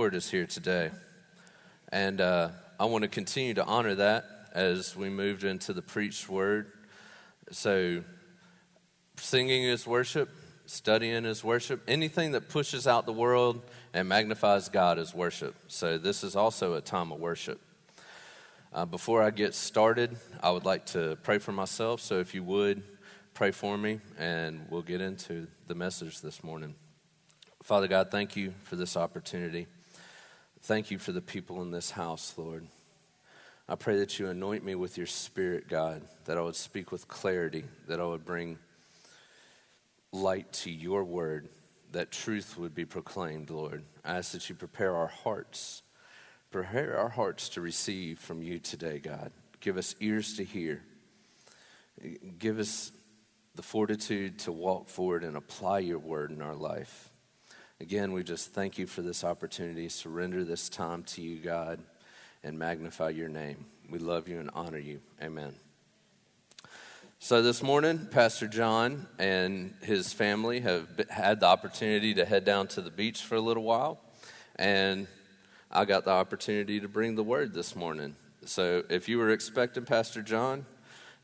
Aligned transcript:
Lord 0.00 0.14
is 0.14 0.30
here 0.30 0.46
today. 0.46 0.90
And 1.92 2.22
uh, 2.22 2.48
I 2.78 2.86
want 2.86 3.02
to 3.02 3.08
continue 3.08 3.52
to 3.52 3.64
honor 3.66 3.96
that 3.96 4.24
as 4.54 4.96
we 4.96 5.10
moved 5.10 5.44
into 5.44 5.74
the 5.74 5.82
preached 5.82 6.26
word. 6.26 6.72
So, 7.50 8.02
singing 9.18 9.64
is 9.64 9.86
worship, 9.86 10.30
studying 10.64 11.26
is 11.26 11.44
worship. 11.44 11.82
Anything 11.86 12.32
that 12.32 12.48
pushes 12.48 12.86
out 12.86 13.04
the 13.04 13.12
world 13.12 13.60
and 13.92 14.08
magnifies 14.08 14.70
God 14.70 14.98
is 14.98 15.14
worship. 15.14 15.54
So, 15.68 15.98
this 15.98 16.24
is 16.24 16.34
also 16.34 16.76
a 16.76 16.80
time 16.80 17.12
of 17.12 17.20
worship. 17.20 17.60
Uh, 18.72 18.86
before 18.86 19.22
I 19.22 19.28
get 19.28 19.54
started, 19.54 20.16
I 20.42 20.50
would 20.50 20.64
like 20.64 20.86
to 20.86 21.18
pray 21.22 21.36
for 21.36 21.52
myself. 21.52 22.00
So, 22.00 22.20
if 22.20 22.34
you 22.34 22.42
would, 22.42 22.82
pray 23.34 23.50
for 23.50 23.76
me, 23.76 24.00
and 24.18 24.66
we'll 24.70 24.80
get 24.80 25.02
into 25.02 25.46
the 25.66 25.74
message 25.74 26.22
this 26.22 26.42
morning. 26.42 26.74
Father 27.62 27.86
God, 27.86 28.10
thank 28.10 28.34
you 28.34 28.54
for 28.62 28.76
this 28.76 28.96
opportunity. 28.96 29.66
Thank 30.62 30.90
you 30.90 30.98
for 30.98 31.12
the 31.12 31.22
people 31.22 31.62
in 31.62 31.70
this 31.70 31.90
house, 31.90 32.34
Lord. 32.36 32.66
I 33.68 33.76
pray 33.76 33.98
that 33.98 34.18
you 34.18 34.28
anoint 34.28 34.62
me 34.62 34.74
with 34.74 34.98
your 34.98 35.06
spirit, 35.06 35.68
God, 35.68 36.02
that 36.26 36.36
I 36.36 36.42
would 36.42 36.54
speak 36.54 36.92
with 36.92 37.08
clarity, 37.08 37.64
that 37.88 37.98
I 37.98 38.04
would 38.04 38.24
bring 38.24 38.58
light 40.12 40.52
to 40.52 40.70
your 40.70 41.02
word, 41.02 41.48
that 41.92 42.10
truth 42.10 42.58
would 42.58 42.74
be 42.74 42.84
proclaimed, 42.84 43.48
Lord. 43.48 43.84
I 44.04 44.18
ask 44.18 44.32
that 44.32 44.48
you 44.48 44.54
prepare 44.54 44.94
our 44.94 45.06
hearts, 45.06 45.82
prepare 46.50 46.98
our 46.98 47.08
hearts 47.08 47.48
to 47.50 47.60
receive 47.60 48.18
from 48.18 48.42
you 48.42 48.58
today, 48.58 48.98
God. 48.98 49.32
Give 49.60 49.78
us 49.78 49.94
ears 49.98 50.36
to 50.36 50.44
hear. 50.44 50.82
Give 52.38 52.58
us 52.58 52.92
the 53.54 53.62
fortitude 53.62 54.38
to 54.40 54.52
walk 54.52 54.88
forward 54.88 55.24
and 55.24 55.36
apply 55.36 55.80
your 55.80 55.98
word 55.98 56.30
in 56.30 56.42
our 56.42 56.54
life. 56.54 57.09
Again, 57.80 58.12
we 58.12 58.22
just 58.22 58.52
thank 58.52 58.76
you 58.76 58.86
for 58.86 59.00
this 59.00 59.24
opportunity. 59.24 59.88
Surrender 59.88 60.44
this 60.44 60.68
time 60.68 61.02
to 61.04 61.22
you, 61.22 61.38
God, 61.38 61.80
and 62.44 62.58
magnify 62.58 63.08
your 63.08 63.30
name. 63.30 63.64
We 63.88 63.98
love 63.98 64.28
you 64.28 64.38
and 64.38 64.50
honor 64.52 64.78
you. 64.78 65.00
Amen. 65.22 65.54
So, 67.20 67.40
this 67.40 67.62
morning, 67.62 68.06
Pastor 68.10 68.48
John 68.48 69.06
and 69.18 69.72
his 69.80 70.12
family 70.12 70.60
have 70.60 70.88
had 71.08 71.40
the 71.40 71.46
opportunity 71.46 72.12
to 72.14 72.26
head 72.26 72.44
down 72.44 72.68
to 72.68 72.82
the 72.82 72.90
beach 72.90 73.22
for 73.22 73.36
a 73.36 73.40
little 73.40 73.62
while. 73.62 73.98
And 74.56 75.06
I 75.70 75.86
got 75.86 76.04
the 76.04 76.10
opportunity 76.10 76.80
to 76.80 76.88
bring 76.88 77.14
the 77.14 77.24
word 77.24 77.54
this 77.54 77.74
morning. 77.74 78.14
So, 78.44 78.84
if 78.90 79.08
you 79.08 79.16
were 79.16 79.30
expecting 79.30 79.86
Pastor 79.86 80.20
John, 80.20 80.66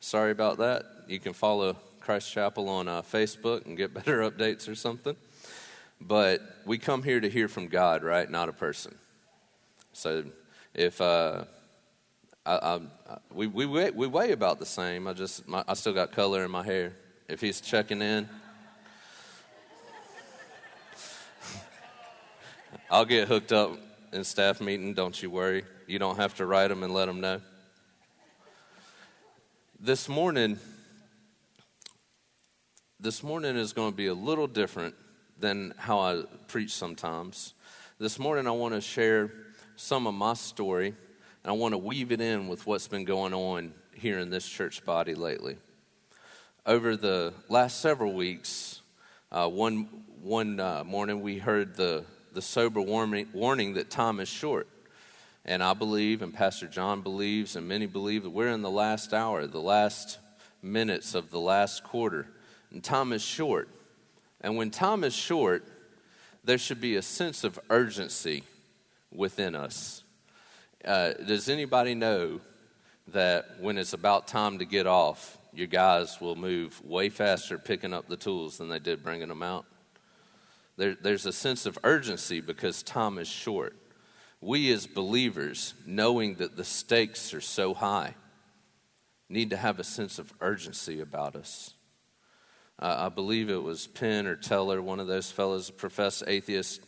sorry 0.01 0.31
about 0.31 0.57
that. 0.57 0.87
You 1.07 1.21
can 1.21 1.35
follow 1.35 1.77
Christ 2.01 2.33
Chapel 2.33 2.71
on 2.71 2.89
uh, 2.89 3.03
Facebook 3.03 3.67
and 3.67 3.77
get 3.77 3.93
better 4.07 4.21
updates 4.31 4.71
or 4.71 4.75
something. 4.75 5.17
But 6.01 6.41
we 6.65 6.79
come 6.79 7.03
here 7.03 7.21
to 7.21 7.29
hear 7.29 7.49
from 7.49 7.69
God, 7.69 8.05
right? 8.05 8.31
Not 8.31 8.49
a 8.49 8.53
person. 8.53 8.95
So 9.93 10.25
if 10.75 11.01
uh, 11.01 11.45
I, 12.45 12.53
I, 12.55 12.81
we, 13.33 13.47
we, 13.47 13.67
weigh, 13.67 13.91
we 13.91 14.07
weigh 14.07 14.33
about 14.33 14.59
the 14.59 14.67
same, 14.67 15.07
I 15.09 15.15
just 15.15 15.49
my, 15.49 15.65
I 15.67 15.75
still 15.75 15.95
got 15.95 16.13
color 16.13 16.45
in 16.45 16.51
my 16.51 16.63
hair. 16.63 16.93
If 17.29 17.41
he's 17.41 17.61
checking 17.61 18.03
in, 18.03 18.29
I'll 22.91 23.05
get 23.05 23.27
hooked 23.27 23.53
up 23.53 23.79
in 24.13 24.23
staff 24.23 24.61
meeting. 24.61 24.95
Don't 24.95 25.21
you 25.21 25.31
worry. 25.31 25.65
You 25.87 25.99
don't 25.99 26.17
have 26.17 26.35
to 26.37 26.47
write 26.47 26.69
them 26.69 26.83
and 26.83 26.93
let 26.95 27.07
them 27.07 27.21
know. 27.21 27.41
This 29.81 30.09
morning, 30.09 30.59
this 33.01 33.23
morning 33.23 33.57
is 33.57 33.73
going 33.73 33.91
to 33.91 33.97
be 33.97 34.07
a 34.07 34.15
little 34.15 34.47
different 34.47 34.95
than 35.39 35.75
how 35.77 36.01
I 36.01 36.23
preach 36.49 36.73
sometimes. 36.73 37.55
This 37.99 38.19
morning, 38.19 38.47
I 38.47 38.53
want 38.53 38.75
to 38.75 38.81
share 38.81 39.31
some 39.77 40.07
of 40.07 40.15
my 40.15 40.35
story, 40.35 40.89
and 40.89 40.97
I 41.45 41.53
want 41.53 41.73
to 41.73 41.79
weave 41.79 42.13
it 42.13 42.21
in 42.21 42.49
with 42.49 42.67
what's 42.67 42.89
been 42.89 43.05
going 43.05 43.35
on 43.35 43.75
here 43.95 44.19
in 44.19 44.31
this 44.31 44.49
church 44.49 44.85
body 44.85 45.15
lately. 45.15 45.57
Over 46.65 46.97
the 46.97 47.35
last 47.49 47.81
several 47.81 48.13
weeks, 48.13 48.81
uh, 49.31 49.49
one, 49.49 49.89
one 50.23 50.59
uh, 50.59 50.85
morning 50.85 51.21
we 51.21 51.39
heard 51.39 51.77
the, 51.77 52.05
the 52.33 52.43
sober 52.43 52.81
warning, 52.81 53.29
warning 53.33 53.75
that 53.75 53.91
time 53.91 54.21
is 54.21 54.29
short. 54.29 54.67
And 55.45 55.63
I 55.63 55.75
believe, 55.75 56.23
and 56.23 56.35
Pastor 56.35 56.67
John 56.67 57.03
believes, 57.03 57.55
and 57.55 57.69
many 57.69 57.87
believe 57.87 58.25
that 58.25 58.31
we're 58.31 58.49
in 58.49 58.63
the 58.63 58.71
last 58.71 59.15
hour, 59.15 59.47
the 59.47 59.61
last 59.61 60.19
minutes 60.61 61.15
of 61.15 61.31
the 61.31 61.39
last 61.39 61.85
quarter. 61.85 62.27
And 62.73 62.83
time 62.83 63.13
is 63.13 63.23
short. 63.23 63.69
And 64.47 64.57
when 64.57 64.71
time 64.71 65.03
is 65.03 65.13
short, 65.13 65.65
there 66.45 66.57
should 66.57 66.81
be 66.81 66.95
a 66.95 67.03
sense 67.03 67.43
of 67.43 67.59
urgency 67.69 68.45
within 69.13 69.57
us. 69.57 70.05
Uh, 70.85 71.15
does 71.15 71.49
anybody 71.49 71.97
know 71.97 72.41
that 73.09 73.57
when 73.59 73.77
it's 73.77 73.93
about 73.93 74.29
time 74.29 74.61
to 74.61 74.65
get 74.65 74.87
off, 74.87 75.37
your 75.53 75.67
guys 75.67 76.21
will 76.21 76.37
move 76.37 76.81
way 76.85 77.09
faster 77.09 77.59
picking 77.59 77.93
up 77.93 78.07
the 78.07 78.17
tools 78.17 78.59
than 78.59 78.69
they 78.69 78.79
did 78.79 79.03
bringing 79.03 79.27
them 79.27 79.43
out? 79.43 79.67
There, 80.77 80.95
there's 80.95 81.27
a 81.27 81.33
sense 81.33 81.67
of 81.67 81.77
urgency 81.83 82.41
because 82.41 82.85
time 82.85 83.19
is 83.19 83.27
short. 83.27 83.75
We, 84.41 84.71
as 84.71 84.87
believers, 84.87 85.75
knowing 85.85 86.37
that 86.37 86.57
the 86.57 86.63
stakes 86.63 87.35
are 87.35 87.41
so 87.41 87.75
high, 87.75 88.15
need 89.29 89.51
to 89.51 89.57
have 89.57 89.81
a 89.81 89.85
sense 89.85 90.21
of 90.21 90.33
urgency 90.41 91.01
about 91.01 91.35
us. 91.35 91.75
Uh, 92.79 93.07
I 93.07 93.09
believe 93.09 93.49
it 93.49 93.63
was 93.63 93.87
Penn 93.87 94.27
or 94.27 94.37
Teller, 94.37 94.83
one 94.83 95.01
of 95.01 95.07
those 95.07 95.31
fellows, 95.31 95.71
professed 95.71 96.25
atheist. 96.27 96.83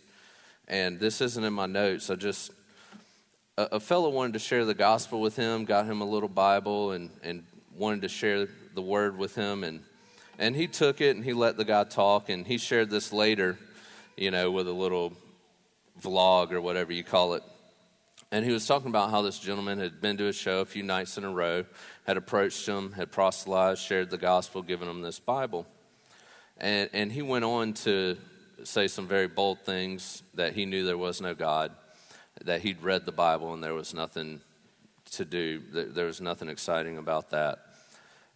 And 0.67 1.01
this 1.01 1.23
isn't 1.23 1.43
in 1.43 1.55
my 1.55 1.65
notes. 1.65 2.11
I 2.11 2.15
just, 2.15 2.53
a, 3.57 3.69
a 3.73 3.81
fellow 3.81 4.11
wanted 4.11 4.35
to 4.35 4.39
share 4.39 4.67
the 4.67 4.75
gospel 4.75 5.21
with 5.23 5.37
him, 5.37 5.65
got 5.65 5.87
him 5.87 6.03
a 6.03 6.05
little 6.05 6.29
Bible, 6.29 6.93
and, 6.93 7.09
and 7.23 7.45
wanted 7.75 8.03
to 8.03 8.09
share 8.09 8.49
the 8.75 8.83
word 8.83 9.17
with 9.17 9.35
him. 9.35 9.65
And, 9.65 9.81
and 10.39 10.55
he 10.55 10.67
took 10.67 11.01
it 11.01 11.17
and 11.17 11.25
he 11.25 11.33
let 11.33 11.57
the 11.57 11.65
guy 11.65 11.85
talk. 11.85 12.29
And 12.29 12.47
he 12.47 12.59
shared 12.59 12.91
this 12.91 13.11
later, 13.11 13.59
you 14.15 14.31
know, 14.31 14.51
with 14.51 14.69
a 14.69 14.73
little 14.73 15.15
vlog 16.03 16.53
or 16.53 16.61
whatever 16.61 16.93
you 16.93 17.03
call 17.03 17.33
it. 17.33 17.43
And 18.31 18.45
he 18.45 18.53
was 18.53 18.67
talking 18.67 18.89
about 18.89 19.11
how 19.11 19.23
this 19.23 19.39
gentleman 19.39 19.79
had 19.79 20.03
been 20.03 20.19
to 20.19 20.27
a 20.27 20.35
show 20.35 20.61
a 20.61 20.67
few 20.67 20.83
nights 20.83 21.17
in 21.17 21.25
a 21.25 21.31
row, 21.31 21.65
had 22.07 22.19
approached 22.19 22.69
him, 22.69 22.93
had 22.93 23.11
proselytized, 23.11 23.81
shared 23.81 24.11
the 24.11 24.19
gospel, 24.19 24.61
given 24.61 24.87
him 24.87 25.01
this 25.01 25.19
Bible. 25.19 25.67
And, 26.59 26.91
and 26.93 27.13
he 27.13 27.23
went 27.23 27.45
on 27.45 27.73
to 27.75 28.17
say 28.65 28.89
some 28.89 29.07
very 29.07 29.29
bold 29.29 29.61
things 29.61 30.23
that 30.35 30.55
he 30.55 30.67
knew 30.67 30.85
there 30.85 30.99
was 30.99 31.21
no 31.21 31.35
God, 31.35 31.73
that 32.45 32.63
he'd 32.63 32.83
read 32.83 33.07
the 33.07 33.13
Bible 33.13 33.55
and 33.55 33.63
there 33.63 33.75
was 33.75 33.95
nothing 33.95 34.41
to 35.13 35.25
do, 35.25 35.61
there 35.73 36.07
was 36.07 36.21
nothing 36.21 36.49
exciting 36.49 36.99
about 36.99 37.31
that. 37.31 37.61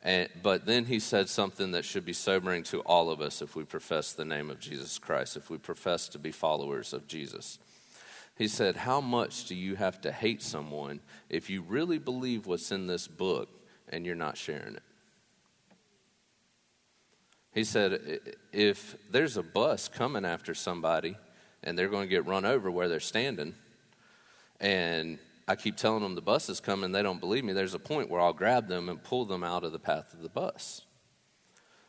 And, 0.05 0.28
but 0.43 0.66
then 0.66 0.87
he 0.87 0.99
said 0.99 1.28
something 1.28 1.72
that 1.72 1.84
should 1.84 2.05
be 2.05 2.12
sobering 2.12 2.65
to 2.65 2.81
all 2.81 3.10
of 3.10 3.21
us 3.21 3.41
if 3.41 3.55
we 3.55 3.65
profess 3.65 4.12
the 4.12 4.25
name 4.25 4.50
of 4.50 4.59
Jesus 4.59 4.99
Christ, 4.99 5.37
if 5.37 5.49
we 5.49 5.59
profess 5.59 6.09
to 6.09 6.19
be 6.19 6.33
followers 6.33 6.93
of 6.93 7.06
Jesus. 7.06 7.59
He 8.37 8.49
said, 8.49 8.77
How 8.77 9.00
much 9.00 9.47
do 9.47 9.54
you 9.54 9.77
have 9.77 10.00
to 10.00 10.10
hate 10.10 10.43
someone 10.43 11.00
if 11.28 11.49
you 11.50 11.62
really 11.62 11.99
believe 11.99 12.47
what's 12.47 12.72
in 12.72 12.89
this 12.89 13.06
book 13.06 13.49
and 13.89 14.04
you're 14.04 14.16
not 14.16 14.37
sharing 14.37 14.75
it? 14.75 14.83
He 17.53 17.65
said, 17.65 18.21
if 18.53 18.97
there's 19.11 19.37
a 19.37 19.43
bus 19.43 19.89
coming 19.89 20.25
after 20.25 20.55
somebody 20.55 21.17
and 21.63 21.79
they're 21.79 21.89
going 21.89 22.05
to 22.05 22.11
get 22.11 22.27
run 22.27 22.45
over 22.45 22.71
where 22.71 22.89
they're 22.89 23.01
standing, 23.01 23.55
and 24.59 25.19
I 25.47 25.57
keep 25.57 25.77
telling 25.77 26.03
them 26.03 26.15
the 26.15 26.23
bus 26.23 26.49
is 26.49 26.61
coming, 26.61 26.93
they 26.93 27.03
don't 27.03 27.21
believe 27.21 27.45
me, 27.45 27.53
there's 27.53 27.75
a 27.75 27.79
point 27.79 28.09
where 28.09 28.21
I'll 28.21 28.33
grab 28.33 28.69
them 28.69 28.89
and 28.89 29.03
pull 29.03 29.27
them 29.27 29.45
out 29.45 29.65
of 29.65 29.73
the 29.73 29.79
path 29.79 30.15
of 30.15 30.23
the 30.23 30.29
bus. 30.29 30.83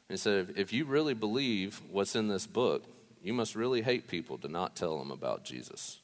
He 0.09 0.17
said, 0.17 0.49
if, 0.49 0.57
if 0.57 0.73
you 0.73 0.85
really 0.85 1.13
believe 1.13 1.81
what's 1.89 2.15
in 2.15 2.27
this 2.27 2.45
book, 2.45 2.83
you 3.23 3.33
must 3.33 3.55
really 3.55 3.81
hate 3.81 4.07
people 4.07 4.37
to 4.39 4.49
not 4.49 4.75
tell 4.75 4.99
them 4.99 5.11
about 5.11 5.45
Jesus. 5.45 5.99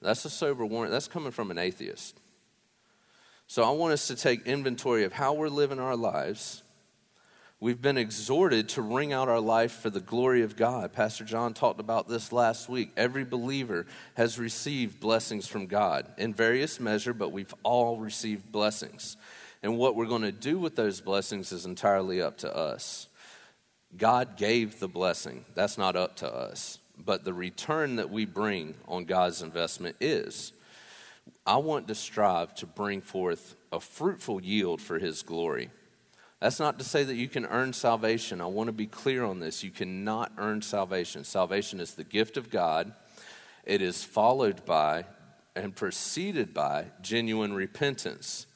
That's 0.00 0.24
a 0.24 0.30
sober 0.30 0.64
warning. 0.64 0.90
That's 0.90 1.08
coming 1.08 1.32
from 1.32 1.50
an 1.50 1.58
atheist. 1.58 2.18
So 3.46 3.62
I 3.62 3.70
want 3.70 3.92
us 3.92 4.06
to 4.08 4.16
take 4.16 4.46
inventory 4.46 5.04
of 5.04 5.12
how 5.12 5.34
we're 5.34 5.48
living 5.48 5.78
our 5.78 5.96
lives 5.96 6.62
We've 7.60 7.82
been 7.82 7.98
exhorted 7.98 8.68
to 8.70 8.82
wring 8.82 9.12
out 9.12 9.28
our 9.28 9.40
life 9.40 9.72
for 9.72 9.90
the 9.90 9.98
glory 9.98 10.42
of 10.42 10.54
God. 10.54 10.92
Pastor 10.92 11.24
John 11.24 11.54
talked 11.54 11.80
about 11.80 12.08
this 12.08 12.32
last 12.32 12.68
week. 12.68 12.92
Every 12.96 13.24
believer 13.24 13.84
has 14.14 14.38
received 14.38 15.00
blessings 15.00 15.48
from 15.48 15.66
God 15.66 16.06
in 16.18 16.32
various 16.32 16.78
measure, 16.78 17.12
but 17.12 17.32
we've 17.32 17.54
all 17.64 17.98
received 17.98 18.52
blessings. 18.52 19.16
And 19.60 19.76
what 19.76 19.96
we're 19.96 20.06
going 20.06 20.22
to 20.22 20.30
do 20.30 20.56
with 20.56 20.76
those 20.76 21.00
blessings 21.00 21.50
is 21.50 21.66
entirely 21.66 22.22
up 22.22 22.38
to 22.38 22.56
us. 22.56 23.08
God 23.96 24.36
gave 24.36 24.78
the 24.78 24.86
blessing. 24.86 25.44
That's 25.56 25.76
not 25.76 25.96
up 25.96 26.14
to 26.16 26.32
us. 26.32 26.78
But 26.96 27.24
the 27.24 27.34
return 27.34 27.96
that 27.96 28.10
we 28.10 28.24
bring 28.24 28.74
on 28.86 29.04
God's 29.04 29.42
investment 29.42 29.96
is. 30.00 30.52
I 31.44 31.56
want 31.56 31.88
to 31.88 31.96
strive 31.96 32.54
to 32.56 32.66
bring 32.66 33.00
forth 33.00 33.56
a 33.72 33.80
fruitful 33.80 34.42
yield 34.42 34.80
for 34.80 35.00
His 35.00 35.22
glory. 35.22 35.70
That's 36.40 36.60
not 36.60 36.78
to 36.78 36.84
say 36.84 37.02
that 37.02 37.16
you 37.16 37.28
can 37.28 37.46
earn 37.46 37.72
salvation. 37.72 38.40
I 38.40 38.46
want 38.46 38.68
to 38.68 38.72
be 38.72 38.86
clear 38.86 39.24
on 39.24 39.40
this. 39.40 39.64
You 39.64 39.70
cannot 39.70 40.32
earn 40.38 40.62
salvation. 40.62 41.24
Salvation 41.24 41.80
is 41.80 41.94
the 41.94 42.04
gift 42.04 42.36
of 42.36 42.50
God. 42.50 42.92
it 43.64 43.82
is 43.82 44.02
followed 44.02 44.64
by 44.64 45.04
and 45.54 45.74
preceded 45.74 46.54
by 46.54 46.86
genuine 47.02 47.52
repentance, 47.52 48.46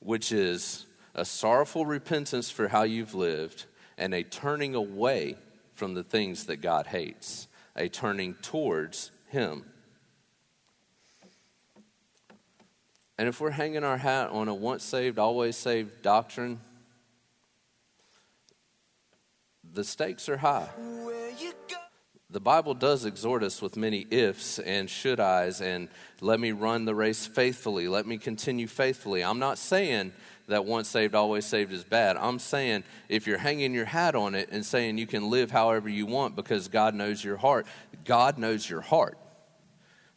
which 0.00 0.32
is 0.32 0.86
a 1.14 1.24
sorrowful 1.24 1.84
repentance 1.84 2.50
for 2.50 2.68
how 2.68 2.82
you've 2.82 3.14
lived 3.14 3.66
and 3.98 4.14
a 4.14 4.22
turning 4.22 4.74
away 4.74 5.36
from 5.74 5.94
the 5.94 6.02
things 6.02 6.46
that 6.46 6.56
God 6.56 6.86
hates, 6.86 7.46
a 7.76 7.88
turning 7.88 8.34
towards 8.34 9.10
Him. 9.28 9.64
And 13.18 13.28
if 13.28 13.40
we're 13.40 13.50
hanging 13.50 13.84
our 13.84 13.98
hat 13.98 14.30
on 14.30 14.48
a 14.48 14.54
once 14.54 14.84
saved, 14.84 15.18
always 15.18 15.56
saved 15.56 16.02
doctrine, 16.02 16.60
the 19.72 19.84
stakes 19.84 20.28
are 20.28 20.36
high. 20.36 20.68
The 22.30 22.40
Bible 22.40 22.74
does 22.74 23.06
exhort 23.06 23.42
us 23.42 23.62
with 23.62 23.76
many 23.76 24.06
ifs 24.10 24.58
and 24.58 24.90
should 24.90 25.18
I's 25.18 25.62
and 25.62 25.88
let 26.20 26.38
me 26.38 26.52
run 26.52 26.84
the 26.84 26.94
race 26.94 27.26
faithfully, 27.26 27.88
let 27.88 28.06
me 28.06 28.18
continue 28.18 28.66
faithfully. 28.66 29.24
I'm 29.24 29.38
not 29.38 29.56
saying 29.56 30.12
that 30.48 30.66
once 30.66 30.88
saved, 30.88 31.14
always 31.14 31.46
saved 31.46 31.72
is 31.72 31.84
bad. 31.84 32.18
I'm 32.18 32.38
saying 32.38 32.84
if 33.08 33.26
you're 33.26 33.38
hanging 33.38 33.72
your 33.72 33.86
hat 33.86 34.14
on 34.14 34.34
it 34.34 34.50
and 34.50 34.64
saying 34.64 34.98
you 34.98 35.06
can 35.06 35.30
live 35.30 35.50
however 35.50 35.88
you 35.88 36.04
want 36.04 36.36
because 36.36 36.68
God 36.68 36.94
knows 36.94 37.22
your 37.22 37.36
heart, 37.36 37.66
God 38.04 38.36
knows 38.36 38.68
your 38.68 38.80
heart. 38.80 39.16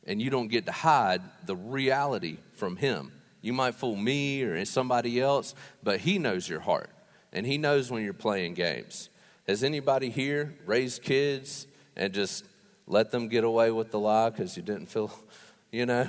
And 0.05 0.21
you 0.21 0.29
don't 0.29 0.47
get 0.47 0.65
to 0.65 0.71
hide 0.71 1.21
the 1.45 1.55
reality 1.55 2.37
from 2.53 2.75
Him. 2.75 3.11
You 3.41 3.53
might 3.53 3.75
fool 3.75 3.95
me 3.95 4.41
or 4.43 4.65
somebody 4.65 5.21
else, 5.21 5.53
but 5.83 5.99
He 5.99 6.17
knows 6.17 6.49
your 6.49 6.59
heart. 6.59 6.89
And 7.31 7.45
He 7.45 7.57
knows 7.57 7.91
when 7.91 8.03
you're 8.03 8.13
playing 8.13 8.55
games. 8.55 9.09
Has 9.51 9.65
anybody 9.65 10.09
here 10.09 10.53
raised 10.65 11.01
kids 11.01 11.67
and 11.97 12.13
just 12.13 12.45
let 12.87 13.11
them 13.11 13.27
get 13.27 13.43
away 13.43 13.69
with 13.69 13.91
the 13.91 13.99
lie 13.99 14.29
because 14.29 14.55
you 14.55 14.63
didn't 14.63 14.85
feel, 14.85 15.11
you 15.73 15.85
know? 15.85 16.07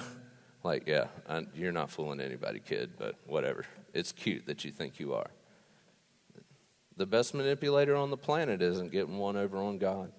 Like, 0.62 0.86
yeah, 0.86 1.06
I, 1.28 1.44
you're 1.52 1.72
not 1.72 1.90
fooling 1.90 2.20
anybody, 2.20 2.60
kid, 2.60 2.92
but 2.96 3.16
whatever. 3.26 3.64
It's 3.92 4.12
cute 4.12 4.46
that 4.46 4.64
you 4.64 4.70
think 4.70 5.00
you 5.00 5.14
are. 5.14 5.26
The 6.96 7.04
best 7.04 7.34
manipulator 7.34 7.96
on 7.96 8.10
the 8.10 8.16
planet 8.16 8.62
isn't 8.62 8.92
getting 8.92 9.18
one 9.18 9.36
over 9.36 9.56
on 9.56 9.78
God. 9.78 10.12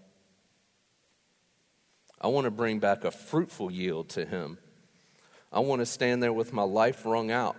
I 2.20 2.28
want 2.28 2.44
to 2.44 2.52
bring 2.52 2.80
back 2.80 3.06
a 3.06 3.12
fruitful 3.12 3.72
yield 3.72 4.10
to 4.10 4.25
Him. 4.25 4.58
I 5.50 5.62
want 5.62 5.80
to 5.80 5.86
stand 5.86 6.22
there 6.22 6.34
with 6.34 6.52
my 6.52 6.64
life 6.64 7.06
wrung 7.06 7.31
out, 7.31 7.56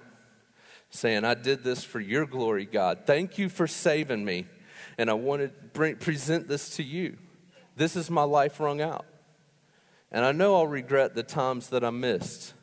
saying, 0.91 1.25
I 1.25 1.33
did 1.33 1.65
this 1.65 1.83
for 1.83 2.01
your 2.01 2.27
glory, 2.27 2.67
God. 2.67 3.05
Thank 3.07 3.39
you 3.39 3.49
for 3.49 3.67
saving 3.67 4.27
me. 4.27 4.45
And 4.99 5.11
I 5.11 5.14
want 5.14 5.43
to 5.43 5.49
bring, 5.73 5.96
present 5.96 6.49
this 6.49 6.76
to 6.76 6.82
you. 6.82 7.17
This 7.76 7.96
is 7.96 8.11
my 8.11 8.23
life 8.23 8.61
wrung 8.61 8.81
out. 8.81 9.06
And 10.12 10.25
I 10.25 10.32
know 10.32 10.55
I'll 10.55 10.67
regret 10.67 11.14
the 11.14 11.25
times 11.25 11.70
that 11.70 11.85
I 11.85 11.91
missed, 11.91 12.55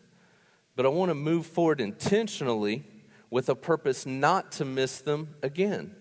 but 0.75 0.85
I 0.85 0.89
want 0.89 1.09
to 1.09 1.15
move 1.15 1.45
forward 1.45 1.81
intentionally 1.81 2.85
with 3.29 3.49
a 3.49 3.55
purpose 3.55 4.05
not 4.05 4.51
to 4.53 4.65
miss 4.65 4.99
them 4.99 5.35
again. 5.43 5.95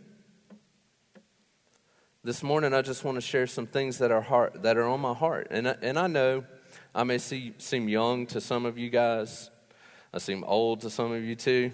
This 2.23 2.43
morning, 2.43 2.75
I 2.75 2.83
just 2.83 3.03
want 3.03 3.17
to 3.17 3.21
share 3.21 3.47
some 3.47 3.67
things 3.67 3.99
that 3.99 4.11
are, 4.11 4.21
heart, 4.21 4.63
that 4.63 4.77
are 4.77 4.87
on 4.87 5.01
my 5.01 5.15
heart. 5.15 5.49
And 5.51 5.67
I, 5.67 5.77
and 5.81 5.99
I 5.99 6.07
know 6.07 6.45
I 6.95 7.05
may 7.05 7.19
see, 7.19 7.55
seem 7.59 7.89
young 7.89 8.27
to 8.27 8.41
some 8.41 8.67
of 8.67 8.77
you 8.77 8.91
guys, 8.91 9.51
I 10.13 10.19
seem 10.19 10.45
old 10.45 10.81
to 10.83 10.91
some 10.91 11.13
of 11.13 11.25
you 11.25 11.35
too. 11.35 11.73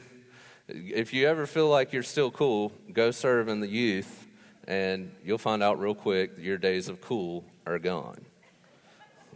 If 0.68 1.12
you 1.12 1.26
ever 1.26 1.46
feel 1.46 1.68
like 1.68 1.92
you're 1.92 2.02
still 2.02 2.30
cool, 2.30 2.72
go 2.92 3.10
serve 3.10 3.48
in 3.48 3.60
the 3.60 3.68
youth, 3.68 4.25
and 4.66 5.14
you'll 5.24 5.38
find 5.38 5.62
out 5.62 5.78
real 5.78 5.94
quick 5.94 6.32
your 6.38 6.58
days 6.58 6.88
of 6.88 7.00
cool 7.00 7.44
are 7.66 7.78
gone. 7.78 8.24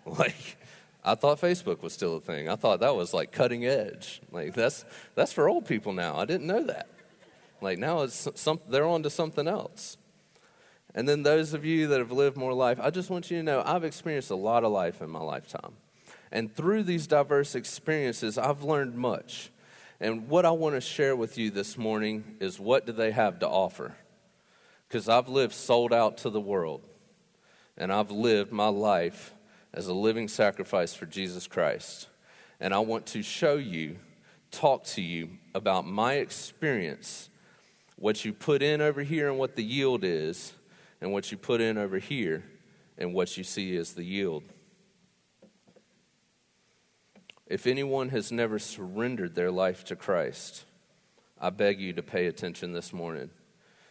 Like, 0.06 0.56
I 1.04 1.14
thought 1.14 1.40
Facebook 1.40 1.82
was 1.82 1.92
still 1.92 2.16
a 2.16 2.20
thing. 2.20 2.48
I 2.48 2.56
thought 2.56 2.80
that 2.80 2.96
was 2.96 3.14
like 3.14 3.32
cutting 3.32 3.64
edge. 3.64 4.20
Like 4.32 4.54
that's 4.54 4.84
that's 5.14 5.32
for 5.32 5.48
old 5.48 5.66
people 5.66 5.92
now. 5.92 6.16
I 6.16 6.24
didn't 6.24 6.46
know 6.46 6.64
that. 6.64 6.88
Like 7.60 7.78
now 7.78 8.02
it's 8.02 8.28
some 8.34 8.60
they're 8.68 8.86
on 8.86 9.02
to 9.04 9.10
something 9.10 9.46
else. 9.46 9.96
And 10.94 11.08
then 11.08 11.22
those 11.22 11.54
of 11.54 11.64
you 11.64 11.86
that 11.88 11.98
have 11.98 12.10
lived 12.10 12.36
more 12.36 12.52
life, 12.52 12.78
I 12.82 12.90
just 12.90 13.10
want 13.10 13.30
you 13.30 13.36
to 13.38 13.42
know 13.42 13.62
I've 13.64 13.84
experienced 13.84 14.30
a 14.30 14.36
lot 14.36 14.64
of 14.64 14.72
life 14.72 15.00
in 15.00 15.08
my 15.08 15.20
lifetime. 15.20 15.74
And 16.32 16.54
through 16.54 16.84
these 16.84 17.06
diverse 17.06 17.54
experiences, 17.54 18.36
I've 18.38 18.62
learned 18.62 18.96
much. 18.96 19.50
And 20.00 20.28
what 20.28 20.44
I 20.44 20.50
want 20.50 20.74
to 20.74 20.80
share 20.80 21.14
with 21.14 21.38
you 21.38 21.50
this 21.50 21.76
morning 21.76 22.36
is 22.40 22.58
what 22.58 22.86
do 22.86 22.92
they 22.92 23.10
have 23.10 23.38
to 23.40 23.48
offer? 23.48 23.94
Because 24.90 25.08
I've 25.08 25.28
lived 25.28 25.54
sold 25.54 25.92
out 25.92 26.18
to 26.18 26.30
the 26.30 26.40
world. 26.40 26.82
And 27.76 27.92
I've 27.92 28.10
lived 28.10 28.50
my 28.50 28.66
life 28.66 29.32
as 29.72 29.86
a 29.86 29.94
living 29.94 30.26
sacrifice 30.26 30.94
for 30.94 31.06
Jesus 31.06 31.46
Christ. 31.46 32.08
And 32.58 32.74
I 32.74 32.80
want 32.80 33.06
to 33.06 33.22
show 33.22 33.54
you, 33.54 33.98
talk 34.50 34.82
to 34.86 35.00
you 35.00 35.30
about 35.54 35.86
my 35.86 36.14
experience, 36.14 37.30
what 37.94 38.24
you 38.24 38.32
put 38.32 38.62
in 38.62 38.80
over 38.80 39.04
here 39.04 39.28
and 39.30 39.38
what 39.38 39.54
the 39.54 39.62
yield 39.62 40.02
is, 40.02 40.54
and 41.00 41.12
what 41.12 41.30
you 41.30 41.38
put 41.38 41.60
in 41.60 41.78
over 41.78 41.98
here 41.98 42.42
and 42.98 43.14
what 43.14 43.36
you 43.36 43.44
see 43.44 43.76
as 43.76 43.92
the 43.92 44.04
yield. 44.04 44.42
If 47.46 47.64
anyone 47.64 48.08
has 48.08 48.32
never 48.32 48.58
surrendered 48.58 49.36
their 49.36 49.52
life 49.52 49.84
to 49.84 49.94
Christ, 49.94 50.64
I 51.40 51.50
beg 51.50 51.80
you 51.80 51.92
to 51.92 52.02
pay 52.02 52.26
attention 52.26 52.72
this 52.72 52.92
morning. 52.92 53.30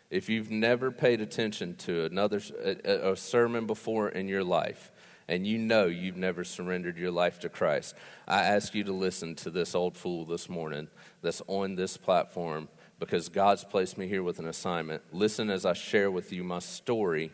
If 0.09 0.27
you've 0.27 0.49
never 0.49 0.91
paid 0.91 1.21
attention 1.21 1.75
to 1.77 2.05
another 2.05 2.41
a, 2.63 3.11
a 3.11 3.15
sermon 3.15 3.67
before 3.67 4.09
in 4.09 4.27
your 4.27 4.43
life, 4.43 4.91
and 5.27 5.45
you 5.45 5.59
know 5.59 5.85
you've 5.85 6.17
never 6.17 6.43
surrendered 6.43 6.97
your 6.97 7.11
life 7.11 7.39
to 7.41 7.49
Christ, 7.49 7.93
I 8.27 8.41
ask 8.41 8.73
you 8.73 8.83
to 8.85 8.91
listen 8.91 9.35
to 9.35 9.51
this 9.51 9.75
old 9.75 9.95
fool 9.95 10.25
this 10.25 10.49
morning 10.49 10.87
that's 11.21 11.43
on 11.47 11.75
this 11.75 11.95
platform 11.97 12.67
because 12.97 13.29
God's 13.29 13.63
placed 13.63 13.97
me 13.97 14.07
here 14.07 14.23
with 14.23 14.39
an 14.39 14.47
assignment. 14.47 15.03
Listen 15.13 15.51
as 15.51 15.65
I 15.65 15.73
share 15.73 16.09
with 16.09 16.33
you 16.33 16.43
my 16.43 16.59
story 16.59 17.31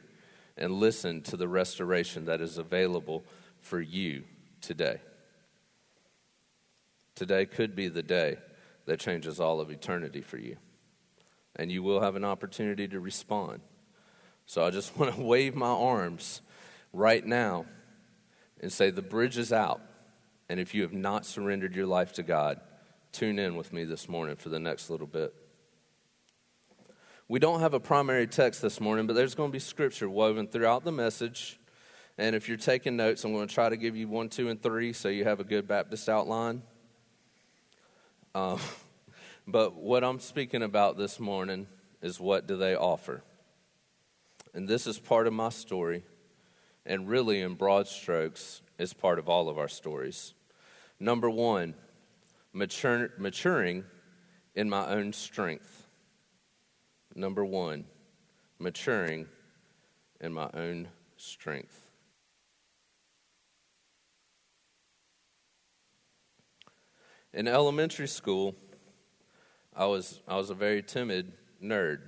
and 0.58 0.74
listen 0.74 1.22
to 1.22 1.38
the 1.38 1.48
restoration 1.48 2.26
that 2.26 2.42
is 2.42 2.58
available 2.58 3.24
for 3.62 3.80
you 3.80 4.24
today. 4.60 5.00
Today 7.16 7.46
could 7.46 7.76
be 7.76 7.88
the 7.88 8.04
day 8.04 8.38
that 8.86 9.00
changes 9.00 9.40
all 9.40 9.62
of 9.62 9.72
eternity 9.72 10.22
for 10.22 10.38
you. 10.38 10.58
And 11.56 11.72
you 11.72 11.84
will 11.84 12.02
have 12.02 12.16
an 12.16 12.26
opportunity 12.26 12.88
to 12.88 13.00
respond. 13.00 13.62
So 14.46 14.64
I 14.64 14.70
just 14.70 14.98
want 14.98 15.16
to 15.16 15.22
wave 15.22 15.56
my 15.56 15.68
arms 15.68 16.42
right 16.94 17.26
now 17.26 17.66
and 18.62 18.72
say, 18.72 18.90
The 18.90 19.02
bridge 19.02 19.38
is 19.38 19.54
out. 19.54 19.82
And 20.48 20.60
if 20.60 20.76
you 20.76 20.84
have 20.84 20.94
not 20.94 21.26
surrendered 21.26 21.76
your 21.76 21.88
life 21.88 22.14
to 22.14 22.24
God, 22.24 22.60
tune 23.12 23.40
in 23.40 23.56
with 23.56 23.74
me 23.74 23.84
this 23.84 24.08
morning 24.08 24.36
for 24.36 24.50
the 24.50 24.60
next 24.60 24.90
little 24.90 25.08
bit. 25.08 25.34
We 27.28 27.40
don't 27.40 27.62
have 27.62 27.74
a 27.74 27.80
primary 27.80 28.28
text 28.28 28.62
this 28.62 28.80
morning, 28.80 29.08
but 29.08 29.16
there's 29.16 29.34
going 29.34 29.50
to 29.50 29.54
be 29.54 29.60
scripture 29.60 30.08
woven 30.08 30.48
throughout 30.48 30.84
the 30.84 30.92
message. 30.92 31.60
And 32.20 32.36
if 32.36 32.48
you're 32.48 32.58
taking 32.58 32.96
notes, 32.96 33.24
I'm 33.24 33.34
going 33.34 33.48
to 33.48 33.54
try 33.54 33.68
to 33.68 33.78
give 33.78 33.96
you 33.96 34.08
one, 34.08 34.30
two, 34.30 34.50
and 34.50 34.62
three 34.62 34.94
so 34.94 35.10
you 35.10 35.24
have 35.24 35.40
a 35.40 35.44
good 35.44 35.68
Baptist 35.68 36.08
outline. 36.08 36.62
Um, 38.36 38.60
but 39.48 39.76
what 39.76 40.04
I'm 40.04 40.20
speaking 40.20 40.64
about 40.64 40.98
this 40.98 41.20
morning 41.20 41.68
is 42.02 42.20
what 42.20 42.48
do 42.48 42.58
they 42.58 42.76
offer? 42.76 43.24
And 44.54 44.68
this 44.68 44.88
is 44.88 44.98
part 44.98 45.28
of 45.28 45.34
my 45.34 45.50
story 45.50 46.04
and 46.86 47.08
really, 47.10 47.42
in 47.42 47.56
broad 47.56 47.88
strokes, 47.88 48.62
is 48.78 48.94
part 48.94 49.18
of 49.18 49.28
all 49.28 49.50
of 49.50 49.58
our 49.58 49.68
stories. 49.68 50.34
Number 51.00 51.30
one, 51.30 51.74
mature, 52.54 53.10
maturing 53.18 53.86
in 54.54 54.70
my 54.70 54.88
own 54.88 55.14
strength. 55.14 55.88
Number 57.16 57.44
one, 57.44 57.86
maturing 58.60 59.28
in 60.22 60.32
my 60.32 60.50
own 60.54 60.90
strength. 61.18 61.90
In 67.34 67.48
elementary 67.48 68.08
school, 68.08 68.56
I 69.76 69.86
was, 69.86 70.22
I 70.28 70.38
was 70.38 70.50
a 70.50 70.56
very 70.56 70.82
timid 70.82 71.34
nerd. 71.62 72.00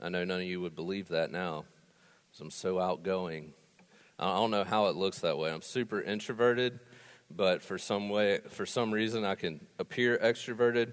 I 0.00 0.08
know 0.08 0.24
none 0.24 0.40
of 0.40 0.46
you 0.46 0.60
would 0.60 0.74
believe 0.74 1.08
that 1.08 1.30
now, 1.30 1.64
because 2.30 2.40
I'm 2.40 2.50
so 2.50 2.80
outgoing 2.80 3.52
I 4.18 4.36
don't 4.36 4.52
know 4.52 4.64
how 4.64 4.86
it 4.86 4.96
looks 4.96 5.20
that 5.20 5.38
way. 5.38 5.50
I'm 5.50 5.62
super 5.62 6.00
introverted, 6.00 6.78
but 7.30 7.62
for 7.62 7.78
some 7.78 8.08
way, 8.08 8.38
for 8.48 8.64
some 8.64 8.92
reason, 8.92 9.24
I 9.24 9.34
can 9.34 9.66
appear 9.78 10.18
extroverted. 10.18 10.92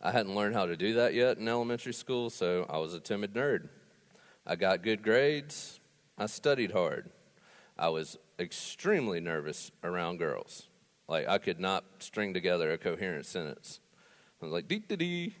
I 0.00 0.12
hadn't 0.12 0.34
learned 0.34 0.54
how 0.54 0.66
to 0.66 0.76
do 0.76 0.94
that 0.94 1.14
yet 1.14 1.38
in 1.38 1.48
elementary 1.48 1.92
school, 1.92 2.30
so 2.30 2.64
I 2.68 2.78
was 2.78 2.94
a 2.94 3.00
timid 3.00 3.34
nerd. 3.34 3.68
I 4.46 4.54
got 4.54 4.82
good 4.82 5.02
grades. 5.02 5.80
I 6.16 6.26
studied 6.26 6.70
hard. 6.70 7.10
I 7.76 7.88
was 7.88 8.16
extremely 8.38 9.18
nervous 9.18 9.72
around 9.82 10.18
girls. 10.18 10.68
Like 11.08 11.26
I 11.26 11.38
could 11.38 11.58
not 11.58 11.84
string 11.98 12.32
together 12.34 12.70
a 12.70 12.78
coherent 12.78 13.26
sentence. 13.26 13.80
I 14.40 14.44
was 14.44 14.52
like, 14.52 14.68
dee 14.68 14.80
dee 14.80 14.96
dee. 14.96 15.34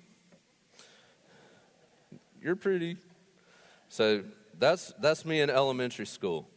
You're 2.40 2.56
pretty. 2.56 2.96
So 3.88 4.24
that's 4.58 4.92
that's 5.00 5.24
me 5.24 5.40
in 5.40 5.50
elementary 5.50 6.06
school. 6.06 6.48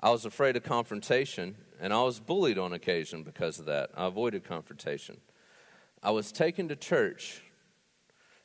I 0.00 0.10
was 0.10 0.24
afraid 0.24 0.56
of 0.56 0.62
confrontation 0.62 1.56
and 1.80 1.92
I 1.92 2.02
was 2.02 2.20
bullied 2.20 2.58
on 2.58 2.72
occasion 2.72 3.22
because 3.22 3.58
of 3.58 3.66
that. 3.66 3.90
I 3.96 4.06
avoided 4.06 4.44
confrontation. 4.44 5.20
I 6.02 6.10
was 6.10 6.30
taken 6.32 6.68
to 6.68 6.76
church, 6.76 7.42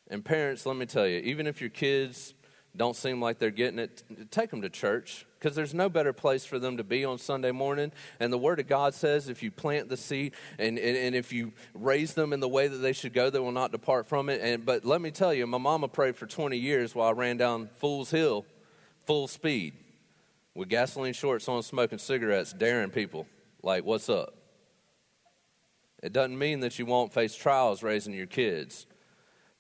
and 0.10 0.26
parents, 0.26 0.66
let 0.66 0.76
me 0.76 0.86
tell 0.86 1.08
you, 1.08 1.20
even 1.20 1.46
if 1.46 1.62
your 1.62 1.70
kids 1.70 2.34
don't 2.76 2.96
seem 2.96 3.22
like 3.22 3.38
they're 3.38 3.52
getting 3.52 3.80
it, 3.80 4.04
take 4.32 4.50
them 4.50 4.62
to 4.64 4.70
church 4.70 5.26
because 5.44 5.58
there's 5.58 5.74
no 5.74 5.90
better 5.90 6.14
place 6.14 6.46
for 6.46 6.58
them 6.58 6.78
to 6.78 6.86
be 6.86 7.04
on 7.04 7.18
Sunday 7.18 7.52
morning. 7.52 7.92
And 8.22 8.32
the 8.32 8.38
Word 8.38 8.62
of 8.62 8.68
God 8.68 8.94
says 8.94 9.28
if 9.28 9.44
you 9.44 9.52
plant 9.52 9.90
the 9.90 9.98
seed 9.98 10.36
and, 10.58 10.80
and, 10.80 10.96
and, 10.96 11.14
if 11.14 11.34
you 11.34 11.52
raise 11.74 12.14
them 12.14 12.32
in 12.32 12.40
the 12.40 12.48
way 12.48 12.70
that 12.70 12.78
they 12.78 12.94
should 12.94 13.14
go, 13.14 13.30
they 13.30 13.40
will 13.40 13.52
not 13.52 13.74
depart 13.74 14.08
from 14.08 14.30
it. 14.30 14.40
And, 14.42 14.66
but 14.66 14.86
let 14.86 15.02
me 15.02 15.12
tell 15.12 15.34
you, 15.34 15.46
my 15.46 15.58
mama 15.58 15.90
prayed 15.90 16.16
for 16.16 16.26
20 16.26 16.58
years 16.58 16.96
while 16.96 17.10
I 17.10 17.12
ran 17.12 17.36
down 17.36 17.70
Fool's 17.76 18.10
Hill 18.10 18.46
full 19.06 19.28
speed 19.28 19.74
with 20.56 20.70
gasoline 20.70 21.12
shorts 21.12 21.50
on, 21.50 21.62
smoking 21.62 21.98
cigarettes, 21.98 22.54
daring 22.54 22.90
people. 22.90 23.28
Like, 23.62 23.84
what's 23.84 24.08
up? 24.08 24.34
It 26.02 26.14
doesn't 26.14 26.40
mean 26.40 26.62
that 26.62 26.80
you 26.80 26.86
won't 26.86 27.14
face 27.14 27.36
trials 27.36 27.84
raising 27.84 28.14
your 28.14 28.28
kids. 28.28 28.86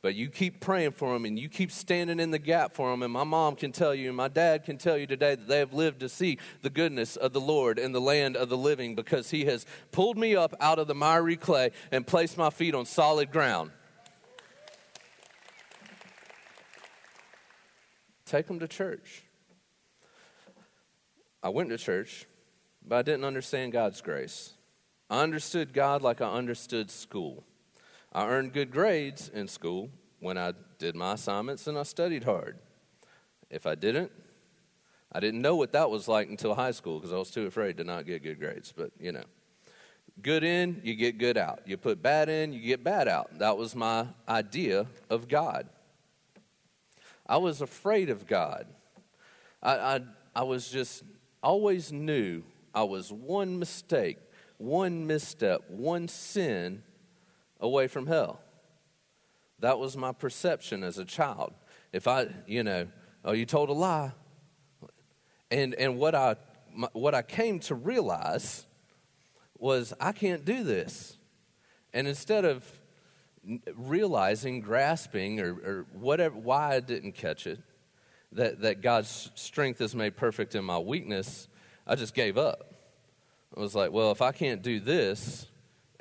But 0.04 0.16
you 0.16 0.30
keep 0.30 0.60
praying 0.60 0.92
for 0.92 1.14
them 1.14 1.24
and 1.24 1.40
you 1.40 1.48
keep 1.48 1.72
standing 1.72 2.20
in 2.20 2.30
the 2.30 2.38
gap 2.38 2.74
for 2.74 2.92
them. 2.92 3.04
And 3.04 3.14
my 3.14 3.24
mom 3.24 3.56
can 3.56 3.72
tell 3.72 3.96
you, 3.96 4.10
and 4.10 4.18
my 4.18 4.28
dad 4.28 4.66
can 4.66 4.78
tell 4.78 4.98
you 4.98 5.08
today 5.08 5.36
that 5.36 5.48
they 5.48 5.60
have 5.60 5.74
lived 5.74 6.02
to 6.02 6.10
see 6.10 6.40
the 6.62 6.70
goodness 6.70 7.16
of 7.16 7.32
the 7.32 7.40
Lord 7.40 7.80
in 7.80 7.94
the 7.94 8.02
land 8.02 8.36
of 8.36 8.50
the 8.50 8.58
living 8.58 8.96
because 8.96 9.30
He 9.30 9.46
has 9.46 9.66
pulled 9.94 10.18
me 10.18 10.36
up 10.36 10.54
out 10.60 10.78
of 10.78 10.88
the 10.88 10.94
miry 10.94 11.38
clay 11.38 11.72
and 11.90 12.06
placed 12.06 12.38
my 12.38 12.50
feet 12.50 12.76
on 12.76 12.86
solid 12.86 13.32
ground. 13.32 13.72
Take 18.26 18.48
them 18.48 18.60
to 18.60 18.68
church. 18.68 19.24
I 21.42 21.48
went 21.48 21.70
to 21.70 21.78
church, 21.78 22.26
but 22.86 22.98
I 22.98 23.02
didn't 23.04 23.24
understand 23.24 23.72
God's 23.72 24.02
grace. 24.02 24.52
I 25.10 25.22
understood 25.22 25.72
God 25.72 26.02
like 26.02 26.20
I 26.20 26.30
understood 26.30 26.92
school. 26.92 27.46
I 28.14 28.28
earned 28.28 28.54
good 28.54 28.70
grades 28.70 29.30
in 29.34 29.48
school 29.48 29.90
when 30.20 30.38
I 30.38 30.54
did 30.78 30.96
my 30.96 31.14
assignments 31.14 31.66
and 31.66 31.78
I 31.80 31.84
studied 31.84 32.24
hard. 32.24 32.60
If 33.50 33.66
I 33.66 33.74
didn't, 33.74 34.12
I 35.12 35.20
didn't 35.20 35.42
know 35.42 35.56
what 35.56 35.72
that 35.72 35.90
was 35.90 36.08
like 36.08 36.30
until 36.30 36.54
high 36.54 36.72
school 36.72 37.00
because 37.00 37.12
I 37.12 37.18
was 37.18 37.32
too 37.32 37.48
afraid 37.48 37.78
to 37.78 37.84
not 37.84 38.06
get 38.06 38.22
good 38.22 38.40
grades. 38.40 38.72
But, 38.72 38.92
you 39.00 39.12
know, 39.12 39.24
good 40.22 40.44
in, 40.44 40.80
you 40.84 40.94
get 40.96 41.18
good 41.18 41.38
out. 41.38 41.62
You 41.66 41.76
put 41.76 42.04
bad 42.04 42.30
in, 42.30 42.54
you 42.54 42.62
get 42.62 42.84
bad 42.84 43.08
out. 43.08 43.40
That 43.40 43.58
was 43.58 43.76
my 43.76 44.08
idea 44.30 44.86
of 45.10 45.28
God. 45.28 45.68
I 47.26 47.38
was 47.38 47.62
afraid 47.62 48.12
of 48.12 48.28
God. 48.28 48.68
I, 49.62 49.76
I, 49.76 50.00
I 50.36 50.44
was 50.44 50.70
just 50.70 51.04
always 51.42 51.92
knew 51.92 52.44
I 52.76 52.84
was 52.84 53.12
one 53.12 53.58
mistake, 53.58 54.20
one 54.58 55.08
misstep, 55.08 55.68
one 55.70 56.08
sin 56.08 56.84
away 57.64 57.88
from 57.88 58.06
hell. 58.06 58.40
That 59.60 59.80
was 59.80 59.96
my 59.96 60.12
perception 60.12 60.84
as 60.84 61.00
a 61.00 61.06
child. 61.06 61.54
If 61.94 62.08
I, 62.08 62.28
you 62.46 62.64
know, 62.64 62.88
oh, 63.24 63.32
you 63.32 63.46
told 63.46 63.70
a 63.70 63.74
lie. 63.74 64.12
And, 65.50 65.74
and 65.76 65.98
what, 65.98 66.14
I, 66.14 66.36
my, 66.76 66.90
what 66.92 67.16
I 67.16 67.22
came 67.22 67.60
to 67.62 67.76
realize 67.76 68.66
was 69.58 69.94
I 70.00 70.12
can't 70.12 70.44
do 70.44 70.64
this. 70.64 71.18
And 71.94 72.08
instead 72.08 72.44
of 72.44 72.70
realizing, 73.76 74.60
grasping, 74.60 75.40
or, 75.40 75.54
or 75.54 75.86
whatever, 75.94 76.36
why 76.36 76.76
I 76.76 76.80
didn't 76.82 77.14
catch 77.14 77.48
it, 77.48 77.60
that, 78.34 78.62
that 78.62 78.82
God's 78.82 79.32
strength 79.36 79.80
is 79.80 79.96
made 79.96 80.18
perfect 80.18 80.56
in 80.56 80.66
my 80.66 80.80
weakness, 80.80 81.48
I 81.88 81.96
just 81.96 82.14
gave 82.14 82.38
up. 82.38 82.74
I 83.56 83.60
was 83.60 83.76
like, 83.76 83.92
well, 83.92 84.12
if 84.12 84.22
I 84.22 84.32
can't 84.32 84.62
do 84.62 84.80
this, 84.80 85.48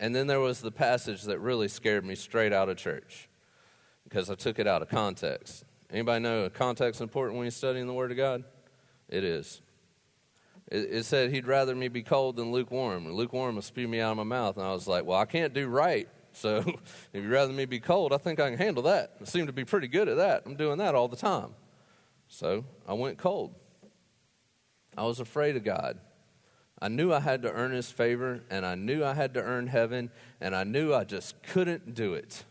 and 0.03 0.17
then 0.17 0.27
there 0.27 0.41
was 0.41 0.61
the 0.61 0.73
passage 0.73 1.23
that 1.23 1.39
really 1.39 1.69
scared 1.69 2.05
me 2.05 2.17
straight 2.17 2.53
out 2.53 2.69
of 2.69 2.77
church 2.77 3.29
because 4.03 4.29
I 4.31 4.35
took 4.35 4.59
it 4.59 4.67
out 4.67 4.83
of 4.83 4.89
context. 4.89 5.65
Anybody 5.93 6.19
know 6.25 6.51
context 6.51 6.99
is 6.99 7.03
important 7.03 7.37
when 7.37 7.45
you're 7.45 7.53
studying 7.53 7.87
the 7.87 7.95
Word 7.95 8.11
of 8.11 8.17
God? 8.17 8.43
It 9.09 9.23
is. 9.23 9.63
It, 10.73 10.89
it 10.91 11.05
said 11.05 11.31
he'd 11.31 11.47
rather 11.47 11.77
me 11.77 11.87
be 11.87 12.03
cold 12.03 12.35
than 12.35 12.51
lukewarm. 12.51 13.07
And 13.07 13.15
lukewarm 13.15 13.55
will 13.55 13.63
spew 13.63 13.87
me 13.87 14.01
out 14.01 14.11
of 14.11 14.17
my 14.17 14.25
mouth. 14.25 14.57
And 14.57 14.67
I 14.67 14.73
was 14.73 14.89
like, 14.89 15.05
well, 15.05 15.21
I 15.21 15.25
can't 15.25 15.55
do 15.55 15.69
right. 15.69 16.09
So 16.33 16.57
if 17.13 17.23
you'd 17.23 17.31
rather 17.31 17.53
me 17.53 17.65
be 17.65 17.79
cold, 17.79 18.13
I 18.13 18.17
think 18.17 18.41
I 18.41 18.51
can 18.51 18.59
handle 18.59 18.83
that. 18.83 19.13
I 19.21 19.25
seem 19.25 19.47
to 19.47 19.53
be 19.53 19.65
pretty 19.65 19.87
good 19.87 20.09
at 20.09 20.17
that. 20.17 20.43
I'm 20.47 20.57
doing 20.57 20.79
that 20.79 20.97
all 20.97 21.07
the 21.07 21.17
time. 21.17 21.51
So 22.27 22.65
I 22.89 22.95
went 22.95 23.19
cold. 23.19 23.55
I 24.97 25.05
was 25.05 25.21
afraid 25.21 25.55
of 25.55 25.63
God. 25.63 26.01
I 26.83 26.89
knew 26.89 27.13
I 27.13 27.21
had 27.21 27.43
to 27.43 27.53
earn 27.53 27.71
his 27.71 27.93
favor, 27.93 28.41
and 28.51 28.67
I 28.67 28.75
knew 28.75 29.05
I 29.05 29.15
had 29.15 29.35
to 29.35 29.41
earn 29.41 29.69
heaven, 29.69 30.11
and 30.41 30.53
I 30.53 30.65
knew 30.65 30.93
I 30.93 31.05
just 31.05 31.41
couldn't 31.45 31.95
do 31.95 32.15
it. 32.15 32.43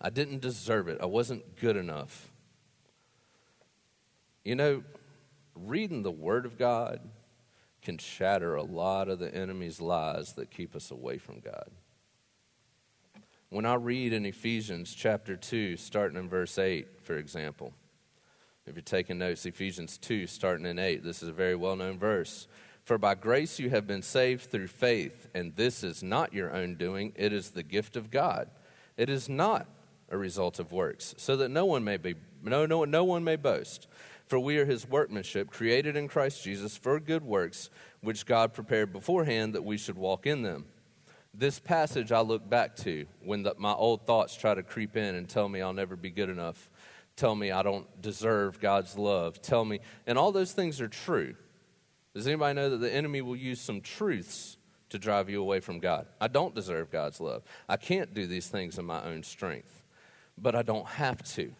I 0.00 0.08
didn't 0.08 0.40
deserve 0.40 0.88
it. 0.88 0.96
I 0.98 1.04
wasn't 1.04 1.60
good 1.60 1.76
enough. 1.76 2.30
You 4.46 4.54
know, 4.54 4.82
reading 5.54 6.02
the 6.02 6.10
Word 6.10 6.46
of 6.46 6.56
God 6.56 7.00
can 7.82 7.98
shatter 7.98 8.54
a 8.54 8.62
lot 8.62 9.10
of 9.10 9.18
the 9.18 9.32
enemy's 9.34 9.78
lies 9.78 10.32
that 10.32 10.50
keep 10.50 10.74
us 10.74 10.90
away 10.90 11.18
from 11.18 11.40
God. 11.40 11.70
When 13.50 13.66
I 13.66 13.74
read 13.74 14.14
in 14.14 14.24
Ephesians 14.24 14.94
chapter 14.94 15.36
2, 15.36 15.76
starting 15.76 16.16
in 16.16 16.30
verse 16.30 16.58
8, 16.58 17.02
for 17.02 17.18
example, 17.18 17.74
if 18.66 18.74
you're 18.74 18.80
taking 18.80 19.18
notes, 19.18 19.44
Ephesians 19.44 19.98
2, 19.98 20.26
starting 20.26 20.64
in 20.64 20.78
8, 20.78 21.04
this 21.04 21.22
is 21.22 21.28
a 21.28 21.32
very 21.32 21.54
well 21.54 21.76
known 21.76 21.98
verse. 21.98 22.48
For 22.86 22.98
by 22.98 23.16
grace 23.16 23.58
you 23.58 23.70
have 23.70 23.84
been 23.88 24.00
saved 24.00 24.44
through 24.44 24.68
faith, 24.68 25.26
and 25.34 25.56
this 25.56 25.82
is 25.82 26.04
not 26.04 26.32
your 26.32 26.54
own 26.54 26.76
doing, 26.76 27.12
it 27.16 27.32
is 27.32 27.50
the 27.50 27.64
gift 27.64 27.96
of 27.96 28.12
God. 28.12 28.48
It 28.96 29.10
is 29.10 29.28
not 29.28 29.66
a 30.08 30.16
result 30.16 30.60
of 30.60 30.70
works, 30.70 31.12
so 31.18 31.36
that 31.38 31.48
no 31.48 31.66
one 31.66 31.82
may 31.82 31.96
be 31.96 32.14
no, 32.44 32.64
no, 32.64 32.84
no 32.84 33.02
one 33.02 33.24
may 33.24 33.34
boast. 33.34 33.88
For 34.26 34.38
we 34.38 34.58
are 34.58 34.64
his 34.64 34.88
workmanship, 34.88 35.50
created 35.50 35.96
in 35.96 36.06
Christ 36.06 36.44
Jesus 36.44 36.76
for 36.76 37.00
good 37.00 37.24
works, 37.24 37.70
which 38.02 38.24
God 38.24 38.54
prepared 38.54 38.92
beforehand 38.92 39.56
that 39.56 39.64
we 39.64 39.78
should 39.78 39.98
walk 39.98 40.24
in 40.24 40.42
them. 40.42 40.66
This 41.34 41.58
passage 41.58 42.12
I 42.12 42.20
look 42.20 42.48
back 42.48 42.76
to 42.76 43.06
when 43.20 43.42
the, 43.42 43.56
my 43.58 43.72
old 43.72 44.06
thoughts 44.06 44.36
try 44.36 44.54
to 44.54 44.62
creep 44.62 44.96
in 44.96 45.16
and 45.16 45.28
tell 45.28 45.48
me 45.48 45.60
I'll 45.60 45.72
never 45.72 45.96
be 45.96 46.10
good 46.10 46.30
enough, 46.30 46.70
tell 47.16 47.34
me 47.34 47.50
I 47.50 47.64
don't 47.64 48.00
deserve 48.00 48.60
God's 48.60 48.96
love, 48.96 49.42
tell 49.42 49.64
me, 49.64 49.80
and 50.06 50.16
all 50.16 50.30
those 50.30 50.52
things 50.52 50.80
are 50.80 50.86
true. 50.86 51.34
Does 52.16 52.26
anybody 52.26 52.54
know 52.54 52.70
that 52.70 52.78
the 52.78 52.90
enemy 52.90 53.20
will 53.20 53.36
use 53.36 53.60
some 53.60 53.82
truths 53.82 54.56
to 54.88 54.98
drive 54.98 55.28
you 55.28 55.38
away 55.38 55.60
from 55.60 55.80
God? 55.80 56.06
I 56.18 56.28
don't 56.28 56.54
deserve 56.54 56.90
God's 56.90 57.20
love. 57.20 57.42
I 57.68 57.76
can't 57.76 58.14
do 58.14 58.26
these 58.26 58.48
things 58.48 58.78
in 58.78 58.86
my 58.86 59.04
own 59.04 59.22
strength, 59.22 59.82
but 60.38 60.54
I 60.54 60.62
don't 60.62 60.86
have 60.86 61.22
to. 61.34 61.52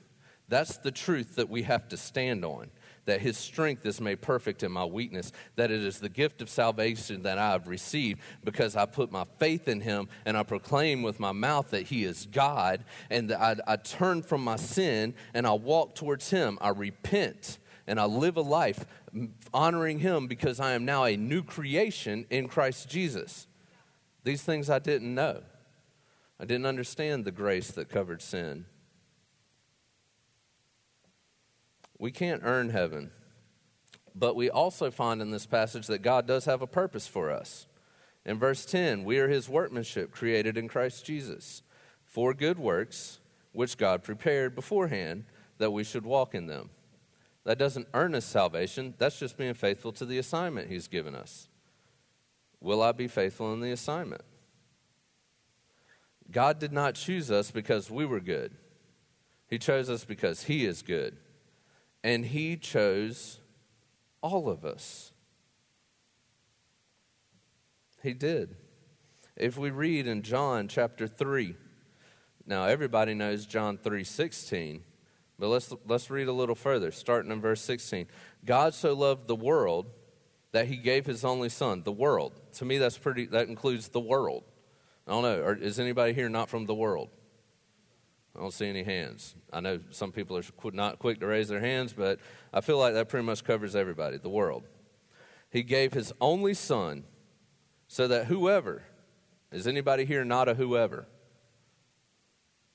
That's 0.48 0.78
the 0.78 0.90
truth 0.90 1.36
that 1.36 1.50
we 1.50 1.64
have 1.64 1.88
to 1.88 1.98
stand 1.98 2.42
on 2.42 2.70
that 3.04 3.20
his 3.20 3.36
strength 3.36 3.84
is 3.84 4.00
made 4.00 4.22
perfect 4.22 4.62
in 4.62 4.72
my 4.72 4.84
weakness, 4.86 5.30
that 5.56 5.70
it 5.70 5.82
is 5.82 6.00
the 6.00 6.08
gift 6.08 6.40
of 6.40 6.48
salvation 6.48 7.22
that 7.25 7.36
I 7.36 7.52
have 7.52 7.68
received 7.68 8.20
because 8.42 8.76
I 8.76 8.86
put 8.86 9.12
my 9.12 9.25
faith 9.38 9.68
in 9.68 9.82
him 9.82 10.08
and 10.25 10.38
I 10.38 10.42
proclaim 10.42 11.02
with 11.02 11.20
my 11.20 11.32
mouth 11.32 11.68
that 11.70 11.82
he 11.82 12.04
is 12.04 12.26
God, 12.32 12.82
and 13.10 13.30
I, 13.30 13.56
I 13.66 13.76
turn 13.76 14.22
from 14.22 14.42
my 14.42 14.56
sin 14.56 15.12
and 15.34 15.46
I 15.46 15.52
walk 15.52 15.94
towards 15.94 16.30
him. 16.30 16.56
I 16.62 16.70
repent 16.70 17.58
and 17.86 18.00
I 18.00 18.04
live 18.04 18.36
a 18.36 18.42
life 18.42 18.84
honoring 19.54 20.00
Him 20.00 20.26
because 20.26 20.60
I 20.60 20.72
am 20.72 20.84
now 20.84 21.04
a 21.04 21.16
new 21.16 21.42
creation 21.42 22.26
in 22.30 22.48
Christ 22.48 22.88
Jesus. 22.88 23.46
These 24.24 24.42
things 24.42 24.68
I 24.68 24.78
didn't 24.78 25.14
know. 25.14 25.42
I 26.38 26.44
didn't 26.44 26.66
understand 26.66 27.24
the 27.24 27.32
grace 27.32 27.70
that 27.70 27.88
covered 27.88 28.20
sin. 28.20 28.66
We 31.98 32.10
can't 32.10 32.42
earn 32.44 32.70
heaven, 32.70 33.10
but 34.14 34.36
we 34.36 34.50
also 34.50 34.90
find 34.90 35.22
in 35.22 35.30
this 35.30 35.46
passage 35.46 35.86
that 35.86 36.02
God 36.02 36.26
does 36.26 36.44
have 36.44 36.60
a 36.60 36.66
purpose 36.66 37.06
for 37.06 37.30
us. 37.30 37.66
In 38.24 38.38
verse 38.38 38.66
10, 38.66 39.04
we 39.04 39.18
are 39.18 39.28
His 39.28 39.48
workmanship 39.48 40.10
created 40.10 40.58
in 40.58 40.68
Christ 40.68 41.06
Jesus 41.06 41.62
for 42.04 42.34
good 42.34 42.58
works, 42.58 43.20
which 43.52 43.78
God 43.78 44.02
prepared 44.02 44.54
beforehand 44.54 45.24
that 45.58 45.70
we 45.70 45.84
should 45.84 46.04
walk 46.04 46.34
in 46.34 46.46
them. 46.46 46.70
That 47.46 47.58
doesn't 47.58 47.86
earn 47.94 48.16
us 48.16 48.24
salvation. 48.24 48.94
That's 48.98 49.20
just 49.20 49.38
being 49.38 49.54
faithful 49.54 49.92
to 49.92 50.04
the 50.04 50.18
assignment 50.18 50.68
He's 50.68 50.88
given 50.88 51.14
us. 51.14 51.48
Will 52.60 52.82
I 52.82 52.90
be 52.90 53.06
faithful 53.06 53.52
in 53.52 53.60
the 53.60 53.70
assignment? 53.70 54.22
God 56.28 56.58
did 56.58 56.72
not 56.72 56.96
choose 56.96 57.30
us 57.30 57.52
because 57.52 57.88
we 57.88 58.04
were 58.04 58.18
good. 58.18 58.56
He 59.46 59.58
chose 59.58 59.88
us 59.88 60.04
because 60.04 60.42
He 60.42 60.66
is 60.66 60.82
good. 60.82 61.18
And 62.02 62.26
He 62.26 62.56
chose 62.56 63.38
all 64.22 64.48
of 64.48 64.64
us. 64.64 65.12
He 68.02 68.12
did. 68.12 68.56
If 69.36 69.56
we 69.56 69.70
read 69.70 70.08
in 70.08 70.22
John 70.22 70.66
chapter 70.66 71.06
3, 71.06 71.54
now 72.44 72.64
everybody 72.64 73.14
knows 73.14 73.46
John 73.46 73.78
3 73.78 74.02
16. 74.02 74.82
But 75.38 75.48
let's, 75.48 75.72
let's 75.86 76.10
read 76.10 76.28
a 76.28 76.32
little 76.32 76.54
further, 76.54 76.90
starting 76.90 77.30
in 77.30 77.40
verse 77.40 77.60
16. 77.60 78.06
God 78.44 78.74
so 78.74 78.94
loved 78.94 79.28
the 79.28 79.36
world 79.36 79.90
that 80.52 80.66
he 80.66 80.76
gave 80.76 81.04
his 81.04 81.24
only 81.24 81.50
son, 81.50 81.82
the 81.82 81.92
world. 81.92 82.40
To 82.54 82.64
me, 82.64 82.78
that's 82.78 82.96
pretty, 82.96 83.26
that 83.26 83.48
includes 83.48 83.88
the 83.88 84.00
world. 84.00 84.44
I 85.06 85.12
don't 85.12 85.22
know. 85.22 85.56
is 85.60 85.78
anybody 85.78 86.14
here 86.14 86.28
not 86.28 86.48
from 86.48 86.66
the 86.66 86.74
world? 86.74 87.10
I 88.34 88.40
don't 88.40 88.52
see 88.52 88.68
any 88.68 88.82
hands. 88.82 89.34
I 89.52 89.60
know 89.60 89.80
some 89.90 90.12
people 90.12 90.36
are 90.36 90.42
not 90.72 90.98
quick 90.98 91.20
to 91.20 91.26
raise 91.26 91.48
their 91.48 91.60
hands, 91.60 91.92
but 91.92 92.20
I 92.52 92.60
feel 92.60 92.78
like 92.78 92.94
that 92.94 93.08
pretty 93.08 93.24
much 93.24 93.44
covers 93.44 93.76
everybody, 93.76 94.18
the 94.18 94.28
world. 94.28 94.64
He 95.50 95.62
gave 95.62 95.92
his 95.92 96.12
only 96.20 96.54
son 96.54 97.04
so 97.88 98.08
that 98.08 98.26
whoever, 98.26 98.82
is 99.52 99.66
anybody 99.66 100.04
here 100.04 100.24
not 100.24 100.48
a 100.48 100.54
whoever? 100.54 101.06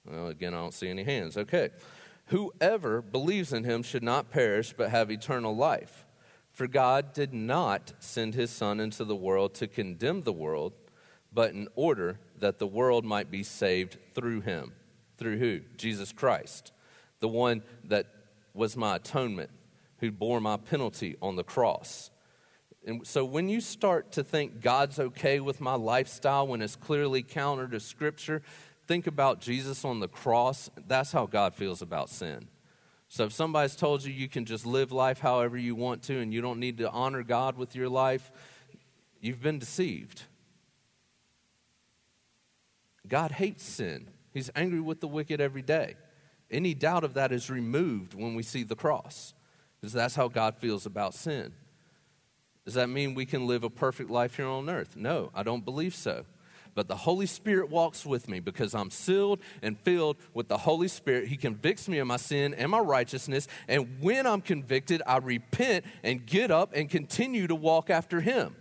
Well, 0.05 0.27
again, 0.27 0.53
I 0.53 0.57
don't 0.57 0.73
see 0.73 0.89
any 0.89 1.03
hands. 1.03 1.37
Okay. 1.37 1.69
Whoever 2.31 3.01
believes 3.01 3.51
in 3.51 3.65
him 3.65 3.83
should 3.83 4.03
not 4.03 4.31
perish, 4.31 4.73
but 4.77 4.89
have 4.89 5.11
eternal 5.11 5.53
life. 5.53 6.05
For 6.53 6.65
God 6.65 7.11
did 7.11 7.33
not 7.33 7.91
send 7.99 8.35
his 8.35 8.49
Son 8.49 8.79
into 8.79 9.03
the 9.03 9.17
world 9.17 9.53
to 9.55 9.67
condemn 9.67 10.21
the 10.21 10.31
world, 10.31 10.71
but 11.33 11.51
in 11.51 11.67
order 11.75 12.19
that 12.39 12.57
the 12.57 12.67
world 12.67 13.03
might 13.03 13.29
be 13.29 13.43
saved 13.43 13.97
through 14.13 14.41
him. 14.41 14.71
Through 15.17 15.39
who? 15.39 15.59
Jesus 15.75 16.13
Christ, 16.13 16.71
the 17.19 17.27
one 17.27 17.63
that 17.83 18.07
was 18.53 18.77
my 18.77 18.95
atonement, 18.95 19.49
who 19.97 20.09
bore 20.09 20.39
my 20.39 20.55
penalty 20.55 21.17
on 21.21 21.35
the 21.35 21.43
cross. 21.43 22.11
And 22.87 23.05
so 23.05 23.25
when 23.25 23.49
you 23.49 23.59
start 23.59 24.13
to 24.13 24.23
think 24.23 24.61
God's 24.61 24.99
okay 24.99 25.41
with 25.41 25.59
my 25.59 25.75
lifestyle 25.75 26.47
when 26.47 26.61
it's 26.61 26.77
clearly 26.77 27.23
counter 27.23 27.67
to 27.67 27.79
Scripture, 27.81 28.41
think 28.91 29.07
about 29.07 29.39
Jesus 29.39 29.85
on 29.85 30.01
the 30.01 30.07
cross. 30.09 30.69
That's 30.85 31.13
how 31.13 31.25
God 31.25 31.55
feels 31.55 31.81
about 31.81 32.09
sin. 32.09 32.49
So 33.07 33.23
if 33.23 33.31
somebody's 33.31 33.77
told 33.77 34.03
you 34.03 34.11
you 34.11 34.27
can 34.27 34.43
just 34.43 34.65
live 34.65 34.91
life 34.91 35.19
however 35.19 35.57
you 35.57 35.75
want 35.75 36.03
to 36.03 36.19
and 36.19 36.33
you 36.33 36.41
don't 36.41 36.59
need 36.59 36.77
to 36.79 36.91
honor 36.91 37.23
God 37.23 37.55
with 37.55 37.73
your 37.73 37.87
life, 37.87 38.33
you've 39.21 39.41
been 39.41 39.59
deceived. 39.59 40.23
God 43.07 43.31
hates 43.31 43.63
sin. 43.63 44.09
He's 44.33 44.49
angry 44.57 44.81
with 44.81 44.99
the 44.99 45.07
wicked 45.07 45.39
every 45.39 45.61
day. 45.61 45.95
Any 46.49 46.73
doubt 46.73 47.05
of 47.05 47.13
that 47.13 47.31
is 47.31 47.49
removed 47.49 48.13
when 48.13 48.35
we 48.35 48.43
see 48.43 48.63
the 48.63 48.75
cross, 48.75 49.33
because 49.79 49.93
that's 49.93 50.15
how 50.15 50.27
God 50.27 50.57
feels 50.57 50.85
about 50.85 51.13
sin. 51.13 51.53
Does 52.65 52.73
that 52.73 52.89
mean 52.89 53.15
we 53.15 53.25
can 53.25 53.47
live 53.47 53.63
a 53.63 53.69
perfect 53.69 54.09
life 54.09 54.35
here 54.35 54.47
on 54.47 54.69
earth? 54.69 54.97
No, 54.97 55.31
I 55.33 55.43
don't 55.43 55.63
believe 55.63 55.95
so. 55.95 56.25
But 56.73 56.87
the 56.87 56.95
Holy 56.95 57.25
Spirit 57.25 57.69
walks 57.69 58.05
with 58.05 58.29
me 58.29 58.39
because 58.39 58.73
I'm 58.73 58.89
sealed 58.89 59.39
and 59.61 59.77
filled 59.79 60.17
with 60.33 60.47
the 60.47 60.57
Holy 60.57 60.87
Spirit. 60.87 61.27
He 61.27 61.35
convicts 61.35 61.89
me 61.89 61.97
of 61.97 62.07
my 62.07 62.17
sin 62.17 62.53
and 62.53 62.71
my 62.71 62.79
righteousness. 62.79 63.47
And 63.67 63.97
when 63.99 64.25
I'm 64.25 64.41
convicted, 64.41 65.01
I 65.05 65.17
repent 65.17 65.85
and 66.03 66.25
get 66.25 66.49
up 66.49 66.71
and 66.73 66.89
continue 66.89 67.47
to 67.47 67.55
walk 67.55 67.89
after 67.89 68.21
Him. 68.21 68.55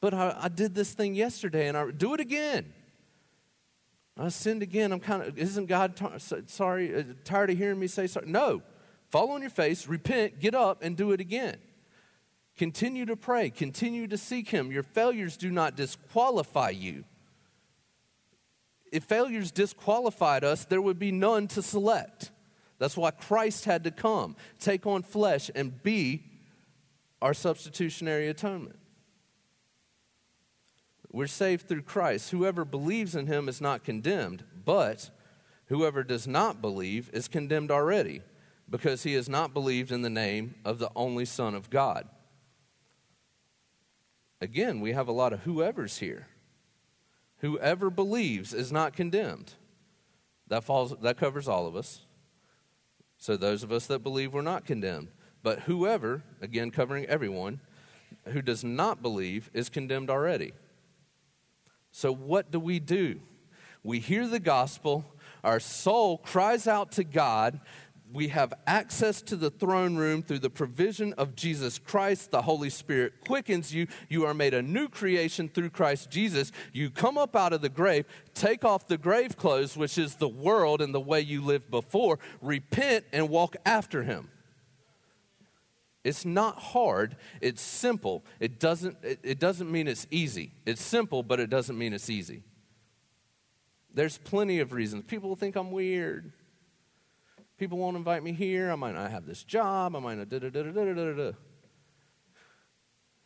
But 0.00 0.14
I, 0.14 0.36
I 0.42 0.48
did 0.48 0.74
this 0.74 0.92
thing 0.92 1.14
yesterday 1.14 1.68
and 1.68 1.76
I 1.76 1.90
do 1.90 2.14
it 2.14 2.20
again. 2.20 2.72
I 4.18 4.28
sinned 4.30 4.62
again. 4.62 4.92
I'm 4.92 5.00
kind 5.00 5.22
of, 5.22 5.36
isn't 5.36 5.66
God 5.66 5.96
t- 5.96 6.06
sorry, 6.46 6.94
uh, 6.94 7.02
tired 7.24 7.50
of 7.50 7.58
hearing 7.58 7.78
me 7.78 7.86
say 7.86 8.06
sorry? 8.06 8.26
No. 8.26 8.62
Fall 9.10 9.30
on 9.32 9.40
your 9.40 9.50
face, 9.50 9.86
repent, 9.86 10.40
get 10.40 10.54
up, 10.54 10.82
and 10.82 10.96
do 10.96 11.12
it 11.12 11.20
again. 11.20 11.56
Continue 12.56 13.04
to 13.06 13.16
pray, 13.16 13.50
continue 13.50 14.06
to 14.06 14.16
seek 14.16 14.48
Him. 14.48 14.72
Your 14.72 14.82
failures 14.82 15.36
do 15.36 15.50
not 15.50 15.76
disqualify 15.76 16.70
you. 16.70 17.04
If 18.92 19.04
failures 19.04 19.50
disqualified 19.50 20.42
us, 20.42 20.64
there 20.64 20.80
would 20.80 20.98
be 20.98 21.12
none 21.12 21.48
to 21.48 21.62
select. 21.62 22.30
That's 22.78 22.96
why 22.96 23.10
Christ 23.10 23.64
had 23.64 23.84
to 23.84 23.90
come, 23.90 24.36
take 24.58 24.86
on 24.86 25.02
flesh, 25.02 25.50
and 25.54 25.82
be 25.82 26.24
our 27.20 27.34
substitutionary 27.34 28.28
atonement. 28.28 28.78
We're 31.10 31.26
saved 31.26 31.68
through 31.68 31.82
Christ. 31.82 32.30
Whoever 32.30 32.64
believes 32.64 33.14
in 33.14 33.26
him 33.26 33.48
is 33.48 33.60
not 33.60 33.84
condemned, 33.84 34.44
but 34.64 35.10
whoever 35.66 36.02
does 36.04 36.26
not 36.26 36.60
believe 36.60 37.10
is 37.12 37.28
condemned 37.28 37.70
already, 37.70 38.22
because 38.68 39.02
he 39.02 39.14
has 39.14 39.28
not 39.28 39.54
believed 39.54 39.90
in 39.90 40.02
the 40.02 40.10
name 40.10 40.54
of 40.64 40.78
the 40.78 40.90
only 40.94 41.24
Son 41.24 41.54
of 41.54 41.70
God. 41.70 42.06
Again, 44.40 44.80
we 44.80 44.92
have 44.92 45.08
a 45.08 45.12
lot 45.12 45.32
of 45.32 45.40
whoever's 45.40 45.98
here. 45.98 46.28
Whoever 47.38 47.90
believes 47.90 48.52
is 48.52 48.72
not 48.72 48.94
condemned. 48.94 49.54
That 50.48 50.64
falls 50.64 50.94
that 51.00 51.16
covers 51.16 51.48
all 51.48 51.66
of 51.66 51.76
us. 51.76 52.02
So 53.18 53.36
those 53.36 53.62
of 53.62 53.72
us 53.72 53.86
that 53.86 54.02
believe 54.02 54.32
we're 54.32 54.42
not 54.42 54.64
condemned. 54.64 55.08
But 55.42 55.60
whoever, 55.60 56.22
again 56.40 56.70
covering 56.70 57.06
everyone, 57.06 57.60
who 58.26 58.42
does 58.42 58.64
not 58.64 59.02
believe 59.02 59.50
is 59.54 59.68
condemned 59.68 60.10
already. 60.10 60.52
So, 61.90 62.12
what 62.12 62.50
do 62.50 62.60
we 62.60 62.78
do? 62.78 63.20
We 63.82 64.00
hear 64.00 64.26
the 64.26 64.40
gospel, 64.40 65.04
our 65.44 65.60
soul 65.60 66.18
cries 66.18 66.66
out 66.66 66.92
to 66.92 67.04
God. 67.04 67.60
We 68.16 68.28
have 68.28 68.54
access 68.66 69.20
to 69.20 69.36
the 69.36 69.50
throne 69.50 69.96
room 69.96 70.22
through 70.22 70.38
the 70.38 70.48
provision 70.48 71.12
of 71.18 71.36
Jesus 71.36 71.78
Christ. 71.78 72.30
The 72.30 72.40
Holy 72.40 72.70
Spirit 72.70 73.12
quickens 73.26 73.74
you. 73.74 73.88
You 74.08 74.24
are 74.24 74.32
made 74.32 74.54
a 74.54 74.62
new 74.62 74.88
creation 74.88 75.50
through 75.50 75.68
Christ 75.68 76.08
Jesus. 76.08 76.50
You 76.72 76.88
come 76.88 77.18
up 77.18 77.36
out 77.36 77.52
of 77.52 77.60
the 77.60 77.68
grave, 77.68 78.06
take 78.32 78.64
off 78.64 78.88
the 78.88 78.96
grave 78.96 79.36
clothes, 79.36 79.76
which 79.76 79.98
is 79.98 80.14
the 80.14 80.30
world 80.30 80.80
and 80.80 80.94
the 80.94 81.00
way 81.00 81.20
you 81.20 81.42
lived 81.42 81.70
before, 81.70 82.18
repent, 82.40 83.04
and 83.12 83.28
walk 83.28 83.54
after 83.66 84.02
Him. 84.02 84.30
It's 86.02 86.24
not 86.24 86.56
hard, 86.58 87.16
it's 87.42 87.60
simple. 87.60 88.24
It 88.40 88.58
doesn't, 88.58 88.96
it, 89.02 89.38
doesn't 89.38 89.70
mean 89.70 89.88
it's 89.88 90.06
easy. 90.10 90.52
It's 90.64 90.82
simple, 90.82 91.22
but 91.22 91.38
it 91.38 91.50
doesn't 91.50 91.76
mean 91.76 91.92
it's 91.92 92.08
easy. 92.08 92.44
There's 93.92 94.16
plenty 94.16 94.60
of 94.60 94.72
reasons. 94.72 95.04
People 95.06 95.36
think 95.36 95.54
I'm 95.54 95.70
weird. 95.70 96.32
People 97.58 97.78
won't 97.78 97.96
invite 97.96 98.22
me 98.22 98.32
here. 98.32 98.70
I 98.70 98.74
might 98.74 98.94
not 98.94 99.10
have 99.10 99.26
this 99.26 99.42
job. 99.42 99.96
I 99.96 99.98
might 99.98 100.18
not 100.18 100.28
da 100.28 100.38
da 100.38 100.50
da 100.50 100.62
da 100.62 100.72
da 100.72 100.94
da 100.94 101.12
da. 101.12 101.32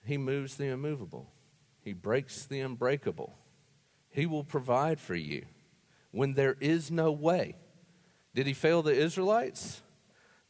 He 0.05 0.17
moves 0.17 0.57
the 0.57 0.67
immovable. 0.67 1.31
He 1.83 1.93
breaks 1.93 2.47
the 2.47 2.61
unbreakable. 2.61 3.35
He 4.09 4.27
will 4.27 4.45
provide 4.45 5.01
for 5.01 5.15
you 5.15 5.47
when 6.11 6.35
there 6.35 6.57
is 6.61 6.91
no 6.91 7.13
way. 7.13 7.57
Did 8.35 8.47
he 8.47 8.55
fail 8.55 8.83
the 8.83 8.95
Israelites? 8.95 9.83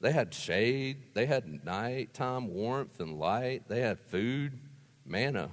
They 0.00 0.12
had 0.12 0.32
shade, 0.32 1.14
they 1.14 1.26
had 1.26 1.64
nighttime 1.64 2.48
warmth 2.48 3.00
and 3.00 3.18
light, 3.18 3.68
they 3.68 3.80
had 3.80 4.00
food, 4.00 4.58
manna. 5.04 5.50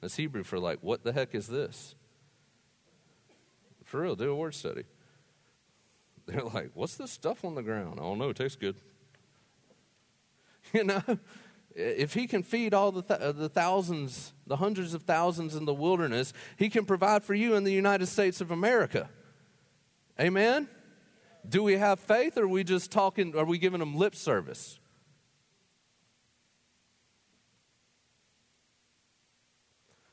That's 0.00 0.16
Hebrew 0.16 0.42
for 0.42 0.58
like, 0.58 0.80
what 0.82 1.04
the 1.04 1.12
heck 1.12 1.34
is 1.34 1.46
this? 1.46 1.94
For 3.84 4.00
real, 4.00 4.16
do 4.16 4.30
a 4.32 4.34
word 4.34 4.54
study. 4.54 4.84
They're 6.32 6.42
like, 6.42 6.70
what's 6.74 6.96
this 6.96 7.12
stuff 7.12 7.44
on 7.44 7.54
the 7.54 7.62
ground? 7.62 7.98
Don't 7.98 8.18
know, 8.18 8.30
it 8.30 8.36
tastes 8.36 8.56
good. 8.56 8.76
You 10.72 10.82
know, 10.82 11.00
if 11.76 12.14
he 12.14 12.26
can 12.26 12.42
feed 12.42 12.74
all 12.74 12.90
the, 12.90 13.02
th- 13.02 13.20
uh, 13.20 13.30
the 13.30 13.48
thousands, 13.48 14.32
the 14.48 14.56
hundreds 14.56 14.94
of 14.94 15.02
thousands 15.02 15.54
in 15.54 15.64
the 15.64 15.72
wilderness, 15.72 16.32
he 16.56 16.68
can 16.68 16.84
provide 16.84 17.22
for 17.22 17.34
you 17.34 17.54
in 17.54 17.62
the 17.62 17.72
United 17.72 18.06
States 18.06 18.40
of 18.40 18.50
America. 18.50 19.08
Amen? 20.20 20.68
Do 21.48 21.62
we 21.62 21.74
have 21.74 22.00
faith 22.00 22.36
or 22.36 22.42
are 22.42 22.48
we 22.48 22.64
just 22.64 22.90
talking, 22.90 23.36
are 23.36 23.44
we 23.44 23.58
giving 23.58 23.78
them 23.78 23.96
lip 23.96 24.16
service? 24.16 24.80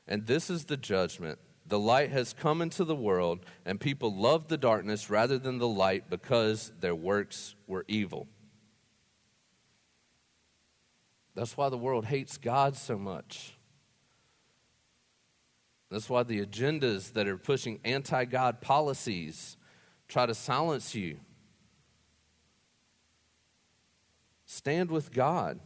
And 0.06 0.26
this 0.26 0.50
is 0.50 0.66
the 0.66 0.76
judgment. 0.76 1.38
The 1.66 1.78
light 1.78 2.10
has 2.10 2.34
come 2.34 2.60
into 2.60 2.84
the 2.84 2.94
world, 2.94 3.46
and 3.64 3.80
people 3.80 4.14
love 4.14 4.48
the 4.48 4.58
darkness 4.58 5.08
rather 5.08 5.38
than 5.38 5.58
the 5.58 5.68
light 5.68 6.10
because 6.10 6.72
their 6.80 6.94
works 6.94 7.54
were 7.66 7.84
evil. 7.88 8.28
That's 11.34 11.56
why 11.56 11.68
the 11.68 11.78
world 11.78 12.06
hates 12.06 12.36
God 12.36 12.76
so 12.76 12.98
much. 12.98 13.54
That's 15.90 16.08
why 16.10 16.22
the 16.22 16.44
agendas 16.44 17.12
that 17.14 17.26
are 17.26 17.36
pushing 17.36 17.80
anti 17.84 18.24
God 18.24 18.60
policies 18.60 19.56
try 20.06 20.26
to 20.26 20.34
silence 20.34 20.94
you. 20.94 21.18
Stand 24.44 24.90
with 24.90 25.12
God. 25.12 25.60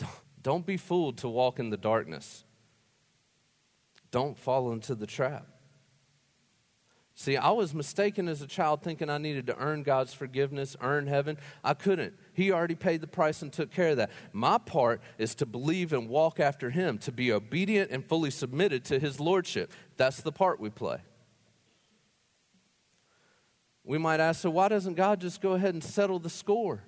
Don't 0.42 0.64
be 0.64 0.76
fooled 0.76 1.18
to 1.18 1.28
walk 1.28 1.58
in 1.58 1.70
the 1.70 1.76
darkness. 1.76 2.45
Don't 4.16 4.38
fall 4.38 4.72
into 4.72 4.94
the 4.94 5.06
trap. 5.06 5.46
See, 7.14 7.36
I 7.36 7.50
was 7.50 7.74
mistaken 7.74 8.28
as 8.28 8.40
a 8.40 8.46
child 8.46 8.80
thinking 8.82 9.10
I 9.10 9.18
needed 9.18 9.46
to 9.48 9.58
earn 9.58 9.82
God's 9.82 10.14
forgiveness, 10.14 10.74
earn 10.80 11.06
heaven. 11.06 11.36
I 11.62 11.74
couldn't. 11.74 12.14
He 12.32 12.50
already 12.50 12.76
paid 12.76 13.02
the 13.02 13.06
price 13.06 13.42
and 13.42 13.52
took 13.52 13.70
care 13.70 13.90
of 13.90 13.98
that. 13.98 14.10
My 14.32 14.56
part 14.56 15.02
is 15.18 15.34
to 15.34 15.44
believe 15.44 15.92
and 15.92 16.08
walk 16.08 16.40
after 16.40 16.70
Him, 16.70 16.96
to 17.00 17.12
be 17.12 17.30
obedient 17.30 17.90
and 17.90 18.08
fully 18.08 18.30
submitted 18.30 18.86
to 18.86 18.98
His 18.98 19.20
Lordship. 19.20 19.70
That's 19.98 20.22
the 20.22 20.32
part 20.32 20.60
we 20.60 20.70
play. 20.70 21.00
We 23.84 23.98
might 23.98 24.20
ask, 24.20 24.40
so 24.40 24.48
why 24.48 24.68
doesn't 24.68 24.94
God 24.94 25.20
just 25.20 25.42
go 25.42 25.52
ahead 25.52 25.74
and 25.74 25.84
settle 25.84 26.20
the 26.20 26.30
score? 26.30 26.84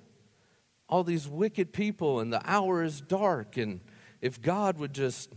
All 0.88 1.05
these 1.05 1.29
wicked 1.29 1.75
people, 1.75 2.21
and 2.21 2.33
the 2.33 2.41
hour 2.51 2.83
is 2.83 3.03
dark, 3.03 3.59
and 3.59 3.83
if 4.23 4.41
God 4.41 4.79
would 4.79 4.95
just 4.95 5.31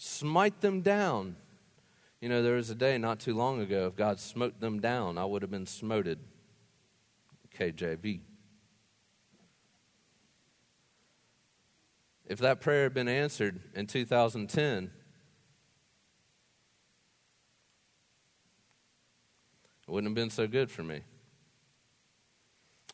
smite 0.00 0.62
them 0.62 0.80
down. 0.80 1.36
You 2.22 2.30
know, 2.30 2.42
there 2.42 2.56
was 2.56 2.70
a 2.70 2.74
day 2.74 2.96
not 2.96 3.20
too 3.20 3.34
long 3.34 3.60
ago, 3.60 3.86
if 3.86 3.96
God 3.96 4.18
smote 4.18 4.58
them 4.58 4.80
down, 4.80 5.18
I 5.18 5.26
would 5.26 5.42
have 5.42 5.50
been 5.50 5.66
smoted. 5.66 6.18
KJV. 7.58 8.20
If 12.26 12.38
that 12.38 12.60
prayer 12.60 12.84
had 12.84 12.94
been 12.94 13.08
answered 13.08 13.60
in 13.74 13.86
2010, 13.86 14.84
it 14.84 14.90
wouldn't 19.86 20.10
have 20.10 20.14
been 20.14 20.30
so 20.30 20.46
good 20.46 20.70
for 20.70 20.82
me. 20.82 21.00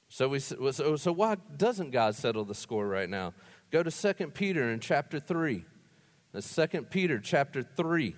So, 0.09 0.29
we, 0.29 0.41
so, 0.41 0.97
so 0.97 1.13
why 1.13 1.37
doesn't 1.57 1.93
God 1.93 2.17
settle 2.17 2.45
the 2.45 2.55
score 2.55 2.89
right 2.89 3.09
now? 3.09 3.35
Go 3.71 3.85
to 3.85 3.91
2 3.91 4.29
Peter 4.29 4.71
in 4.71 4.81
chapter 4.81 5.21
3. 5.21 5.65
The 6.37 6.69
2 6.69 6.83
Peter 6.83 7.19
chapter 7.19 7.63
3, 7.63 8.15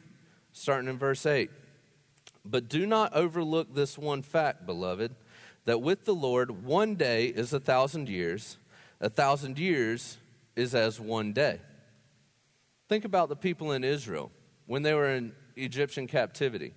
starting 0.50 0.90
in 0.90 0.98
verse 0.98 1.24
8. 1.24 1.50
But 2.44 2.68
do 2.68 2.84
not 2.84 3.14
overlook 3.14 3.72
this 3.72 3.96
one 3.96 4.22
fact, 4.22 4.66
beloved, 4.66 5.14
that 5.66 5.80
with 5.82 6.04
the 6.04 6.16
Lord 6.16 6.64
one 6.64 6.96
day 6.96 7.26
is 7.26 7.52
a 7.52 7.60
thousand 7.60 8.08
years, 8.08 8.56
a 9.00 9.08
thousand 9.08 9.56
years 9.56 10.18
is 10.56 10.74
as 10.74 10.98
one 10.98 11.32
day. 11.32 11.60
Think 12.88 13.04
about 13.04 13.28
the 13.28 13.36
people 13.36 13.70
in 13.70 13.84
Israel 13.84 14.32
when 14.66 14.82
they 14.82 14.94
were 14.94 15.10
in 15.10 15.32
Egyptian 15.54 16.08
captivity 16.08 16.74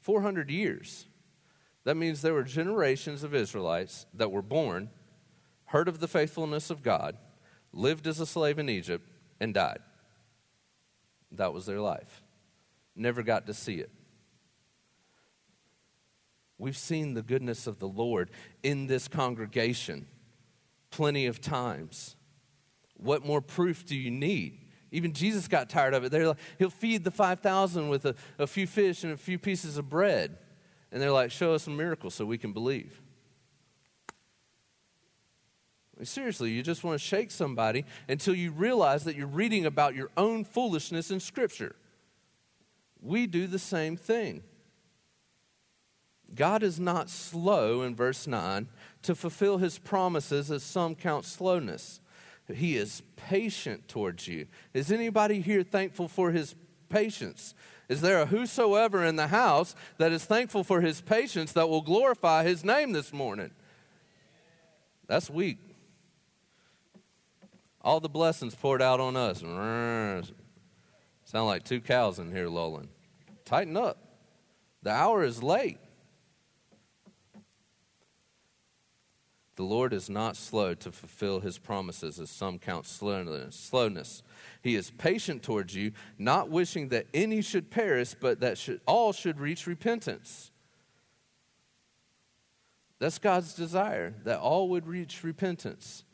400 0.00 0.50
years. 0.50 1.06
That 1.84 1.96
means 1.96 2.20
there 2.20 2.34
were 2.34 2.42
generations 2.42 3.22
of 3.22 3.34
Israelites 3.34 4.04
that 4.12 4.30
were 4.30 4.42
born, 4.42 4.90
heard 5.64 5.88
of 5.88 6.00
the 6.00 6.08
faithfulness 6.08 6.68
of 6.68 6.82
God, 6.82 7.16
lived 7.72 8.06
as 8.06 8.20
a 8.20 8.26
slave 8.26 8.58
in 8.58 8.68
Egypt, 8.68 9.08
and 9.40 9.54
died. 9.54 9.78
That 11.32 11.52
was 11.52 11.66
their 11.66 11.80
life. 11.80 12.22
Never 12.94 13.22
got 13.22 13.46
to 13.46 13.54
see 13.54 13.76
it. 13.76 13.90
We've 16.58 16.76
seen 16.76 17.14
the 17.14 17.22
goodness 17.22 17.66
of 17.66 17.80
the 17.80 17.88
Lord 17.88 18.30
in 18.62 18.86
this 18.86 19.08
congregation 19.08 20.06
plenty 20.90 21.26
of 21.26 21.40
times. 21.40 22.14
What 22.94 23.26
more 23.26 23.40
proof 23.40 23.84
do 23.84 23.96
you 23.96 24.12
need? 24.12 24.60
Even 24.92 25.12
Jesus 25.12 25.48
got 25.48 25.68
tired 25.68 25.94
of 25.94 26.04
it. 26.04 26.12
They're 26.12 26.28
like, 26.28 26.38
he'll 26.58 26.70
feed 26.70 27.02
the 27.02 27.10
5,000 27.10 27.88
with 27.88 28.04
a, 28.04 28.14
a 28.38 28.46
few 28.46 28.68
fish 28.68 29.02
and 29.02 29.12
a 29.12 29.16
few 29.16 29.38
pieces 29.38 29.76
of 29.76 29.88
bread. 29.88 30.38
And 30.92 31.02
they're 31.02 31.10
like, 31.10 31.32
show 31.32 31.54
us 31.54 31.66
a 31.66 31.70
miracle 31.70 32.10
so 32.10 32.24
we 32.24 32.38
can 32.38 32.52
believe. 32.52 33.01
Seriously, 36.02 36.50
you 36.50 36.62
just 36.62 36.82
want 36.82 36.98
to 36.98 37.04
shake 37.04 37.30
somebody 37.30 37.84
until 38.08 38.34
you 38.34 38.50
realize 38.50 39.04
that 39.04 39.14
you're 39.14 39.26
reading 39.26 39.66
about 39.66 39.94
your 39.94 40.10
own 40.16 40.42
foolishness 40.42 41.10
in 41.10 41.20
Scripture. 41.20 41.76
We 43.00 43.26
do 43.26 43.46
the 43.46 43.58
same 43.58 43.96
thing. 43.96 44.42
God 46.34 46.62
is 46.62 46.80
not 46.80 47.10
slow, 47.10 47.82
in 47.82 47.94
verse 47.94 48.26
9, 48.26 48.68
to 49.02 49.14
fulfill 49.14 49.58
his 49.58 49.78
promises 49.78 50.50
as 50.50 50.62
some 50.62 50.94
count 50.94 51.24
slowness. 51.24 52.00
He 52.52 52.76
is 52.76 53.02
patient 53.16 53.88
towards 53.88 54.26
you. 54.28 54.46
Is 54.74 54.90
anybody 54.90 55.40
here 55.40 55.62
thankful 55.62 56.08
for 56.08 56.32
his 56.32 56.54
patience? 56.88 57.54
Is 57.88 58.00
there 58.00 58.20
a 58.20 58.26
whosoever 58.26 59.04
in 59.04 59.16
the 59.16 59.28
house 59.28 59.74
that 59.98 60.12
is 60.12 60.24
thankful 60.24 60.64
for 60.64 60.80
his 60.80 61.00
patience 61.00 61.52
that 61.52 61.68
will 61.68 61.82
glorify 61.82 62.44
his 62.44 62.64
name 62.64 62.92
this 62.92 63.12
morning? 63.12 63.50
That's 65.06 65.28
weak. 65.28 65.58
All 67.82 68.00
the 68.00 68.08
blessings 68.08 68.54
poured 68.54 68.80
out 68.80 69.00
on 69.00 69.16
us. 69.16 69.40
Sound 69.40 71.46
like 71.46 71.64
two 71.64 71.80
cows 71.80 72.18
in 72.18 72.30
here 72.30 72.48
lolling. 72.48 72.88
Tighten 73.44 73.76
up. 73.76 73.98
The 74.82 74.90
hour 74.90 75.24
is 75.24 75.42
late. 75.42 75.78
The 79.56 79.64
Lord 79.64 79.92
is 79.92 80.08
not 80.08 80.36
slow 80.36 80.74
to 80.74 80.90
fulfill 80.90 81.40
his 81.40 81.58
promises, 81.58 82.18
as 82.18 82.30
some 82.30 82.58
count 82.58 82.86
slowness. 82.86 84.22
He 84.62 84.74
is 84.74 84.90
patient 84.90 85.42
towards 85.42 85.74
you, 85.74 85.92
not 86.18 86.48
wishing 86.48 86.88
that 86.88 87.06
any 87.12 87.42
should 87.42 87.70
perish, 87.70 88.14
but 88.18 88.40
that 88.40 88.56
should, 88.56 88.80
all 88.86 89.12
should 89.12 89.38
reach 89.38 89.66
repentance. 89.66 90.50
That's 92.98 93.18
God's 93.18 93.54
desire, 93.54 94.14
that 94.24 94.38
all 94.38 94.70
would 94.70 94.86
reach 94.86 95.22
repentance. 95.22 96.04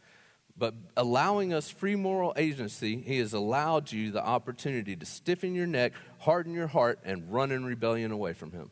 But 0.58 0.74
allowing 0.96 1.52
us 1.52 1.70
free 1.70 1.94
moral 1.94 2.32
agency, 2.36 3.00
He 3.00 3.18
has 3.18 3.32
allowed 3.32 3.92
you 3.92 4.10
the 4.10 4.24
opportunity 4.24 4.96
to 4.96 5.06
stiffen 5.06 5.54
your 5.54 5.68
neck, 5.68 5.92
harden 6.18 6.52
your 6.52 6.66
heart, 6.66 6.98
and 7.04 7.32
run 7.32 7.52
in 7.52 7.64
rebellion 7.64 8.10
away 8.10 8.32
from 8.32 8.50
Him. 8.50 8.70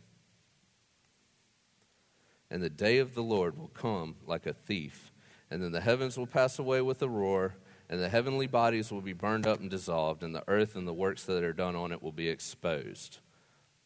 And 2.50 2.60
the 2.60 2.70
day 2.70 2.98
of 2.98 3.14
the 3.14 3.22
Lord 3.22 3.56
will 3.56 3.68
come 3.68 4.16
like 4.26 4.46
a 4.46 4.52
thief, 4.52 5.12
and 5.48 5.62
then 5.62 5.70
the 5.70 5.80
heavens 5.80 6.18
will 6.18 6.26
pass 6.26 6.58
away 6.58 6.80
with 6.80 7.00
a 7.02 7.08
roar, 7.08 7.54
and 7.88 8.00
the 8.00 8.08
heavenly 8.08 8.48
bodies 8.48 8.90
will 8.90 9.00
be 9.00 9.12
burned 9.12 9.46
up 9.46 9.60
and 9.60 9.70
dissolved, 9.70 10.24
and 10.24 10.34
the 10.34 10.44
earth 10.48 10.74
and 10.74 10.88
the 10.88 10.92
works 10.92 11.24
that 11.24 11.44
are 11.44 11.52
done 11.52 11.76
on 11.76 11.92
it 11.92 12.02
will 12.02 12.12
be 12.12 12.28
exposed. 12.28 13.18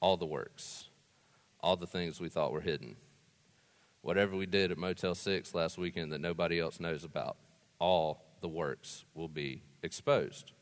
All 0.01 0.17
the 0.17 0.25
works, 0.25 0.89
all 1.61 1.77
the 1.77 1.87
things 1.87 2.19
we 2.19 2.31
thought 2.31 2.53
were 2.53 2.63
hidden. 2.63 2.97
Whatever 4.01 4.37
we 4.37 4.47
did 4.47 4.71
at 4.71 4.79
Motel 4.79 5.15
6 5.15 5.55
last 5.55 5.77
weekend 5.77 6.11
that 6.13 6.23
nobody 6.23 6.59
else 6.59 6.81
knows 6.81 7.05
about 7.05 7.37
all 7.81 8.25
the 8.40 8.49
works 8.49 9.05
will 9.14 9.29
be 9.29 9.62
exposed. 9.83 10.53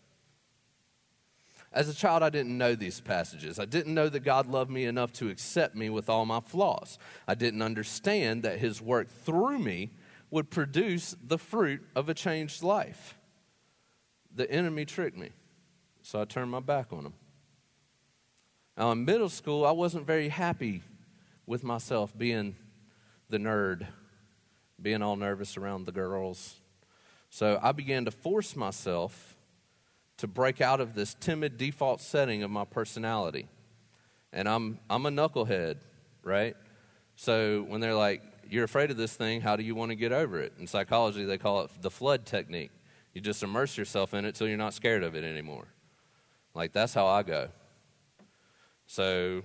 As 1.70 1.88
a 1.88 1.94
child, 1.94 2.22
I 2.22 2.30
didn't 2.30 2.56
know 2.56 2.74
these 2.74 3.00
passages. 3.00 3.58
I 3.58 3.66
didn't 3.66 3.92
know 3.92 4.08
that 4.08 4.20
God 4.20 4.46
loved 4.46 4.70
me 4.70 4.86
enough 4.86 5.12
to 5.14 5.28
accept 5.28 5.76
me 5.76 5.90
with 5.90 6.08
all 6.08 6.24
my 6.24 6.40
flaws. 6.40 6.98
I 7.26 7.34
didn't 7.34 7.60
understand 7.60 8.42
that 8.44 8.58
His 8.58 8.80
work 8.80 9.10
through 9.10 9.58
me 9.58 9.90
would 10.30 10.50
produce 10.50 11.14
the 11.22 11.38
fruit 11.38 11.82
of 11.94 12.08
a 12.08 12.14
changed 12.14 12.62
life. 12.62 13.18
The 14.34 14.50
enemy 14.50 14.84
tricked 14.84 15.16
me, 15.16 15.30
so 16.02 16.20
I 16.20 16.24
turned 16.24 16.50
my 16.50 16.60
back 16.60 16.92
on 16.92 17.06
him. 17.06 17.14
Now, 18.76 18.92
in 18.92 19.04
middle 19.04 19.28
school, 19.28 19.66
I 19.66 19.72
wasn't 19.72 20.06
very 20.06 20.28
happy 20.28 20.82
with 21.46 21.64
myself 21.64 22.16
being 22.16 22.56
the 23.28 23.38
nerd, 23.38 23.86
being 24.80 25.02
all 25.02 25.16
nervous 25.16 25.56
around 25.56 25.86
the 25.86 25.92
girls, 25.92 26.54
so 27.30 27.58
I 27.62 27.72
began 27.72 28.04
to 28.04 28.10
force 28.10 28.56
myself 28.56 29.36
to 30.18 30.26
break 30.26 30.60
out 30.60 30.80
of 30.80 30.94
this 30.94 31.14
timid 31.14 31.56
default 31.56 32.00
setting 32.00 32.42
of 32.42 32.50
my 32.50 32.64
personality. 32.64 33.48
And 34.32 34.48
I'm, 34.48 34.78
I'm 34.90 35.06
a 35.06 35.10
knucklehead, 35.10 35.76
right? 36.22 36.56
So 37.16 37.64
when 37.68 37.80
they're 37.80 37.94
like, 37.94 38.22
you're 38.50 38.64
afraid 38.64 38.90
of 38.90 38.96
this 38.96 39.14
thing, 39.14 39.40
how 39.40 39.56
do 39.56 39.62
you 39.62 39.74
want 39.74 39.90
to 39.90 39.94
get 39.94 40.12
over 40.12 40.40
it? 40.40 40.52
In 40.58 40.66
psychology, 40.66 41.24
they 41.24 41.38
call 41.38 41.62
it 41.62 41.70
the 41.80 41.90
flood 41.90 42.26
technique. 42.26 42.70
You 43.14 43.20
just 43.20 43.42
immerse 43.42 43.76
yourself 43.76 44.14
in 44.14 44.24
it 44.24 44.34
till 44.34 44.48
you're 44.48 44.56
not 44.56 44.74
scared 44.74 45.02
of 45.02 45.14
it 45.14 45.24
anymore. 45.24 45.66
Like, 46.54 46.72
that's 46.72 46.94
how 46.94 47.06
I 47.06 47.22
go. 47.22 47.48
So 48.86 49.42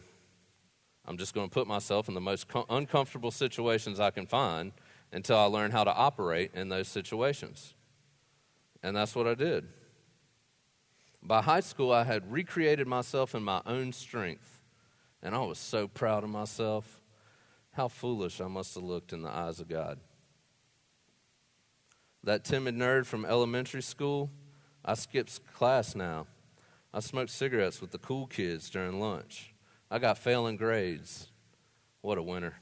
I'm 1.05 1.17
just 1.17 1.33
going 1.33 1.49
to 1.49 1.53
put 1.53 1.67
myself 1.67 2.07
in 2.07 2.13
the 2.13 2.21
most 2.21 2.47
com- 2.47 2.65
uncomfortable 2.69 3.31
situations 3.31 3.99
I 3.99 4.09
can 4.09 4.25
find 4.25 4.71
until 5.13 5.38
I 5.38 5.45
learned 5.45 5.73
how 5.73 5.84
to 5.84 5.93
operate 5.93 6.52
in 6.54 6.69
those 6.69 6.88
situations. 6.88 7.76
And 8.82 8.95
that's 8.95 9.15
what 9.15 9.28
I 9.28 9.36
did. 9.36 9.67
By 11.21 11.41
high 11.41 11.62
school, 11.62 11.93
I 11.93 12.04
had 12.04 12.30
recreated 12.30 12.88
myself 12.88 13.34
in 13.34 13.43
my 13.43 13.62
own 13.65 13.93
strength, 13.93 14.62
and 15.21 15.34
I 15.34 15.39
was 15.39 15.58
so 15.58 15.88
proud 15.88 16.23
of 16.23 16.30
myself. 16.30 16.99
How 17.71 17.88
foolish 17.88 18.41
I 18.41 18.47
must 18.47 18.76
have 18.76 18.84
looked 18.84 19.13
in 19.13 19.21
the 19.21 19.30
eyes 19.30 19.60
of 19.60 19.69
God. 19.69 19.99
That 22.23 22.43
timid 22.43 22.76
nerd 22.76 23.06
from 23.06 23.26
elementary 23.26 23.82
school, 23.82 24.30
I 24.84 24.95
skipped 24.95 25.39
class 25.54 25.95
now. 25.95 26.28
I 26.93 26.99
smoked 26.99 27.32
cigarettes 27.32 27.82
with 27.82 27.91
the 27.91 27.97
cool 27.97 28.28
kids 28.28 28.69
during 28.69 28.99
lunch. 28.99 29.54
I 29.89 29.99
got 29.99 30.17
failing 30.17 30.58
grades. 30.58 31.30
What 32.02 32.17
a 32.17 32.23
winner. 32.23 32.56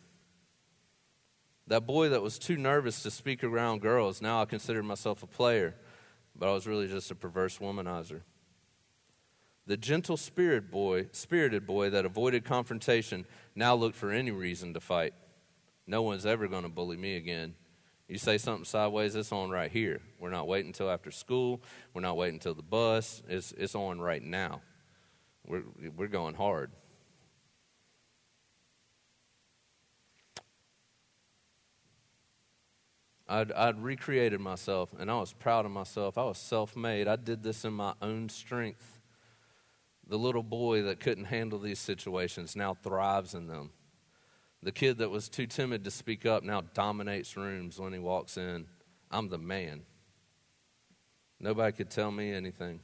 That 1.71 1.87
boy 1.87 2.09
that 2.09 2.21
was 2.21 2.37
too 2.37 2.57
nervous 2.57 3.01
to 3.03 3.09
speak 3.09 3.45
around 3.45 3.79
girls, 3.79 4.21
now 4.21 4.41
I 4.41 4.45
consider 4.45 4.83
myself 4.83 5.23
a 5.23 5.25
player, 5.25 5.73
but 6.35 6.49
I 6.49 6.51
was 6.51 6.67
really 6.67 6.85
just 6.89 7.09
a 7.11 7.15
perverse 7.15 7.59
womanizer. 7.59 8.23
The 9.67 9.77
gentle 9.77 10.17
spirit 10.17 10.69
boy, 10.69 11.07
spirited 11.13 11.65
boy 11.65 11.89
that 11.91 12.03
avoided 12.03 12.43
confrontation 12.43 13.25
now 13.55 13.73
looked 13.73 13.95
for 13.95 14.11
any 14.11 14.31
reason 14.31 14.73
to 14.73 14.81
fight. 14.81 15.13
No 15.87 16.01
one's 16.01 16.25
ever 16.25 16.49
going 16.49 16.63
to 16.63 16.69
bully 16.69 16.97
me 16.97 17.15
again. 17.15 17.55
You 18.09 18.17
say 18.17 18.37
something 18.37 18.65
sideways, 18.65 19.15
it's 19.15 19.31
on 19.31 19.49
right 19.49 19.71
here. 19.71 20.01
We're 20.19 20.29
not 20.29 20.49
waiting 20.49 20.71
until 20.71 20.91
after 20.91 21.09
school. 21.09 21.61
We're 21.93 22.01
not 22.01 22.17
waiting 22.17 22.35
until 22.35 22.53
the 22.53 22.63
bus. 22.63 23.23
It's, 23.29 23.53
it's 23.53 23.75
on 23.75 24.01
right 24.01 24.21
now. 24.21 24.61
We're, 25.47 25.63
we're 25.95 26.07
going 26.07 26.35
hard. 26.35 26.71
I'd, 33.31 33.51
I'd 33.53 33.81
recreated 33.81 34.41
myself, 34.41 34.93
and 34.99 35.09
I 35.09 35.17
was 35.17 35.31
proud 35.31 35.65
of 35.65 35.71
myself. 35.71 36.17
I 36.17 36.25
was 36.25 36.37
self 36.37 36.75
made. 36.75 37.07
I 37.07 37.15
did 37.15 37.43
this 37.43 37.63
in 37.63 37.71
my 37.71 37.93
own 38.01 38.27
strength. 38.27 38.99
The 40.05 40.17
little 40.17 40.43
boy 40.43 40.81
that 40.81 40.99
couldn't 40.99 41.25
handle 41.25 41.57
these 41.57 41.79
situations 41.79 42.57
now 42.57 42.73
thrives 42.73 43.33
in 43.33 43.47
them. 43.47 43.69
The 44.61 44.73
kid 44.73 44.97
that 44.97 45.09
was 45.09 45.29
too 45.29 45.47
timid 45.47 45.85
to 45.85 45.91
speak 45.91 46.25
up 46.25 46.43
now 46.43 46.61
dominates 46.73 47.37
rooms 47.37 47.79
when 47.79 47.93
he 47.93 47.99
walks 47.99 48.35
in. 48.35 48.65
I'm 49.09 49.29
the 49.29 49.37
man. 49.37 49.83
Nobody 51.39 51.71
could 51.71 51.89
tell 51.89 52.11
me 52.11 52.33
anything. 52.33 52.81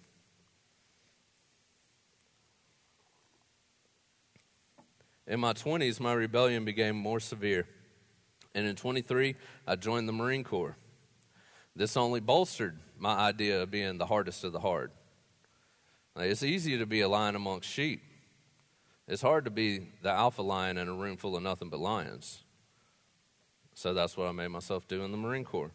In 5.28 5.42
my 5.42 5.52
20s, 5.52 6.00
my 6.00 6.14
rebellion 6.14 6.64
became 6.64 6.96
more 6.96 7.20
severe. 7.20 7.68
And 8.56 8.66
in 8.66 8.76
23, 8.76 9.36
I 9.68 9.76
joined 9.76 10.08
the 10.08 10.14
Marine 10.14 10.44
Corps. 10.44 10.76
This 11.76 11.96
only 11.96 12.20
bolstered 12.20 12.80
my 12.98 13.14
idea 13.16 13.62
of 13.62 13.70
being 13.72 13.98
the 13.98 14.08
hardest 14.08 14.44
of 14.44 14.52
the 14.52 14.60
hard. 14.60 14.92
It's 16.16 16.42
easy 16.42 16.78
to 16.80 16.88
be 16.88 17.02
a 17.02 17.08
lion 17.08 17.36
amongst 17.36 17.70
sheep. 17.70 18.02
It's 19.08 19.22
hard 19.22 19.46
to 19.46 19.52
be 19.52 19.88
the 20.02 20.10
alpha 20.10 20.42
lion 20.42 20.78
in 20.78 20.88
a 20.88 20.94
room 20.94 21.18
full 21.18 21.36
of 21.36 21.44
nothing 21.44 21.70
but 21.70 21.80
lions. 21.80 22.44
So 23.76 23.94
that's 23.94 24.18
what 24.18 24.28
I 24.28 24.32
made 24.32 24.48
myself 24.48 24.88
do 24.88 25.04
in 25.04 25.12
the 25.12 25.18
Marine 25.18 25.46
Corps. 25.46 25.72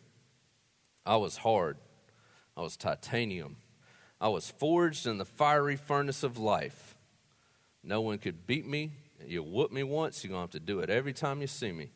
I 1.07 1.17
was 1.17 1.37
hard. 1.37 1.77
I 2.57 2.63
was 2.63 2.77
titanium. 2.77 3.57
I 4.21 4.29
was 4.29 4.51
forged 4.51 5.07
in 5.07 5.19
the 5.19 5.25
fiery 5.25 5.77
furnace 5.77 6.25
of 6.25 6.37
life. 6.37 6.97
No 7.85 8.01
one 8.01 8.19
could 8.19 8.47
beat 8.47 8.67
me. 8.67 8.93
You 9.25 9.45
whoop 9.45 9.71
me 9.71 9.85
once, 9.85 10.25
you're 10.25 10.31
going 10.31 10.41
to 10.41 10.43
have 10.43 10.51
to 10.51 10.61
do 10.61 10.81
it 10.81 10.91
every 10.91 11.13
time 11.13 11.41
you 11.41 11.47
see 11.47 11.71
me. 11.71 11.91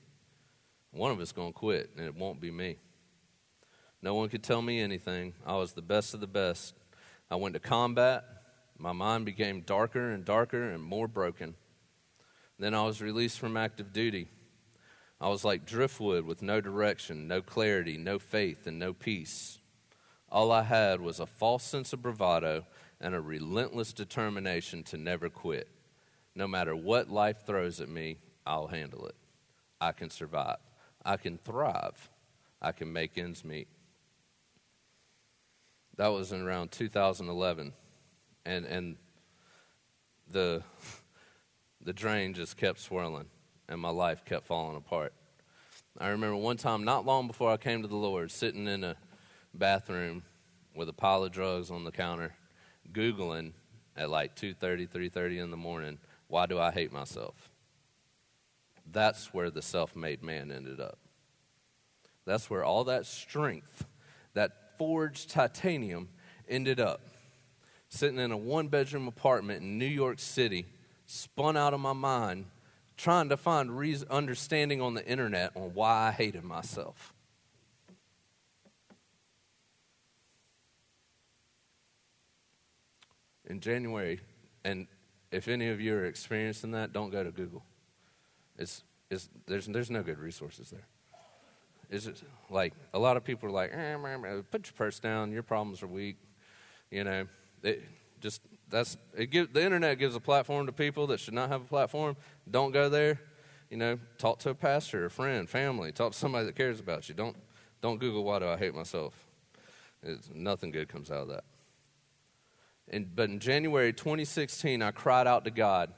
One 0.97 1.11
of 1.11 1.21
us 1.21 1.33
going 1.33 1.53
to 1.53 1.59
quit, 1.59 1.91
and 1.97 2.07
it 2.07 2.17
won't 2.17 2.41
be 2.41 2.51
me. 2.51 2.79
No 4.01 4.15
one 4.15 4.31
could 4.31 4.43
tell 4.43 4.63
me 4.63 4.81
anything. 4.81 5.35
I 5.45 5.57
was 5.57 5.73
the 5.73 5.83
best 5.83 6.15
of 6.15 6.21
the 6.21 6.27
best. 6.27 6.75
I 7.31 7.37
went 7.37 7.55
to 7.55 7.61
combat. 7.61 8.25
My 8.79 8.93
mind 8.93 9.27
became 9.27 9.61
darker 9.61 10.11
and 10.11 10.25
darker 10.25 10.71
and 10.71 10.83
more 10.83 11.07
broken. 11.07 11.55
Then 12.59 12.73
I 12.73 12.83
was 12.85 13.03
released 13.03 13.39
from 13.39 13.57
active 13.57 13.93
duty. 13.93 14.29
I 15.21 15.29
was 15.29 15.45
like 15.45 15.67
driftwood 15.67 16.25
with 16.25 16.41
no 16.41 16.61
direction, 16.61 17.29
no 17.29 17.43
clarity, 17.43 17.99
no 17.99 18.19
faith, 18.19 18.67
and 18.67 18.79
no 18.79 18.93
peace. 18.95 19.59
All 20.31 20.51
I 20.51 20.63
had 20.63 21.01
was 21.01 21.21
a 21.21 21.27
false 21.27 21.65
sense 21.65 21.93
of 21.93 22.03
bravado 22.03 22.65
and 23.01 23.15
a 23.15 23.21
relentless 23.21 23.93
determination 23.93 24.83
to 24.85 24.97
never 24.97 25.29
quit. 25.29 25.69
No 26.35 26.47
matter 26.47 26.75
what 26.75 27.11
life 27.11 27.45
throws 27.47 27.81
at 27.81 27.89
me, 27.89 28.19
I'll 28.47 28.69
handle 28.69 29.07
it. 29.07 29.15
I 29.81 29.93
can 29.93 30.11
survive. 30.11 30.57
I 31.07 31.17
can 31.17 31.39
thrive. 31.39 32.11
I 32.61 32.73
can 32.73 32.93
make 32.93 33.17
ends 33.17 33.45
meet. 33.45 33.69
That 35.97 36.09
was 36.09 36.33
in 36.33 36.43
around 36.43 36.73
2011 36.73 37.73
and 38.45 38.67
and 38.67 38.97
the 40.29 40.63
the 41.81 41.93
drain 41.93 42.35
just 42.35 42.57
kept 42.57 42.81
swirling 42.81 43.27
and 43.69 43.81
my 43.81 43.91
life 43.91 44.25
kept 44.25 44.47
falling 44.47 44.77
apart. 44.77 45.13
I 45.97 46.09
remember 46.09 46.37
one 46.37 46.57
time 46.57 46.85
not 46.85 47.07
long 47.07 47.29
before 47.29 47.53
I 47.53 47.57
came 47.57 47.83
to 47.83 47.89
the 47.89 47.97
Lord 47.97 48.31
sitting 48.31 48.67
in 48.67 48.83
a 48.85 48.97
bathroom 49.55 50.25
with 50.75 50.89
a 50.89 50.93
pile 50.93 51.25
of 51.25 51.33
drugs 51.33 51.71
on 51.71 51.85
the 51.85 51.93
counter 51.93 52.35
googling 52.93 53.53
at 53.97 54.11
like 54.11 54.35
2:30 54.35 54.89
3:30 54.89 55.39
in 55.39 55.51
the 55.53 55.57
morning 55.57 55.99
why 56.27 56.47
do 56.47 56.59
I 56.59 56.73
hate 56.73 56.93
myself? 56.93 57.49
That's 58.91 59.35
where 59.35 59.51
the 59.51 59.63
self-made 59.63 60.23
man 60.23 60.51
ended 60.51 60.81
up. 60.81 60.99
That's 62.25 62.51
where 62.51 62.65
all 62.65 62.85
that 62.85 63.07
strength, 63.07 63.85
that 64.35 64.77
forged 64.79 65.31
titanium 65.31 66.09
ended 66.49 66.81
up 66.81 67.01
sitting 67.89 68.19
in 68.19 68.33
a 68.33 68.37
one 68.37 68.69
bedroom 68.69 69.09
apartment 69.09 69.63
in 69.63 69.79
New 69.79 69.87
York 69.87 70.19
City, 70.19 70.67
spun 71.07 71.57
out 71.57 71.73
of 71.73 71.81
my 71.81 71.93
mind, 71.93 72.47
trying 72.97 73.29
to 73.29 73.37
find 73.37 73.71
understanding 74.11 74.81
on 74.81 74.95
the 74.95 75.07
internet 75.07 75.53
on 75.55 75.75
why 75.75 76.09
I 76.09 76.11
hated 76.13 76.45
myself. 76.45 77.13
In 83.49 83.61
January, 83.61 84.21
and 84.65 84.89
if 85.31 85.47
any 85.47 85.69
of 85.69 85.81
you 85.81 85.95
are 85.95 86.05
experiencing 86.05 86.73
that, 86.73 86.93
don't 86.93 87.11
go 87.11 87.23
to 87.23 87.31
Google. 87.31 87.63
It's, 88.59 88.83
it's, 89.11 89.29
there's, 89.47 89.67
there's 89.67 89.91
no 89.91 90.03
good 90.03 90.19
resources 90.19 90.71
there. 90.71 90.87
It's 91.91 92.07
just, 92.07 92.25
like 92.51 92.73
a 92.93 92.99
lot 92.99 93.17
of 93.17 93.25
people 93.25 93.49
are 93.49 93.53
like, 93.53 93.73
eh, 93.73 93.97
put 94.51 94.67
your 94.67 94.73
purse 94.75 94.99
down, 94.99 95.31
your 95.31 95.43
problems 95.43 95.83
are 95.83 95.87
weak, 95.87 96.17
you 96.91 97.05
know. 97.05 97.27
It 97.63 97.85
just 98.21 98.43
that's 98.69 98.97
it 99.17 99.27
give, 99.27 99.53
the 99.53 99.65
internet 99.65 99.99
gives 99.99 100.17
a 100.17 100.21
platform 100.21 100.67
to 100.67 100.73
people 100.73 101.07
that 101.09 101.21
should 101.21 101.35
not 101.35 101.49
have 101.49 101.63
a 101.63 101.67
platform. 101.67 102.17
Don't 102.51 102.73
go 102.73 102.89
there. 102.89 103.21
You 103.71 103.77
know, 103.77 103.99
talk 104.19 104.41
to 104.41 104.51
a 104.51 104.55
pastor, 104.55 105.05
a 105.05 105.11
friend, 105.11 105.49
family. 105.49 105.93
Talk 105.93 106.13
to 106.13 106.19
somebody 106.19 106.47
that 106.47 106.57
cares 106.57 106.81
about 106.81 107.09
you. 107.09 107.15
Don't 107.15 107.37
don't 107.83 107.99
Google 107.99 108.25
why 108.25 108.41
do 108.41 108.49
I 108.49 108.57
hate 108.57 108.75
myself. 108.75 109.15
It's, 110.03 110.31
nothing 110.35 110.71
good 110.71 110.89
comes 110.89 111.11
out 111.11 111.23
of 111.23 111.29
that. 111.29 111.45
And, 112.89 113.15
but 113.15 113.29
in 113.29 113.41
January 113.41 113.93
2016, 113.93 114.83
I 114.83 114.93
cried 114.93 115.27
out 115.27 115.45
to 115.45 115.51
God, 115.51 115.93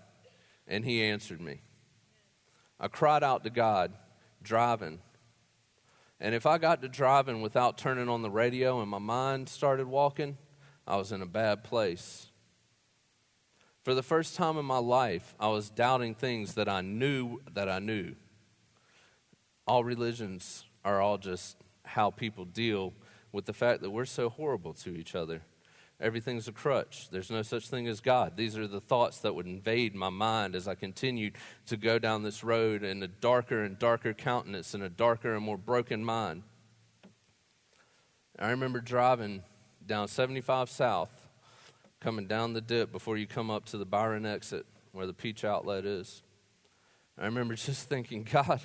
and 0.66 0.85
He 0.85 1.03
answered 1.03 1.40
me. 1.40 1.61
I 2.81 2.88
cried 2.88 3.23
out 3.23 3.45
to 3.45 3.51
God 3.51 3.93
driving. 4.43 5.01
And 6.21 6.35
if 6.35 6.47
I 6.47 6.59
got 6.59 6.83
to 6.83 6.88
driving 6.88 7.43
without 7.43 7.79
turning 7.79 8.09
on 8.09 8.23
the 8.23 8.31
radio 8.31 8.81
and 8.81 8.91
my 8.91 8.99
mind 8.99 9.49
started 9.49 9.87
walking, 9.87 10.37
I 10.87 10.97
was 10.97 11.12
in 11.12 11.23
a 11.23 11.27
bad 11.27 11.64
place. 11.64 12.29
For 13.85 13.95
the 13.95 14.03
first 14.03 14.37
time 14.37 14.59
in 14.59 14.64
my 14.64 14.79
life, 14.79 15.35
I 15.38 15.49
was 15.49 15.71
doubting 15.71 16.14
things 16.14 16.55
that 16.55 16.69
I 16.69 16.81
knew 16.81 17.41
that 17.53 17.69
I 17.69 17.79
knew. 17.79 18.17
All 19.67 19.85
religions 19.85 20.64
are 20.85 21.01
all 21.01 21.19
just 21.19 21.57
how 21.85 22.11
people 22.11 22.45
deal 22.45 22.93
with 23.33 23.47
the 23.47 23.53
fact 23.53 23.83
that 23.83 23.91
we're 23.91 24.05
so 24.05 24.29
horrible 24.29 24.73
to 24.75 24.97
each 24.97 25.14
other. 25.14 25.43
Everything's 26.01 26.47
a 26.47 26.53
crutch. 26.53 27.09
There's 27.11 27.31
no 27.31 27.43
such 27.43 27.69
thing 27.69 27.89
as 27.89 28.01
God. 28.01 28.37
These 28.37 28.57
are 28.57 28.69
the 28.69 28.81
thoughts 28.81 29.19
that 29.19 29.35
would 29.35 29.47
invade 29.47 29.97
my 29.97 30.11
mind 30.11 30.55
as 30.55 30.69
I 30.69 30.77
continued 30.77 31.35
to 31.67 31.77
go 31.77 31.99
down 31.99 32.23
this 32.23 32.45
road 32.45 32.85
in 32.85 33.03
a 33.03 33.09
darker 33.09 33.65
and 33.65 33.77
darker 33.77 34.15
countenance 34.15 34.75
and 34.75 34.83
a 34.85 34.89
darker 34.89 35.35
and 35.35 35.45
more 35.45 35.59
broken 35.59 36.05
mind. 36.05 36.45
I 38.39 38.51
remember 38.51 38.81
driving 38.81 39.43
down 39.85 40.07
75 40.07 40.71
South, 40.71 41.27
coming 42.01 42.29
down 42.29 42.53
the 42.53 42.61
dip 42.61 42.93
before 42.93 43.17
you 43.17 43.27
come 43.27 43.51
up 43.51 43.65
to 43.67 43.77
the 43.77 43.85
Byron 43.85 44.25
exit 44.25 44.67
where 44.93 45.07
the 45.07 45.13
Peach 45.13 45.45
outlet 45.45 45.85
is. 45.85 46.23
I 47.19 47.25
remember 47.25 47.55
just 47.57 47.89
thinking, 47.89 48.23
God, 48.23 48.61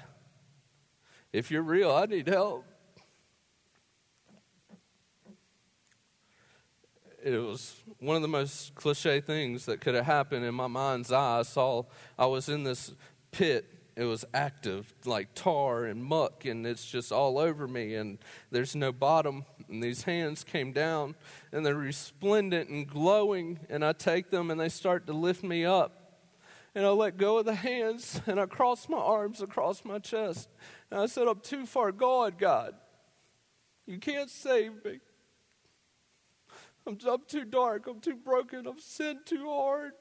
if 1.31 1.49
you're 1.49 1.63
real, 1.63 1.91
I 1.91 2.05
need 2.05 2.27
help. 2.27 2.65
It 7.23 7.37
was 7.37 7.81
one 7.99 8.15
of 8.15 8.21
the 8.21 8.27
most 8.27 8.75
cliche 8.75 9.21
things 9.21 9.65
that 9.65 9.79
could 9.79 9.95
have 9.95 10.05
happened 10.05 10.45
in 10.45 10.53
my 10.53 10.67
mind's 10.67 11.11
eye. 11.11 11.39
I 11.39 11.43
saw 11.43 11.83
I 12.19 12.25
was 12.25 12.49
in 12.49 12.63
this 12.63 12.93
pit 13.31 13.65
it 13.95 14.05
was 14.05 14.25
active, 14.33 14.91
like 15.05 15.35
tar 15.35 15.85
and 15.85 16.03
muck, 16.03 16.45
and 16.45 16.65
it's 16.65 16.89
just 16.89 17.11
all 17.11 17.37
over 17.37 17.67
me, 17.67 17.93
and 17.93 18.17
there's 18.49 18.75
no 18.75 18.91
bottom. 18.91 19.45
And 19.69 19.83
these 19.83 20.03
hands 20.03 20.43
came 20.43 20.71
down, 20.71 21.15
and 21.51 21.63
they're 21.63 21.75
resplendent 21.75 22.69
and 22.69 22.87
glowing, 22.87 23.59
and 23.69 23.85
I 23.85 23.93
take 23.93 24.31
them, 24.31 24.49
and 24.49 24.59
they 24.59 24.69
start 24.69 25.05
to 25.07 25.13
lift 25.13 25.43
me 25.43 25.63
up. 25.63 25.99
And 26.73 26.85
I 26.85 26.89
let 26.89 27.17
go 27.17 27.37
of 27.37 27.45
the 27.45 27.53
hands, 27.53 28.19
and 28.25 28.39
I 28.39 28.47
cross 28.47 28.89
my 28.89 28.97
arms 28.97 29.41
across 29.41 29.85
my 29.85 29.99
chest. 29.99 30.49
And 30.89 30.99
I 30.99 31.05
said, 31.05 31.27
I'm 31.27 31.39
too 31.39 31.67
far 31.67 31.91
gone, 31.91 32.33
God. 32.37 32.73
You 33.85 33.99
can't 33.99 34.29
save 34.29 34.83
me. 34.83 34.99
I'm, 36.85 36.97
I'm 37.07 37.21
too 37.27 37.45
dark. 37.45 37.87
I'm 37.87 37.99
too 37.99 38.15
broken. 38.15 38.67
I've 38.67 38.81
sinned 38.81 39.25
too 39.25 39.49
hard. 39.49 39.93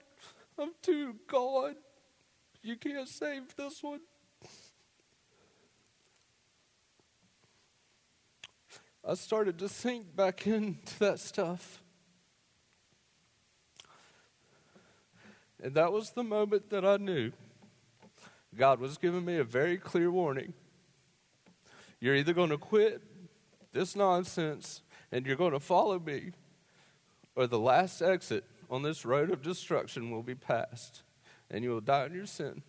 I'm 0.59 0.73
too 0.83 1.16
gone. 1.27 1.77
You 2.62 2.77
can't 2.77 3.09
save 3.09 3.55
this 3.57 3.83
one. 3.83 4.01
I 9.05 9.14
started 9.14 9.59
to 9.59 9.68
sink 9.68 10.14
back 10.14 10.47
into 10.47 10.99
that 11.01 11.18
stuff. 11.18 11.83
And 15.61 15.75
that 15.75 15.92
was 15.92 16.11
the 16.11 16.23
moment 16.25 16.71
that 16.71 16.85
I 16.85 16.97
knew 16.97 17.33
God 18.57 18.81
was 18.81 18.99
giving 18.99 19.25
me 19.25 19.38
a 19.38 19.45
very 19.45 19.77
clear 19.77 20.11
warning. 20.11 20.53
You're 22.01 22.16
either 22.16 22.33
going 22.33 22.51
to 22.51 22.59
quit 22.59 23.03
this 23.73 23.97
nonsense 23.97 24.83
and 25.11 25.27
you're 25.27 25.37
going 25.37 25.53
to 25.53 25.61
follow 25.61 25.99
me, 25.99 26.33
or 27.35 27.47
the 27.47 27.59
last 27.59 28.03
exit 28.03 28.45
on 28.71 28.83
this 28.83 29.05
road 29.05 29.31
of 29.31 29.42
destruction 29.42 30.11
will 30.11 30.23
be 30.23 30.35
passed 30.35 31.03
and 31.51 31.62
you 31.62 31.71
will 31.71 31.81
die 31.81 32.07
in 32.07 32.14
your 32.14 32.27
sin. 32.27 32.62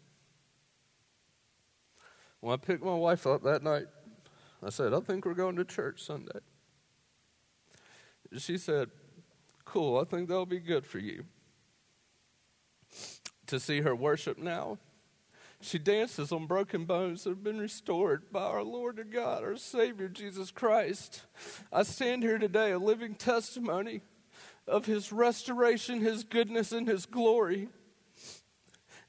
When 2.42 2.54
I 2.54 2.58
picked 2.58 2.84
my 2.84 2.94
wife 2.94 3.26
up 3.26 3.44
that 3.44 3.64
night, 3.64 3.86
I 4.62 4.70
said, 4.70 4.94
I 4.94 5.00
think 5.00 5.26
we're 5.26 5.34
going 5.34 5.56
to 5.56 5.66
church 5.66 6.04
Sunday. 6.04 6.40
She 8.38 8.58
said, 8.58 8.90
Cool, 9.66 9.98
I 9.98 10.04
think 10.04 10.28
that'll 10.28 10.46
be 10.46 10.60
good 10.60 10.86
for 10.86 11.00
you. 11.00 11.26
To 13.48 13.60
see 13.60 13.82
her 13.82 13.96
worship 13.96 14.38
now, 14.38 14.78
she 15.62 15.80
dances 15.80 16.32
on 16.32 16.46
broken 16.46 16.84
bones 16.84 17.24
that 17.24 17.32
have 17.32 17.44
been 17.44 17.60
restored 17.60 18.32
by 18.32 18.44
our 18.44 18.64
Lord 18.64 19.00
and 19.00 19.12
God, 19.12 19.44
our 19.44 19.56
Savior, 19.56 20.10
Jesus 20.10 20.52
Christ. 20.52 21.24
I 21.72 21.84
stand 21.84 22.24
here 22.24 22.38
today, 22.38 22.72
a 22.72 22.80
living 22.80 23.16
testimony 23.16 24.02
of 24.68 24.86
His 24.86 25.12
restoration, 25.12 26.02
His 26.02 26.24
goodness, 26.24 26.72
and 26.72 26.88
His 26.88 27.06
glory. 27.06 27.70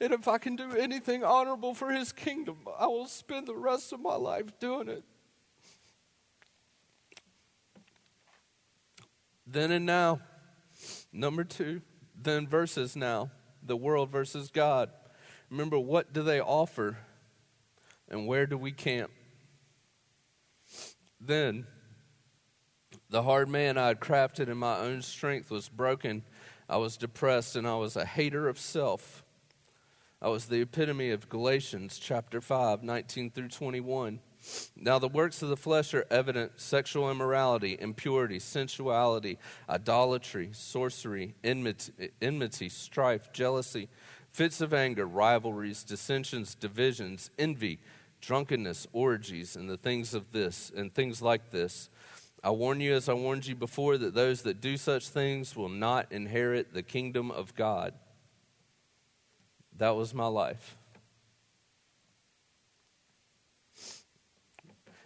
And 0.01 0.13
if 0.13 0.27
I 0.27 0.39
can 0.39 0.57
do 0.57 0.77
anything 0.77 1.23
honorable 1.23 1.75
for 1.75 1.91
His 1.91 2.13
kingdom, 2.13 2.59
I 2.79 2.87
will 2.87 3.07
spend 3.07 3.47
the 3.47 3.55
rest 3.55 3.93
of 3.93 4.01
my 4.01 4.17
life 4.17 4.59
doing 4.59 4.89
it. 4.89 5.05
Then 9.47 9.71
and 9.71 9.87
now. 9.87 10.21
Number 11.13 11.45
two, 11.45 11.83
then 12.21 12.47
versus 12.47 12.97
now. 12.97 13.31
The 13.63 13.77
world 13.77 14.11
versus 14.11 14.51
God. 14.51 14.91
Remember, 15.51 15.79
what 15.79 16.13
do 16.13 16.23
they 16.23 16.41
offer? 16.41 16.99
And 18.09 18.27
where 18.27 18.47
do 18.47 18.59
we 18.59 18.73
camp? 18.73 19.11
Then, 21.21 21.67
the 23.15 23.23
hard 23.23 23.49
man 23.49 23.79
I 23.79 23.87
had 23.87 24.01
crafted 24.01 24.49
in 24.49 24.57
my 24.57 24.77
own 24.77 25.01
strength 25.01 25.49
was 25.49 25.69
broken. 25.69 26.25
I 26.69 26.79
was 26.79 26.97
depressed 26.97 27.55
and 27.55 27.65
I 27.65 27.77
was 27.77 27.95
a 27.95 28.05
hater 28.05 28.49
of 28.49 28.59
self. 28.59 29.23
I 30.21 30.27
was 30.31 30.47
the 30.47 30.63
epitome 30.63 31.11
of 31.11 31.29
Galatians 31.29 32.01
chapter 32.01 32.41
5, 32.41 32.83
19 32.83 33.31
through 33.31 33.51
21. 33.51 34.19
Now, 34.75 34.99
the 34.99 35.07
works 35.07 35.43
of 35.43 35.49
the 35.49 35.57
flesh 35.57 35.95
are 35.95 36.05
evident 36.11 36.55
sexual 36.57 37.09
immorality, 37.09 37.79
impurity, 37.81 38.41
sensuality, 38.41 39.39
idolatry, 39.71 40.49
sorcery, 40.51 41.37
enmity, 41.45 42.11
enmity, 42.21 42.69
strife, 42.69 43.33
jealousy, 43.33 43.89
fits 44.33 44.61
of 44.61 44.75
anger, 44.75 45.07
rivalries, 45.07 45.85
dissensions, 45.85 46.57
divisions, 46.57 47.31
envy, 47.39 47.79
drunkenness, 48.21 48.89
orgies, 48.93 49.55
and 49.55 49.71
the 49.71 49.77
things 49.77 50.15
of 50.15 50.33
this, 50.33 50.73
and 50.75 50.93
things 50.93 51.23
like 51.23 51.53
this. 51.53 51.89
I 52.45 52.51
warn 52.51 52.81
you, 52.81 52.95
as 52.95 53.09
I 53.09 53.15
warned 53.15 53.47
you 53.47 53.55
before, 53.55 53.97
that 53.97 54.15
those 54.15 54.43
that 54.43 54.61
do 54.61 54.77
such 54.77 55.09
things 55.09 55.57
will 55.57 55.71
not 55.71 56.13
inherit 56.13 56.75
the 56.75 56.83
kingdom 56.83 57.31
of 57.31 57.55
God. 57.55 57.95
That 59.79 59.97
was 59.97 60.13
my 60.13 60.27
life. 60.27 60.77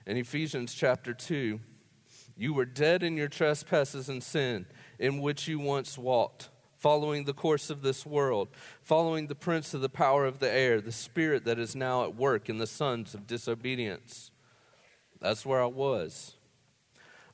in 0.08 0.16
Ephesians 0.16 0.72
chapter 0.72 1.12
2, 1.12 1.60
you 2.34 2.54
were 2.54 2.64
dead 2.64 3.02
in 3.02 3.18
your 3.18 3.28
trespasses 3.28 4.08
and 4.08 4.22
sin, 4.22 4.64
in 4.98 5.20
which 5.20 5.46
you 5.46 5.58
once 5.58 5.98
walked, 5.98 6.48
following 6.78 7.24
the 7.24 7.34
course 7.34 7.68
of 7.68 7.82
this 7.82 8.06
world, 8.06 8.48
following 8.80 9.26
the 9.26 9.34
prince 9.34 9.74
of 9.74 9.82
the 9.82 9.88
power 9.90 10.24
of 10.24 10.38
the 10.38 10.50
air, 10.50 10.80
the 10.80 10.90
spirit 10.90 11.44
that 11.44 11.58
is 11.58 11.76
now 11.76 12.04
at 12.04 12.16
work 12.16 12.48
in 12.48 12.56
the 12.56 12.66
sons 12.66 13.12
of 13.12 13.26
disobedience. 13.26 14.30
That's 15.20 15.44
where 15.44 15.62
I 15.62 15.66
was. 15.66 16.37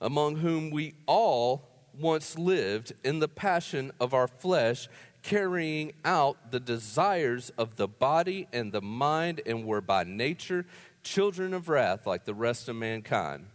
Among 0.05 0.37
whom 0.37 0.71
we 0.71 0.97
all 1.07 1.67
once 1.99 2.39
lived 2.39 2.93
in 3.03 3.21
the 3.21 3.29
passion 3.29 3.91
of 3.99 4.13
our 4.13 4.29
flesh, 4.29 4.87
carrying 5.23 5.95
out 6.05 6.51
the 6.53 6.61
desires 6.61 7.51
of 7.57 7.77
the 7.77 7.89
body 7.89 8.47
and 8.53 8.71
the 8.71 8.83
mind, 8.83 9.41
and 9.47 9.65
were 9.65 9.81
by 9.81 10.05
nature 10.05 10.67
children 11.03 11.55
of 11.55 11.71
wrath 11.71 12.07
like 12.07 12.27
the 12.27 12.35
rest 12.35 12.69
of 12.69 12.77
mankind. 12.77 13.47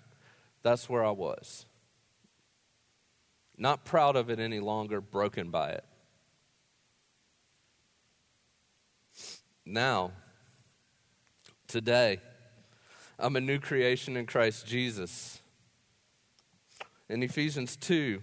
That's 0.64 0.90
where 0.90 1.06
I 1.06 1.12
was. 1.12 1.68
Not 3.56 3.86
proud 3.86 4.16
of 4.16 4.32
it 4.32 4.40
any 4.40 4.60
longer, 4.60 5.02
broken 5.02 5.52
by 5.52 5.70
it. 5.70 5.86
Now, 9.68 10.14
today, 11.68 12.22
I'm 13.20 13.36
a 13.36 13.42
new 13.42 13.60
creation 13.60 14.18
in 14.18 14.26
Christ 14.26 14.66
Jesus. 14.66 15.44
In 17.10 17.24
Ephesians 17.24 17.76
2, 17.78 18.22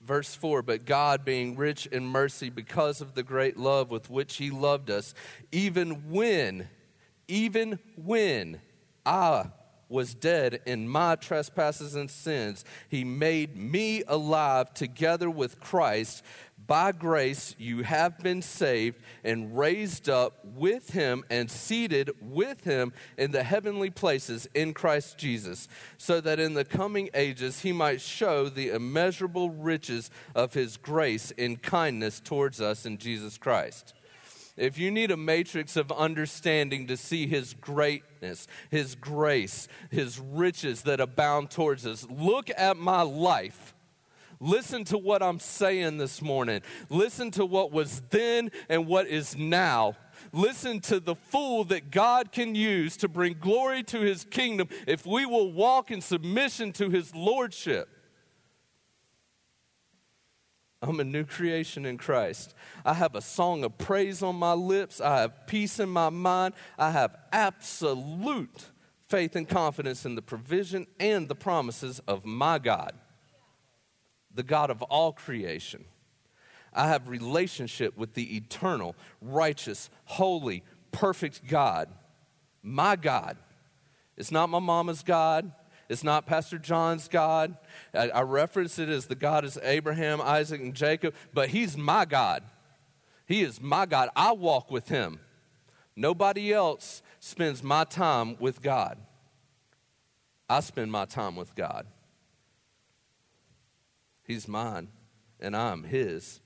verse 0.00 0.34
4 0.34 0.62
But 0.62 0.86
God, 0.86 1.24
being 1.24 1.56
rich 1.56 1.86
in 1.86 2.06
mercy 2.06 2.48
because 2.48 3.00
of 3.00 3.14
the 3.14 3.22
great 3.22 3.58
love 3.58 3.90
with 3.90 4.08
which 4.08 4.36
He 4.36 4.50
loved 4.50 4.90
us, 4.90 5.14
even 5.50 6.10
when 6.10 6.68
even 7.28 7.78
when 7.96 8.60
I 9.06 9.46
was 9.88 10.14
dead 10.14 10.60
in 10.66 10.88
my 10.88 11.16
trespasses 11.16 11.94
and 11.94 12.10
sins, 12.10 12.64
he 12.88 13.04
made 13.04 13.56
me 13.56 14.02
alive 14.08 14.72
together 14.74 15.30
with 15.30 15.60
Christ. 15.60 16.24
By 16.72 16.92
grace 16.92 17.54
you 17.58 17.82
have 17.82 18.18
been 18.20 18.40
saved 18.40 18.96
and 19.24 19.58
raised 19.58 20.08
up 20.08 20.42
with 20.42 20.92
him 20.92 21.22
and 21.28 21.50
seated 21.50 22.12
with 22.22 22.64
him 22.64 22.94
in 23.18 23.30
the 23.30 23.42
heavenly 23.42 23.90
places 23.90 24.48
in 24.54 24.72
Christ 24.72 25.18
Jesus, 25.18 25.68
so 25.98 26.18
that 26.22 26.40
in 26.40 26.54
the 26.54 26.64
coming 26.64 27.10
ages 27.12 27.60
he 27.60 27.72
might 27.72 28.00
show 28.00 28.48
the 28.48 28.70
immeasurable 28.70 29.50
riches 29.50 30.10
of 30.34 30.54
his 30.54 30.78
grace 30.78 31.30
in 31.32 31.56
kindness 31.56 32.20
towards 32.20 32.58
us 32.58 32.86
in 32.86 32.96
Jesus 32.96 33.36
Christ. 33.36 33.92
If 34.56 34.78
you 34.78 34.90
need 34.90 35.10
a 35.10 35.16
matrix 35.18 35.76
of 35.76 35.92
understanding 35.92 36.86
to 36.86 36.96
see 36.96 37.26
His 37.26 37.52
greatness, 37.52 38.46
His 38.70 38.94
grace, 38.94 39.68
His 39.90 40.18
riches 40.18 40.82
that 40.82 41.00
abound 41.00 41.50
towards 41.50 41.86
us, 41.86 42.06
look 42.08 42.50
at 42.56 42.78
my 42.78 43.02
life. 43.02 43.74
Listen 44.42 44.82
to 44.86 44.98
what 44.98 45.22
I'm 45.22 45.38
saying 45.38 45.98
this 45.98 46.20
morning. 46.20 46.62
Listen 46.90 47.30
to 47.32 47.46
what 47.46 47.70
was 47.70 48.02
then 48.10 48.50
and 48.68 48.88
what 48.88 49.06
is 49.06 49.36
now. 49.36 49.94
Listen 50.32 50.80
to 50.80 50.98
the 50.98 51.14
fool 51.14 51.62
that 51.64 51.92
God 51.92 52.32
can 52.32 52.56
use 52.56 52.96
to 52.98 53.08
bring 53.08 53.36
glory 53.40 53.84
to 53.84 54.00
his 54.00 54.24
kingdom 54.24 54.68
if 54.88 55.06
we 55.06 55.24
will 55.26 55.52
walk 55.52 55.92
in 55.92 56.00
submission 56.00 56.72
to 56.72 56.90
his 56.90 57.14
lordship. 57.14 57.88
I'm 60.82 60.98
a 60.98 61.04
new 61.04 61.24
creation 61.24 61.86
in 61.86 61.96
Christ. 61.96 62.54
I 62.84 62.94
have 62.94 63.14
a 63.14 63.20
song 63.20 63.62
of 63.62 63.78
praise 63.78 64.24
on 64.24 64.34
my 64.34 64.54
lips. 64.54 65.00
I 65.00 65.20
have 65.20 65.46
peace 65.46 65.78
in 65.78 65.88
my 65.88 66.10
mind. 66.10 66.54
I 66.76 66.90
have 66.90 67.16
absolute 67.32 68.66
faith 69.06 69.36
and 69.36 69.48
confidence 69.48 70.04
in 70.04 70.16
the 70.16 70.22
provision 70.22 70.88
and 70.98 71.28
the 71.28 71.36
promises 71.36 72.00
of 72.08 72.24
my 72.24 72.58
God, 72.58 72.94
the 74.34 74.42
God 74.42 74.70
of 74.70 74.82
all 74.82 75.12
creation. 75.12 75.84
I 76.72 76.88
have 76.88 77.08
relationship 77.08 77.96
with 77.96 78.14
the 78.14 78.36
eternal, 78.36 78.96
righteous, 79.20 79.90
holy, 80.06 80.62
perfect 80.90 81.46
God, 81.46 81.88
my 82.62 82.96
God. 82.96 83.36
It's 84.16 84.30
not 84.30 84.48
my 84.48 84.58
mama's 84.58 85.02
God. 85.02 85.52
It's 85.88 86.04
not 86.04 86.26
Pastor 86.26 86.58
John's 86.58 87.08
God. 87.08 87.56
I, 87.92 88.08
I 88.08 88.22
reference 88.22 88.78
it 88.78 88.88
as 88.88 89.06
the 89.06 89.14
God 89.14 89.44
is 89.44 89.58
Abraham, 89.62 90.20
Isaac, 90.22 90.60
and 90.60 90.74
Jacob, 90.74 91.14
but 91.34 91.50
he's 91.50 91.76
my 91.76 92.04
God. 92.04 92.42
He 93.26 93.42
is 93.42 93.60
my 93.60 93.84
God. 93.84 94.08
I 94.16 94.32
walk 94.32 94.70
with 94.70 94.88
him. 94.88 95.20
Nobody 95.94 96.52
else 96.52 97.02
spends 97.20 97.62
my 97.62 97.84
time 97.84 98.36
with 98.40 98.62
God. 98.62 98.98
I 100.48 100.60
spend 100.60 100.90
my 100.90 101.04
time 101.04 101.36
with 101.36 101.54
God. 101.54 101.86
He's 104.24 104.46
mine, 104.46 104.88
and 105.40 105.56
I'm 105.56 105.84
his. 105.84 106.40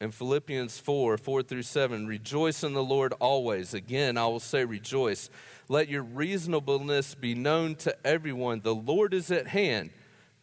In 0.00 0.12
Philippians 0.12 0.78
4 0.78 1.18
4 1.18 1.42
through 1.42 1.62
7, 1.62 2.06
rejoice 2.06 2.62
in 2.62 2.72
the 2.72 2.84
Lord 2.84 3.14
always. 3.18 3.74
Again, 3.74 4.16
I 4.16 4.26
will 4.26 4.40
say 4.40 4.64
rejoice. 4.64 5.28
Let 5.68 5.88
your 5.88 6.02
reasonableness 6.02 7.14
be 7.16 7.34
known 7.34 7.74
to 7.76 8.06
everyone. 8.06 8.60
The 8.60 8.74
Lord 8.74 9.12
is 9.12 9.30
at 9.30 9.48
hand. 9.48 9.90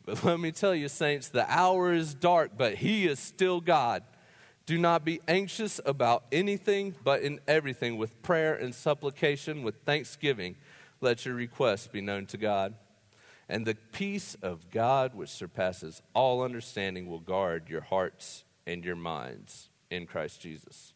But 0.06 0.24
let 0.24 0.40
me 0.40 0.52
tell 0.52 0.76
you, 0.76 0.88
saints, 0.88 1.30
the 1.30 1.50
hour 1.50 1.94
is 1.94 2.14
dark, 2.14 2.52
but 2.58 2.76
He 2.76 3.08
is 3.08 3.18
still 3.18 3.62
God. 3.62 4.04
Do 4.66 4.78
not 4.78 5.06
be 5.06 5.22
anxious 5.28 5.80
about 5.86 6.26
anything, 6.32 6.96
but 7.04 7.22
in 7.22 7.40
everything, 7.48 7.98
with 7.98 8.22
prayer 8.22 8.56
and 8.56 8.74
supplication, 8.74 9.64
with 9.64 9.76
thanksgiving, 9.86 10.58
let 11.02 11.26
your 11.26 11.36
requests 11.36 11.88
be 11.88 12.02
known 12.02 12.26
to 12.28 12.38
God. 12.38 12.74
And 13.48 13.66
the 13.66 13.76
peace 13.76 14.36
of 14.42 14.72
God, 14.72 15.14
which 15.14 15.30
surpasses 15.30 16.02
all 16.14 16.42
understanding, 16.42 17.08
will 17.08 17.20
guard 17.20 17.70
your 17.70 17.82
hearts 17.82 18.44
and 18.66 18.84
your 18.84 18.96
minds 18.96 19.70
in 19.92 20.08
Christ 20.08 20.42
Jesus. 20.42 20.94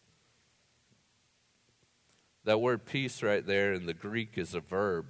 That 2.46 2.62
word 2.62 2.86
peace 2.86 3.22
right 3.22 3.46
there 3.46 3.74
in 3.74 3.86
the 3.86 3.94
Greek 3.94 4.38
is 4.38 4.56
a 4.56 4.60
verb. 4.60 5.06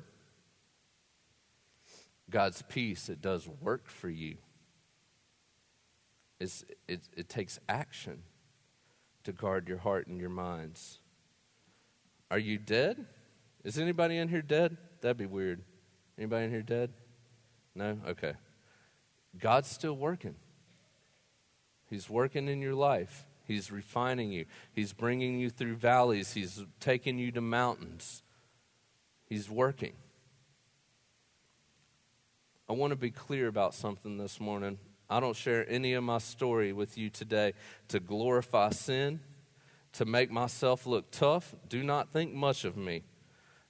God's 2.30 2.62
peace, 2.64 3.08
it 3.10 3.22
does 3.22 3.48
work 3.48 3.88
for 3.88 4.10
you. 4.10 4.38
It's, 6.40 6.64
it, 6.88 7.02
it 7.16 7.30
takes 7.30 7.60
action 7.68 8.24
to 9.24 9.32
guard 9.32 9.68
your 9.68 9.78
heart 9.78 10.08
and 10.08 10.20
your 10.20 10.30
minds. 10.30 11.00
Are 12.32 12.40
you 12.40 12.58
dead? 12.58 13.06
Is 13.64 13.78
anybody 13.78 14.18
in 14.18 14.30
here 14.30 14.42
dead? 14.42 14.78
That'd 15.02 15.18
be 15.18 15.26
weird. 15.26 15.64
Anybody 16.18 16.46
in 16.46 16.52
here 16.52 16.62
dead? 16.62 16.92
No? 17.80 17.98
Okay. 18.10 18.34
God's 19.40 19.70
still 19.70 19.96
working. 19.96 20.36
He's 21.90 22.10
working 22.10 22.50
in 22.50 22.62
your 22.62 22.76
life. 22.76 23.26
He's 23.48 23.72
refining 23.72 24.34
you. 24.34 24.46
He's 24.74 24.92
bringing 24.92 25.40
you 25.40 25.50
through 25.50 25.76
valleys. 25.78 26.34
He's 26.34 26.66
taking 26.82 27.18
you 27.18 27.32
to 27.32 27.40
mountains. 27.40 28.22
He's 29.28 29.50
working. 29.50 29.94
I 32.68 32.74
want 32.74 32.92
to 32.92 32.98
be 32.98 33.12
clear 33.12 33.48
about 33.48 33.74
something 33.74 34.18
this 34.18 34.42
morning. 34.42 34.78
I 35.10 35.22
don't 35.22 35.36
share 35.36 35.66
any 35.70 35.94
of 35.94 36.04
my 36.04 36.18
story 36.18 36.74
with 36.74 36.98
you 36.98 37.10
today 37.10 37.54
to 37.88 38.02
glorify 38.02 38.72
sin, 38.72 39.22
to 39.94 40.04
make 40.04 40.30
myself 40.30 40.86
look 40.86 41.12
tough. 41.12 41.56
Do 41.70 41.82
not 41.82 42.12
think 42.12 42.34
much 42.34 42.66
of 42.66 42.76
me. 42.76 43.04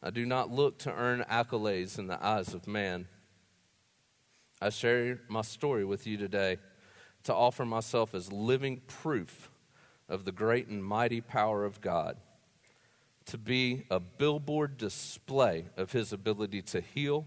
I 0.01 0.09
do 0.09 0.25
not 0.25 0.49
look 0.49 0.79
to 0.79 0.91
earn 0.91 1.23
accolades 1.29 1.99
in 1.99 2.07
the 2.07 2.21
eyes 2.25 2.55
of 2.55 2.67
man. 2.67 3.07
I 4.61 4.69
share 4.71 5.21
my 5.29 5.41
story 5.41 5.85
with 5.85 6.05
you 6.05 6.17
today 6.17 6.57
to 7.23 7.33
offer 7.33 7.63
myself 7.63 8.13
as 8.13 8.33
living 8.33 8.81
proof 8.87 9.49
of 10.09 10.25
the 10.25 10.33
great 10.33 10.67
and 10.67 10.83
mighty 10.83 11.21
power 11.21 11.63
of 11.63 11.79
God, 11.79 12.17
to 13.27 13.37
be 13.37 13.85
a 13.89 14.01
billboard 14.01 14.75
display 14.77 15.67
of 15.77 15.93
His 15.93 16.11
ability 16.11 16.61
to 16.63 16.81
heal, 16.81 17.25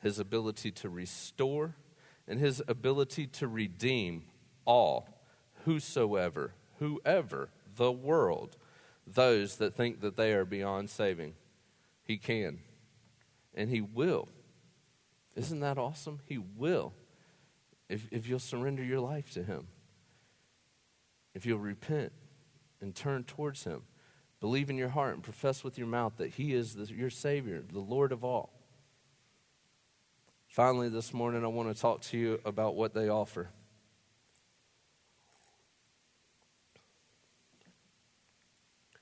His 0.00 0.18
ability 0.18 0.70
to 0.72 0.88
restore, 0.88 1.76
and 2.26 2.40
His 2.40 2.62
ability 2.66 3.26
to 3.26 3.48
redeem 3.48 4.24
all, 4.64 5.08
whosoever, 5.66 6.54
whoever, 6.78 7.50
the 7.76 7.92
world, 7.92 8.56
those 9.06 9.56
that 9.56 9.74
think 9.74 10.00
that 10.00 10.16
they 10.16 10.32
are 10.32 10.46
beyond 10.46 10.88
saving. 10.88 11.34
He 12.02 12.16
can, 12.16 12.60
and 13.54 13.68
He 13.68 13.82
will. 13.82 14.28
Isn't 15.34 15.60
that 15.60 15.78
awesome? 15.78 16.20
He 16.26 16.38
will 16.38 16.92
if, 17.88 18.06
if 18.10 18.26
you'll 18.26 18.38
surrender 18.38 18.82
your 18.82 19.00
life 19.00 19.30
to 19.32 19.42
Him, 19.42 19.68
if 21.34 21.44
you'll 21.44 21.58
repent 21.58 22.12
and 22.80 22.94
turn 22.94 23.24
towards 23.24 23.64
Him, 23.64 23.82
believe 24.40 24.70
in 24.70 24.76
your 24.76 24.88
heart 24.88 25.14
and 25.14 25.22
profess 25.22 25.62
with 25.62 25.76
your 25.76 25.86
mouth 25.86 26.14
that 26.16 26.30
He 26.30 26.54
is 26.54 26.74
the, 26.74 26.92
your 26.92 27.10
Savior, 27.10 27.62
the 27.70 27.80
Lord 27.80 28.10
of 28.12 28.24
all. 28.24 28.52
Finally, 30.48 30.88
this 30.88 31.12
morning, 31.12 31.44
I 31.44 31.48
want 31.48 31.74
to 31.74 31.80
talk 31.80 32.00
to 32.02 32.18
you 32.18 32.40
about 32.44 32.76
what 32.76 32.94
they 32.94 33.08
offer. 33.08 33.50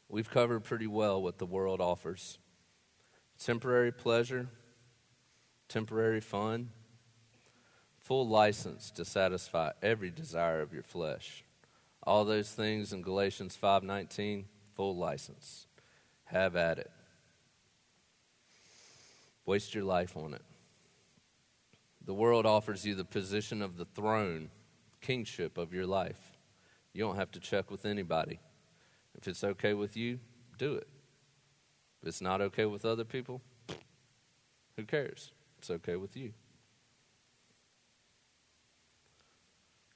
We've 0.08 0.30
covered 0.30 0.64
pretty 0.64 0.88
well 0.88 1.22
what 1.22 1.38
the 1.38 1.46
world 1.46 1.80
offers 1.80 2.38
temporary 3.38 3.90
pleasure, 3.90 4.48
temporary 5.70 6.20
fun, 6.20 6.70
full 8.00 8.28
license 8.28 8.90
to 8.90 9.04
satisfy 9.04 9.70
every 9.80 10.10
desire 10.10 10.60
of 10.60 10.74
your 10.74 10.82
flesh. 10.82 11.44
All 12.02 12.24
those 12.24 12.50
things 12.50 12.92
in 12.92 13.02
Galatians 13.02 13.56
5:19, 13.56 14.48
full 14.74 14.96
license. 14.96 15.68
Have 16.24 16.56
at 16.56 16.78
it. 16.78 16.90
Waste 19.46 19.74
your 19.74 19.84
life 19.84 20.16
on 20.16 20.34
it. 20.34 20.44
The 22.04 22.14
world 22.14 22.46
offers 22.46 22.84
you 22.84 22.94
the 22.94 23.04
position 23.04 23.62
of 23.62 23.76
the 23.76 23.84
throne, 23.84 24.50
kingship 25.00 25.56
of 25.56 25.72
your 25.72 25.86
life. 25.86 26.36
You 26.92 27.04
don't 27.04 27.16
have 27.16 27.30
to 27.32 27.40
check 27.40 27.70
with 27.70 27.84
anybody. 27.86 28.40
If 29.14 29.28
it's 29.28 29.44
okay 29.44 29.74
with 29.74 29.96
you, 29.96 30.18
do 30.58 30.74
it. 30.74 30.88
If 32.00 32.08
it's 32.08 32.20
not 32.20 32.40
okay 32.40 32.64
with 32.64 32.84
other 32.84 33.04
people, 33.04 33.42
who 34.76 34.84
cares? 34.84 35.32
It's 35.60 35.68
okay 35.68 35.96
with 35.96 36.16
you. 36.16 36.32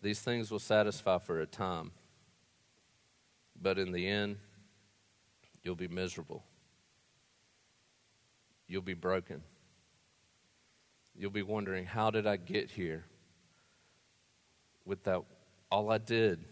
These 0.03 0.21
things 0.21 0.51
will 0.51 0.59
satisfy 0.59 1.17
for 1.17 1.41
a 1.41 1.47
time, 1.47 1.91
but 3.59 3.79
in 3.79 3.91
the 3.91 4.07
end, 4.07 4.37
you'll 5.63 5.75
be 5.75 5.89
miserable. 5.89 6.45
You'll 8.69 8.83
be 8.83 8.93
broken. 8.93 9.43
You'll 11.17 11.31
be 11.31 11.41
wondering, 11.41 11.87
how 11.87 12.11
did 12.11 12.27
I 12.27 12.37
get 12.37 12.71
here? 12.71 13.07
With 14.85 15.03
that, 15.05 15.23
all 15.73 15.91
I 15.91 15.97
did 15.97 16.45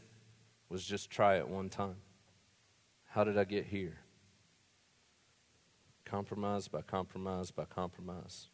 was 0.71 0.87
just 0.87 1.11
try 1.11 1.37
it 1.37 1.47
one 1.47 1.69
time. 1.69 1.97
How 3.11 3.25
did 3.25 3.37
I 3.37 3.45
get 3.45 3.67
here? 3.67 3.99
Compromise 6.07 6.67
by 6.67 6.81
compromise 6.81 7.51
by 7.51 7.67
compromise. 7.67 8.47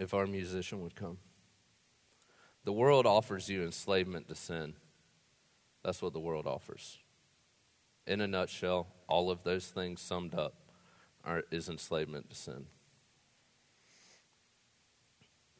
If 0.00 0.14
our 0.14 0.26
musician 0.26 0.80
would 0.80 0.96
come. 0.96 1.18
The 2.64 2.72
world 2.72 3.06
offers 3.06 3.50
you 3.50 3.62
enslavement 3.62 4.28
to 4.28 4.34
sin. 4.34 4.74
That's 5.84 6.00
what 6.00 6.14
the 6.14 6.20
world 6.20 6.46
offers. 6.46 6.98
In 8.06 8.22
a 8.22 8.26
nutshell, 8.26 8.86
all 9.08 9.30
of 9.30 9.44
those 9.44 9.66
things 9.66 10.00
summed 10.00 10.34
up 10.34 10.54
are, 11.22 11.44
is 11.50 11.68
enslavement 11.68 12.30
to 12.30 12.36
sin. 12.36 12.66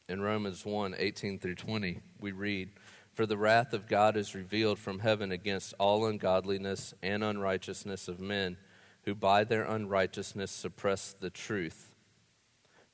In 0.09 0.21
Romans 0.21 0.65
1 0.65 0.95
18 0.97 1.37
through 1.37 1.55
20, 1.55 2.01
we 2.19 2.31
read, 2.31 2.71
For 3.13 3.27
the 3.27 3.37
wrath 3.37 3.73
of 3.73 3.87
God 3.87 4.17
is 4.17 4.33
revealed 4.33 4.79
from 4.79 4.99
heaven 4.99 5.31
against 5.31 5.75
all 5.79 6.07
ungodliness 6.07 6.95
and 7.03 7.23
unrighteousness 7.23 8.07
of 8.07 8.19
men 8.19 8.57
who 9.03 9.13
by 9.13 9.43
their 9.43 9.63
unrighteousness 9.63 10.49
suppress 10.49 11.15
the 11.19 11.29
truth. 11.29 11.90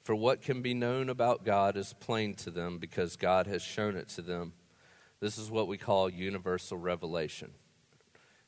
For 0.07 0.15
what 0.15 0.41
can 0.41 0.61
be 0.61 0.73
known 0.73 1.09
about 1.09 1.43
God 1.43 1.75
is 1.75 1.91
plain 1.91 2.33
to 2.35 2.49
them 2.49 2.77
because 2.77 3.17
God 3.17 3.45
has 3.47 3.61
shown 3.61 3.97
it 3.97 4.07
to 4.11 4.21
them. 4.21 4.53
This 5.19 5.37
is 5.37 5.51
what 5.51 5.67
we 5.67 5.77
call 5.77 6.09
universal 6.09 6.77
revelation. 6.77 7.51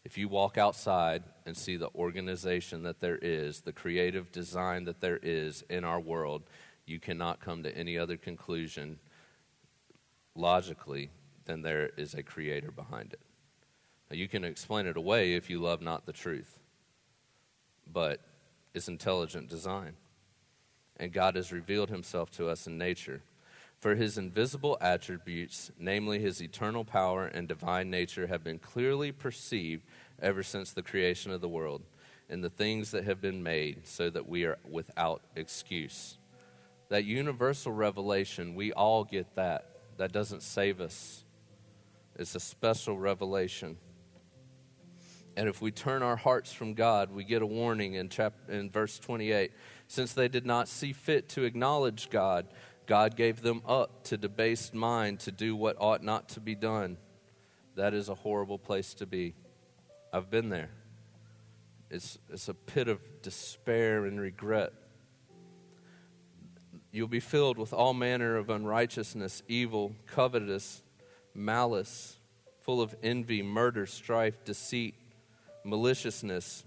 If 0.06 0.18
you 0.18 0.30
walk 0.30 0.58
outside 0.58 1.22
and 1.46 1.58
see 1.58 1.76
the 1.76 1.90
organization 1.94 2.84
that 2.84 3.02
there 3.02 3.20
is, 3.22 3.60
the 3.60 3.74
creative 3.74 4.32
design 4.32 4.86
that 4.86 5.02
there 5.02 5.20
is 5.22 5.66
in 5.70 5.84
our 5.84 6.00
world, 6.00 6.44
you 6.86 6.98
cannot 6.98 7.42
come 7.42 7.64
to 7.64 7.78
any 7.78 7.98
other 7.98 8.16
conclusion 8.16 8.98
logically 10.36 11.10
than 11.44 11.62
there 11.62 11.90
is 11.98 12.14
a 12.14 12.24
creator 12.24 12.72
behind 12.72 13.12
it. 13.12 13.20
Now, 14.10 14.16
you 14.16 14.30
can 14.30 14.46
explain 14.46 14.88
it 14.88 14.96
away 14.96 15.34
if 15.34 15.50
you 15.50 15.60
love 15.60 15.82
not 15.82 16.06
the 16.06 16.14
truth, 16.14 16.58
but 17.86 18.22
it's 18.74 18.88
intelligent 18.88 19.50
design 19.50 19.98
and 21.00 21.14
God 21.14 21.36
has 21.36 21.52
revealed 21.52 21.90
himself 21.90 22.30
to 22.32 22.50
us 22.50 22.68
in 22.68 22.78
nature. 22.78 23.22
For 23.80 23.96
his 23.96 24.18
invisible 24.18 24.78
attributes, 24.82 25.72
namely 25.80 26.20
his 26.20 26.42
eternal 26.42 26.84
power 26.84 27.26
and 27.26 27.48
divine 27.48 27.90
nature, 27.90 28.28
have 28.28 28.44
been 28.44 28.60
clearly 28.60 29.14
perceived 29.14 29.84
ever 30.22 30.44
since 30.44 30.74
the 30.74 30.84
creation 30.84 31.32
of 31.32 31.40
the 31.40 31.48
world 31.48 31.84
in 32.28 32.42
the 32.42 32.50
things 32.50 32.92
that 32.92 33.06
have 33.06 33.22
been 33.22 33.42
made, 33.42 33.88
so 33.88 34.10
that 34.10 34.28
we 34.28 34.44
are 34.44 34.60
without 34.70 35.22
excuse. 35.36 36.18
That 36.90 37.06
universal 37.06 37.72
revelation, 37.72 38.54
we 38.54 38.72
all 38.72 39.04
get 39.04 39.36
that. 39.36 39.66
That 39.98 40.12
doesn't 40.12 40.44
save 40.44 40.80
us, 40.80 41.24
it's 42.16 42.36
a 42.36 42.40
special 42.40 42.98
revelation. 42.98 43.78
And 45.38 45.48
if 45.48 45.62
we 45.62 45.72
turn 45.72 46.04
our 46.04 46.18
hearts 46.18 46.52
from 46.52 46.74
God, 46.74 47.12
we 47.12 47.24
get 47.24 47.42
a 47.42 47.46
warning 47.46 47.94
in, 47.94 48.10
chapter, 48.10 48.52
in 48.52 48.70
verse 48.70 49.00
28 49.00 49.52
since 49.90 50.14
they 50.14 50.28
did 50.28 50.46
not 50.46 50.68
see 50.68 50.94
fit 50.94 51.28
to 51.30 51.44
acknowledge 51.44 52.12
God, 52.12 52.46
God 52.86 53.16
gave 53.16 53.42
them 53.42 53.64
up 53.68 54.04
to 54.06 54.18
debased 54.18 54.74
mind 54.74 55.20
to 55.22 55.32
do 55.32 55.56
what 55.56 55.78
ought 55.80 56.04
not 56.04 56.30
to 56.30 56.40
be 56.40 56.54
done. 56.54 56.98
That 57.76 57.96
is 57.96 58.08
a 58.08 58.14
horrible 58.14 58.60
place 58.60 58.94
to 58.96 59.08
be. 59.08 59.34
I've 60.14 60.30
been 60.30 60.50
there. 60.50 60.70
It's, 61.90 62.20
it's 62.32 62.48
a 62.48 62.54
pit 62.54 62.88
of 62.88 63.00
despair 63.24 64.06
and 64.06 64.22
regret. 64.22 64.74
You'll 66.92 67.08
be 67.08 67.20
filled 67.20 67.58
with 67.58 67.74
all 67.74 67.96
manner 67.96 68.38
of 68.38 68.52
unrighteousness, 68.52 69.42
evil, 69.48 69.96
covetous, 70.06 70.84
malice, 71.34 72.18
full 72.60 72.80
of 72.80 72.96
envy, 73.02 73.42
murder, 73.42 73.88
strife, 73.88 74.44
deceit, 74.44 74.94
maliciousness. 75.64 76.64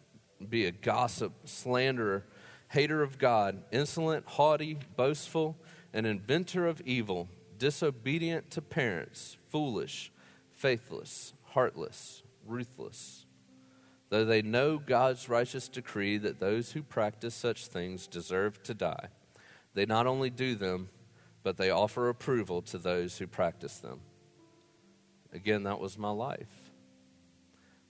Be 0.48 0.66
a 0.66 0.72
gossip, 0.72 1.32
slanderer 1.44 2.24
hater 2.72 3.02
of 3.02 3.18
God, 3.18 3.62
insolent, 3.70 4.24
haughty, 4.26 4.78
boastful, 4.96 5.58
an 5.92 6.06
inventor 6.06 6.66
of 6.66 6.80
evil, 6.86 7.28
disobedient 7.58 8.50
to 8.50 8.62
parents, 8.62 9.36
foolish, 9.50 10.10
faithless, 10.50 11.34
heartless, 11.48 12.22
ruthless. 12.46 13.26
Though 14.08 14.24
they 14.24 14.40
know 14.40 14.78
God's 14.78 15.28
righteous 15.28 15.68
decree 15.68 16.16
that 16.18 16.40
those 16.40 16.72
who 16.72 16.82
practice 16.82 17.34
such 17.34 17.66
things 17.66 18.06
deserve 18.06 18.62
to 18.62 18.72
die, 18.72 19.08
they 19.74 19.84
not 19.84 20.06
only 20.06 20.30
do 20.30 20.54
them, 20.54 20.88
but 21.42 21.58
they 21.58 21.68
offer 21.68 22.08
approval 22.08 22.62
to 22.62 22.78
those 22.78 23.18
who 23.18 23.26
practice 23.26 23.76
them. 23.78 24.00
Again, 25.30 25.64
that 25.64 25.78
was 25.78 25.98
my 25.98 26.10
life. 26.10 26.72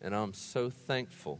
And 0.00 0.12
I'm 0.12 0.34
so 0.34 0.70
thankful 0.70 1.38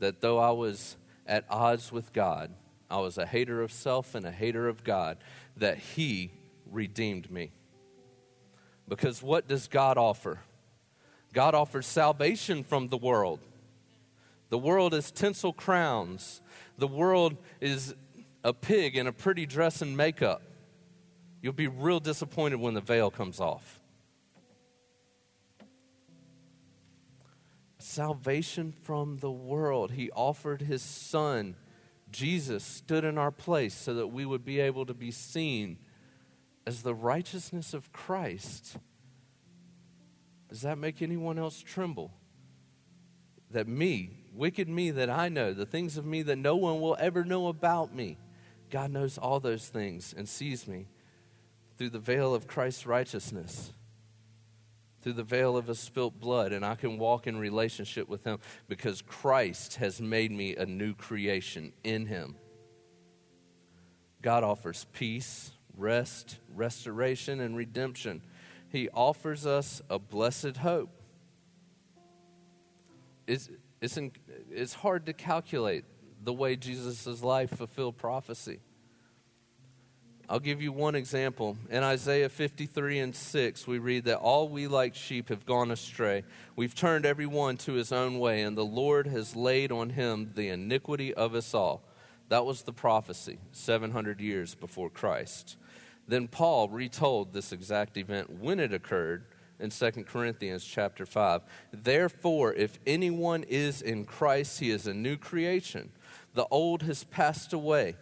that 0.00 0.20
though 0.20 0.38
I 0.38 0.50
was 0.50 0.98
at 1.28 1.44
odds 1.50 1.92
with 1.92 2.12
God, 2.12 2.50
I 2.90 2.98
was 2.98 3.18
a 3.18 3.26
hater 3.26 3.62
of 3.62 3.70
self 3.70 4.14
and 4.14 4.26
a 4.26 4.32
hater 4.32 4.66
of 4.66 4.82
God, 4.82 5.18
that 5.56 5.78
He 5.78 6.32
redeemed 6.70 7.30
me. 7.30 7.52
Because 8.88 9.22
what 9.22 9.46
does 9.46 9.68
God 9.68 9.98
offer? 9.98 10.40
God 11.34 11.54
offers 11.54 11.86
salvation 11.86 12.64
from 12.64 12.88
the 12.88 12.96
world. 12.96 13.40
The 14.48 14.58
world 14.58 14.94
is 14.94 15.10
tinsel 15.10 15.52
crowns. 15.52 16.40
The 16.78 16.88
world 16.88 17.36
is 17.60 17.94
a 18.42 18.54
pig 18.54 18.96
in 18.96 19.06
a 19.06 19.12
pretty 19.12 19.44
dress 19.44 19.82
and 19.82 19.96
makeup. 19.96 20.40
You'll 21.42 21.52
be 21.52 21.68
real 21.68 22.00
disappointed 22.00 22.56
when 22.56 22.72
the 22.74 22.80
veil 22.80 23.10
comes 23.10 23.40
off. 23.40 23.77
Salvation 27.88 28.70
from 28.70 29.16
the 29.16 29.30
world. 29.30 29.92
He 29.92 30.10
offered 30.10 30.60
his 30.60 30.82
son. 30.82 31.56
Jesus 32.12 32.62
stood 32.62 33.02
in 33.02 33.16
our 33.16 33.30
place 33.30 33.72
so 33.72 33.94
that 33.94 34.08
we 34.08 34.26
would 34.26 34.44
be 34.44 34.60
able 34.60 34.84
to 34.84 34.92
be 34.92 35.10
seen 35.10 35.78
as 36.66 36.82
the 36.82 36.94
righteousness 36.94 37.72
of 37.72 37.90
Christ. 37.90 38.76
Does 40.50 40.60
that 40.60 40.76
make 40.76 41.00
anyone 41.00 41.38
else 41.38 41.62
tremble? 41.62 42.12
That 43.52 43.66
me, 43.66 44.18
wicked 44.34 44.68
me 44.68 44.90
that 44.90 45.08
I 45.08 45.30
know, 45.30 45.54
the 45.54 45.64
things 45.64 45.96
of 45.96 46.04
me 46.04 46.20
that 46.24 46.36
no 46.36 46.56
one 46.56 46.82
will 46.82 46.96
ever 47.00 47.24
know 47.24 47.48
about 47.48 47.94
me, 47.94 48.18
God 48.68 48.90
knows 48.90 49.16
all 49.16 49.40
those 49.40 49.66
things 49.68 50.14
and 50.14 50.28
sees 50.28 50.68
me 50.68 50.88
through 51.78 51.90
the 51.90 51.98
veil 51.98 52.34
of 52.34 52.46
Christ's 52.46 52.86
righteousness, 52.86 53.72
through 55.00 55.12
the 55.14 55.22
veil 55.22 55.56
of 55.56 55.66
his 55.66 55.78
spilt 55.78 56.18
blood, 56.20 56.52
and 56.52 56.64
I 56.64 56.74
can 56.74 56.98
walk 56.98 57.26
in 57.26 57.38
relationship 57.38 58.08
with 58.08 58.24
him 58.24 58.38
because 58.68 59.02
Christ 59.02 59.76
has 59.76 60.00
made 60.00 60.32
me 60.32 60.56
a 60.56 60.66
new 60.66 60.94
creation 60.94 61.72
in 61.84 62.06
him. 62.06 62.36
God 64.20 64.42
offers 64.42 64.86
peace, 64.92 65.52
rest, 65.76 66.38
restoration, 66.54 67.40
and 67.40 67.56
redemption. 67.56 68.22
He 68.70 68.88
offers 68.90 69.46
us 69.46 69.80
a 69.88 69.98
blessed 69.98 70.58
hope. 70.58 70.90
It's, 73.26 73.48
it's, 73.80 73.96
in, 73.96 74.12
it's 74.50 74.74
hard 74.74 75.06
to 75.06 75.12
calculate 75.12 75.84
the 76.22 76.32
way 76.32 76.56
Jesus' 76.56 77.22
life 77.22 77.50
fulfilled 77.50 77.96
prophecy. 77.96 78.60
I'll 80.30 80.40
give 80.40 80.60
you 80.60 80.72
one 80.72 80.94
example. 80.94 81.56
In 81.70 81.82
Isaiah 81.82 82.28
53 82.28 82.98
and 82.98 83.16
6, 83.16 83.66
we 83.66 83.78
read 83.78 84.04
that 84.04 84.18
all 84.18 84.46
we 84.50 84.66
like 84.66 84.94
sheep 84.94 85.30
have 85.30 85.46
gone 85.46 85.70
astray. 85.70 86.22
We've 86.54 86.74
turned 86.74 87.06
every 87.06 87.24
one 87.24 87.56
to 87.58 87.72
his 87.72 87.92
own 87.92 88.18
way, 88.18 88.42
and 88.42 88.54
the 88.54 88.64
Lord 88.64 89.06
has 89.06 89.34
laid 89.34 89.72
on 89.72 89.88
him 89.88 90.32
the 90.34 90.50
iniquity 90.50 91.14
of 91.14 91.34
us 91.34 91.54
all. 91.54 91.82
That 92.28 92.44
was 92.44 92.60
the 92.60 92.74
prophecy 92.74 93.38
700 93.52 94.20
years 94.20 94.54
before 94.54 94.90
Christ. 94.90 95.56
Then 96.06 96.28
Paul 96.28 96.68
retold 96.68 97.32
this 97.32 97.50
exact 97.50 97.96
event 97.96 98.28
when 98.38 98.60
it 98.60 98.74
occurred 98.74 99.24
in 99.58 99.70
2 99.70 99.90
Corinthians 100.04 100.62
chapter 100.62 101.06
5. 101.06 101.40
Therefore, 101.72 102.52
if 102.52 102.78
anyone 102.86 103.44
is 103.44 103.80
in 103.80 104.04
Christ, 104.04 104.60
he 104.60 104.70
is 104.70 104.86
a 104.86 104.92
new 104.92 105.16
creation. 105.16 105.90
The 106.34 106.46
old 106.50 106.82
has 106.82 107.04
passed 107.04 107.54
away. 107.54 107.96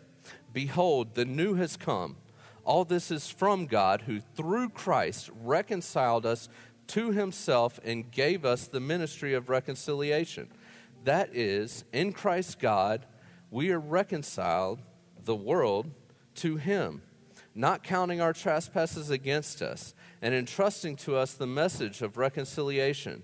Behold, 0.53 1.15
the 1.15 1.25
new 1.25 1.55
has 1.55 1.77
come. 1.77 2.17
All 2.65 2.85
this 2.85 3.11
is 3.11 3.29
from 3.31 3.67
God, 3.67 4.03
who 4.03 4.21
through 4.21 4.71
Christ 4.71 5.31
reconciled 5.43 6.27
us 6.27 6.49
to 6.89 7.13
himself 7.13 7.79
and 7.85 8.11
gave 8.11 8.45
us 8.45 8.67
the 8.67 8.81
ministry 8.81 9.35
of 9.35 9.49
reconciliation. 9.49 10.49
That 11.05 11.35
is, 11.35 11.85
in 11.93 12.13
Christ 12.13 12.59
God, 12.59 13.07
we 13.51 13.71
are 13.71 13.81
reconciled, 13.81 14.81
the 15.25 15.37
world, 15.37 15.91
to 16.37 16.57
him 16.57 17.03
not 17.57 17.83
counting 17.83 18.21
our 18.21 18.35
trespasses 18.35 19.09
against 19.09 19.63
us, 19.63 19.95
and 20.21 20.35
entrusting 20.35 20.95
to 20.95 21.17
us 21.17 21.33
the 21.33 21.47
message 21.47 22.03
of 22.03 22.19
reconciliation. 22.19 23.23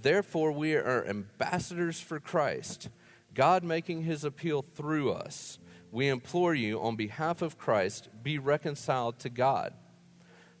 Therefore, 0.00 0.52
we 0.52 0.74
are 0.76 1.04
ambassadors 1.04 2.00
for 2.00 2.20
Christ, 2.20 2.88
God 3.34 3.64
making 3.64 4.02
his 4.02 4.24
appeal 4.24 4.62
through 4.62 5.10
us. 5.10 5.58
We 5.92 6.08
implore 6.08 6.54
you, 6.54 6.80
on 6.80 6.96
behalf 6.96 7.40
of 7.40 7.56
Christ, 7.56 8.08
be 8.24 8.38
reconciled 8.38 9.20
to 9.20 9.28
God. 9.28 9.72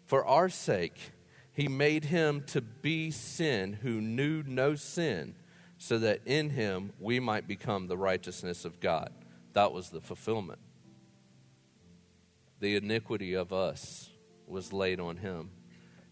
For 0.04 0.24
our 0.24 0.48
sake, 0.48 1.12
he 1.52 1.66
made 1.66 2.04
him 2.04 2.44
to 2.48 2.60
be 2.60 3.10
sin 3.10 3.72
who 3.82 4.00
knew 4.00 4.44
no 4.44 4.76
sin, 4.76 5.34
so 5.76 5.98
that 5.98 6.20
in 6.24 6.50
him 6.50 6.92
we 7.00 7.18
might 7.18 7.48
become 7.48 7.88
the 7.88 7.98
righteousness 7.98 8.64
of 8.64 8.78
God. 8.78 9.12
That 9.54 9.72
was 9.72 9.90
the 9.90 10.00
fulfillment 10.00 10.60
the 12.62 12.76
iniquity 12.76 13.34
of 13.34 13.52
us 13.52 14.08
was 14.46 14.72
laid 14.72 15.00
on 15.00 15.16
him. 15.16 15.50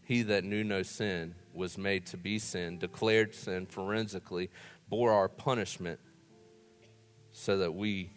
He 0.03 0.23
that 0.23 0.43
knew 0.43 0.65
no 0.65 0.83
sin 0.83 1.37
was 1.55 1.79
made 1.79 2.07
to 2.07 2.17
be 2.17 2.41
sin, 2.41 2.77
declared 2.77 3.37
sin 3.37 3.67
forensically, 3.67 4.51
bore 4.89 5.13
our 5.13 5.29
punishment 5.29 6.01
so 7.31 7.59
that 7.59 7.73
we 7.73 8.11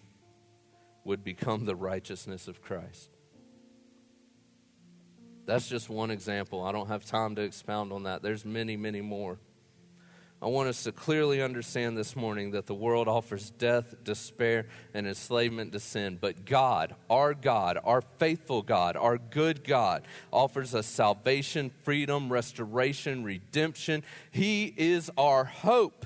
would 1.04 1.24
become 1.24 1.66
the 1.66 1.76
righteousness 1.76 2.48
of 2.48 2.62
Christ. 2.62 3.10
That's 5.46 5.68
just 5.68 5.90
one 5.90 6.10
example. 6.10 6.64
I 6.64 6.72
don't 6.72 6.88
have 6.88 7.04
time 7.06 7.36
to 7.36 7.42
expound 7.42 7.92
on 7.92 8.04
that. 8.04 8.22
There's 8.22 8.46
many, 8.46 8.78
many 8.78 9.02
more. 9.02 9.40
I 10.42 10.48
want 10.48 10.68
us 10.68 10.84
to 10.84 10.92
clearly 10.92 11.42
understand 11.42 11.98
this 11.98 12.18
morning 12.18 12.52
that 12.52 12.66
the 12.66 12.74
world 12.74 13.08
offers 13.08 13.50
death, 13.52 13.96
despair, 14.04 14.68
and 14.94 15.08
enslavement 15.08 15.72
to 15.72 15.80
sin. 15.80 16.18
But 16.20 16.46
God, 16.46 16.96
our 17.10 17.34
God, 17.34 17.80
our 17.82 18.02
faithful 18.02 18.62
God, 18.62 18.98
our 18.98 19.18
good 19.18 19.64
God, 19.64 20.04
offers 20.32 20.76
us 20.76 20.86
salvation, 20.86 21.72
freedom, 21.84 22.30
restoration, 22.30 23.24
redemption. 23.24 24.04
He 24.32 24.74
is 24.76 25.10
our 25.18 25.46
hope. 25.46 26.06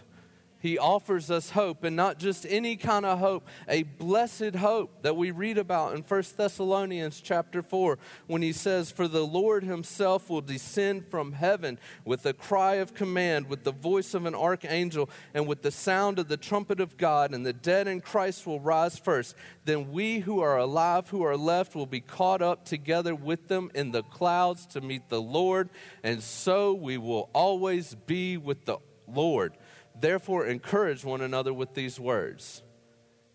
He 0.67 0.77
offers 0.77 1.31
us 1.31 1.51
hope, 1.51 1.85
and 1.85 1.95
not 1.95 2.19
just 2.19 2.45
any 2.49 2.75
kind 2.75 3.05
of 3.05 3.19
hope, 3.19 3.47
a 3.69 3.83
blessed 3.83 4.55
hope 4.55 5.01
that 5.01 5.15
we 5.15 5.31
read 5.31 5.57
about 5.57 5.95
in 5.95 6.01
1 6.01 6.23
Thessalonians 6.35 7.21
chapter 7.21 7.61
4 7.61 7.97
when 8.27 8.41
he 8.41 8.51
says, 8.51 8.91
For 8.91 9.07
the 9.07 9.25
Lord 9.25 9.63
himself 9.63 10.29
will 10.29 10.41
descend 10.41 11.07
from 11.07 11.31
heaven 11.31 11.79
with 12.03 12.25
a 12.25 12.33
cry 12.33 12.75
of 12.75 12.93
command, 12.93 13.47
with 13.47 13.63
the 13.63 13.71
voice 13.71 14.13
of 14.13 14.25
an 14.25 14.35
archangel, 14.35 15.09
and 15.33 15.47
with 15.47 15.61
the 15.61 15.71
sound 15.71 16.19
of 16.19 16.27
the 16.27 16.35
trumpet 16.35 16.81
of 16.81 16.97
God, 16.97 17.33
and 17.33 17.45
the 17.45 17.53
dead 17.53 17.87
in 17.87 18.01
Christ 18.01 18.45
will 18.45 18.59
rise 18.59 18.99
first. 18.99 19.37
Then 19.63 19.93
we 19.93 20.19
who 20.19 20.41
are 20.41 20.57
alive, 20.57 21.07
who 21.07 21.23
are 21.23 21.37
left, 21.37 21.75
will 21.75 21.85
be 21.85 22.01
caught 22.01 22.41
up 22.41 22.65
together 22.65 23.15
with 23.15 23.47
them 23.47 23.71
in 23.73 23.93
the 23.93 24.03
clouds 24.03 24.65
to 24.65 24.81
meet 24.81 25.07
the 25.07 25.21
Lord, 25.21 25.69
and 26.03 26.21
so 26.21 26.73
we 26.73 26.97
will 26.97 27.29
always 27.31 27.95
be 28.05 28.35
with 28.35 28.65
the 28.65 28.79
Lord. 29.07 29.53
Therefore, 29.99 30.45
encourage 30.45 31.03
one 31.03 31.21
another 31.21 31.53
with 31.53 31.73
these 31.73 31.99
words. 31.99 32.61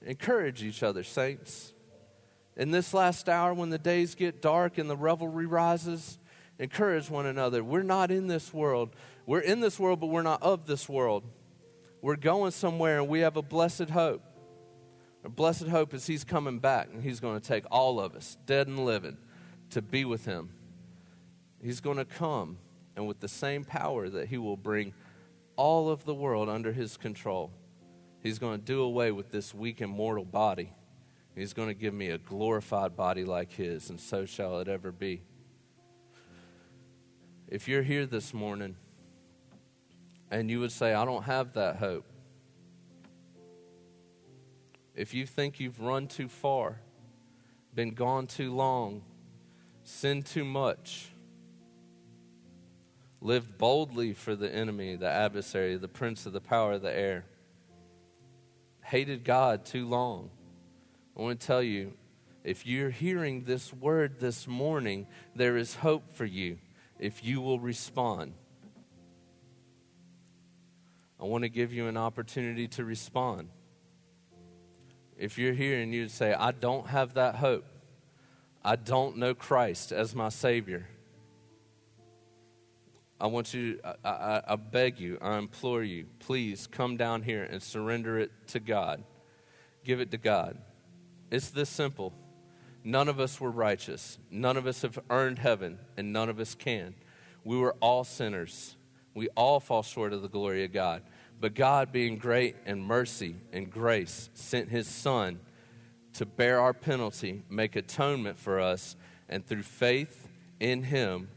Encourage 0.05 0.63
each 0.63 0.83
other, 0.83 1.03
saints. 1.03 1.73
In 2.57 2.71
this 2.71 2.93
last 2.93 3.29
hour, 3.29 3.55
when 3.55 3.71
the 3.71 3.79
days 3.79 4.15
get 4.15 4.43
dark 4.43 4.79
and 4.79 4.89
the 4.89 4.97
revelry 4.97 5.47
rises, 5.47 6.19
encourage 6.59 7.09
one 7.09 7.27
another. 7.27 7.65
We're 7.65 7.83
not 7.83 8.11
in 8.11 8.27
this 8.27 8.53
world. 8.53 8.95
We're 9.27 9.41
in 9.41 9.61
this 9.61 9.79
world, 9.79 10.01
but 10.01 10.09
we're 10.09 10.23
not 10.23 10.43
of 10.43 10.67
this 10.67 10.89
world. 10.89 11.25
We're 12.01 12.17
going 12.17 12.51
somewhere, 12.51 12.99
and 12.99 13.09
we 13.09 13.21
have 13.21 13.37
a 13.37 13.43
blessed 13.43 13.91
hope. 13.91 14.23
Our 15.25 15.31
blessed 15.31 15.69
hope 15.69 15.95
is 15.95 16.07
He's 16.07 16.25
coming 16.25 16.59
back, 16.59 16.89
and 16.93 17.03
He's 17.03 17.21
going 17.21 17.41
to 17.41 17.47
take 17.47 17.65
all 17.71 18.01
of 18.01 18.15
us, 18.15 18.37
dead 18.45 18.67
and 18.67 18.85
living, 18.85 19.17
to 19.71 19.81
be 19.81 20.05
with 20.05 20.25
Him. 20.25 20.51
He's 21.63 21.81
going 21.81 21.99
to 21.99 22.05
come, 22.05 22.59
and 22.97 23.07
with 23.07 23.21
the 23.21 23.29
same 23.29 23.65
power 23.65 24.09
that 24.09 24.29
He 24.29 24.37
will 24.37 24.57
bring 24.57 24.95
all 25.63 25.89
of 25.89 26.05
the 26.05 26.13
world 26.13 26.49
under 26.49 26.73
his 26.73 26.97
control. 26.97 27.53
He's 28.21 28.41
going 28.41 28.59
to 28.59 28.65
do 28.65 28.83
away 28.83 29.13
with 29.13 29.31
this 29.31 29.55
weak 29.55 29.81
and 29.81 29.93
mortal 29.93 30.25
body. 30.25 30.73
He's 31.37 31.53
going 31.53 31.69
to 31.69 31.75
give 31.75 31.95
me 31.95 32.09
a 32.09 32.19
glorified 32.19 32.97
body 32.97 33.25
like 33.25 33.53
his, 33.53 33.89
and 33.89 34.01
so 34.01 34.27
shall 34.27 34.59
it 34.59 34.67
ever 34.67 34.91
be. 34.91 35.23
If 37.47 37.69
you're 37.69 37.85
here 37.85 38.07
this 38.07 38.35
morning 38.35 38.75
and 40.33 40.51
you 40.51 40.59
would 40.59 40.73
say, 40.73 40.95
I 40.95 41.05
don't 41.05 41.23
have 41.23 41.53
that 41.53 41.77
hope, 41.77 42.07
if 44.97 45.15
you 45.15 45.27
think 45.27 45.61
you've 45.61 45.81
run 45.81 46.09
too 46.09 46.27
far, 46.27 46.81
been 47.73 47.95
gone 47.95 48.27
too 48.27 48.53
long, 48.53 49.03
sinned 49.85 50.27
too 50.27 50.45
much, 50.45 51.12
lived 53.23 53.57
boldly 53.57 54.13
for 54.13 54.35
the 54.35 54.53
enemy, 54.53 54.97
the 54.97 55.09
adversary, 55.09 55.77
the 55.77 55.89
prince 55.89 56.27
of 56.27 56.33
the 56.33 56.41
power 56.41 56.73
of 56.73 56.83
the 56.83 56.93
air, 56.93 57.25
hated 58.83 59.23
God 59.23 59.65
too 59.65 59.89
long. 59.89 60.29
I 61.17 61.23
want 61.23 61.41
to 61.41 61.47
tell 61.47 61.63
you 61.63 61.95
if 62.43 62.67
you're 62.67 62.91
hearing 62.91 63.45
this 63.45 63.73
word 63.73 64.19
this 64.19 64.49
morning, 64.49 65.07
there 65.37 65.57
is 65.57 65.77
hope 65.77 66.13
for 66.13 66.25
you 66.25 66.59
if 66.99 67.25
you 67.25 67.41
will 67.41 67.61
respond. 67.61 68.35
I 71.21 71.25
want 71.25 71.45
to 71.45 71.49
give 71.49 71.73
you 71.73 71.87
an 71.87 71.97
opportunity 71.97 72.67
to 72.69 72.85
respond. 72.85 73.49
if 75.17 75.39
you're 75.39 75.53
here 75.53 75.81
and 75.81 75.95
you'd 75.95 76.11
say, 76.11 76.35
I 76.35 76.51
don't 76.51 76.89
have 76.89 77.15
that 77.15 77.37
hope, 77.37 77.65
I 78.65 78.75
don't 78.75 79.19
know 79.19 79.35
Christ 79.35 79.93
as 79.93 80.17
my 80.17 80.31
Savior, 80.31 80.89
I 83.23 83.27
want 83.27 83.55
you, 83.55 83.79
I, 83.85 84.09
I, 84.09 84.43
I, 84.49 84.57
beg 84.57 84.99
you, 84.99 85.17
I 85.23 85.39
implore 85.39 85.85
you, 85.85 86.07
please 86.19 86.67
come 86.67 86.97
down 86.97 87.23
here 87.23 87.45
and 87.45 87.63
surrender 87.63 88.19
it 88.19 88.33
to 88.49 88.59
God. 88.59 89.05
Give 89.85 90.01
it 90.01 90.11
to 90.11 90.19
God. 90.19 90.59
It's 91.31 91.51
this 91.51 91.69
simple. 91.69 92.13
None 92.83 93.09
of 93.09 93.21
us 93.21 93.41
were 93.41 93.53
righteous. 93.53 94.19
None 94.29 94.57
of 94.57 94.67
us 94.67 94.83
have 94.83 94.99
earned 95.09 95.39
heaven, 95.39 95.79
and 95.97 96.13
none 96.13 96.31
of 96.31 96.41
us 96.41 96.57
can. 96.57 96.97
We 97.45 97.57
were 97.57 97.77
all 97.81 98.03
sinners. 98.03 98.75
We 99.15 99.29
all 99.37 99.61
fall 99.61 99.85
short 99.85 100.13
of 100.13 100.23
the 100.23 100.29
glory 100.29 100.65
of 100.65 100.73
God. 100.73 101.03
But 101.41 101.55
God, 101.55 101.93
being 101.93 102.19
great 102.19 102.57
in 102.67 102.83
mercy 102.83 103.37
and 103.53 103.71
grace, 103.71 104.31
sent 104.35 104.69
His 104.69 104.89
Son 104.89 105.39
to 106.15 106.27
bear 106.27 106.59
our 106.59 106.75
penalty, 106.75 107.45
make 107.49 107.77
atonement 107.77 108.37
for 108.37 108.59
us, 108.59 108.97
and 109.29 109.47
through 109.47 109.63
faith 109.63 110.27
in 110.59 110.83
Him 110.83 111.29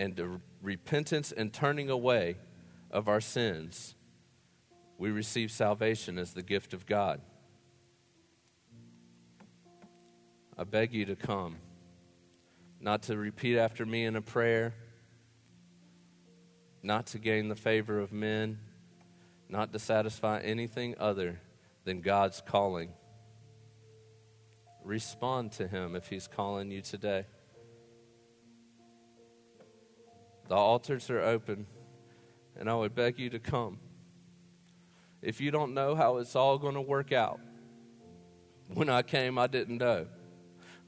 and 0.00 0.16
the 0.16 0.40
repentance 0.62 1.32
and 1.32 1.52
turning 1.52 1.90
away 1.90 2.36
of 2.90 3.08
our 3.08 3.20
sins, 3.20 3.94
we 4.96 5.10
receive 5.10 5.50
salvation 5.50 6.18
as 6.18 6.34
the 6.34 6.42
gift 6.42 6.74
of 6.74 6.86
God. 6.86 7.20
I 10.56 10.64
beg 10.64 10.92
you 10.92 11.04
to 11.06 11.16
come, 11.16 11.56
not 12.80 13.02
to 13.04 13.16
repeat 13.16 13.56
after 13.56 13.86
me 13.86 14.04
in 14.04 14.16
a 14.16 14.22
prayer, 14.22 14.74
not 16.82 17.06
to 17.08 17.18
gain 17.18 17.48
the 17.48 17.54
favor 17.54 18.00
of 18.00 18.12
men, 18.12 18.58
not 19.48 19.72
to 19.72 19.78
satisfy 19.78 20.40
anything 20.40 20.96
other 20.98 21.40
than 21.84 22.00
God's 22.00 22.42
calling. 22.44 22.92
Respond 24.82 25.52
to 25.52 25.68
Him 25.68 25.94
if 25.94 26.08
He's 26.08 26.26
calling 26.26 26.70
you 26.70 26.80
today. 26.80 27.26
The 30.48 30.54
altars 30.54 31.10
are 31.10 31.20
open, 31.20 31.66
and 32.58 32.68
I 32.68 32.74
would 32.74 32.94
beg 32.94 33.18
you 33.18 33.30
to 33.30 33.38
come. 33.38 33.78
If 35.20 35.40
you 35.40 35.50
don't 35.50 35.74
know 35.74 35.94
how 35.94 36.18
it's 36.18 36.34
all 36.34 36.58
going 36.58 36.74
to 36.74 36.80
work 36.80 37.12
out, 37.12 37.40
when 38.72 38.88
I 38.88 39.02
came, 39.02 39.38
I 39.38 39.46
didn't 39.46 39.78
know. 39.78 40.06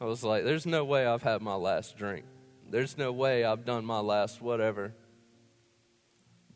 I 0.01 0.05
was 0.05 0.25
like, 0.25 0.45
there's 0.45 0.67
no 0.67 0.85
way 0.85 1.07
I've 1.07 1.23
had 1.23 1.43
my 1.43 1.55
last 1.55 1.97
drink. 1.97 2.25
There's 2.71 2.97
no 2.97 3.13
way 3.13 3.45
I've 3.45 3.65
done 3.65 3.85
my 3.85 4.01
last 4.01 4.41
whatever. 4.41 4.95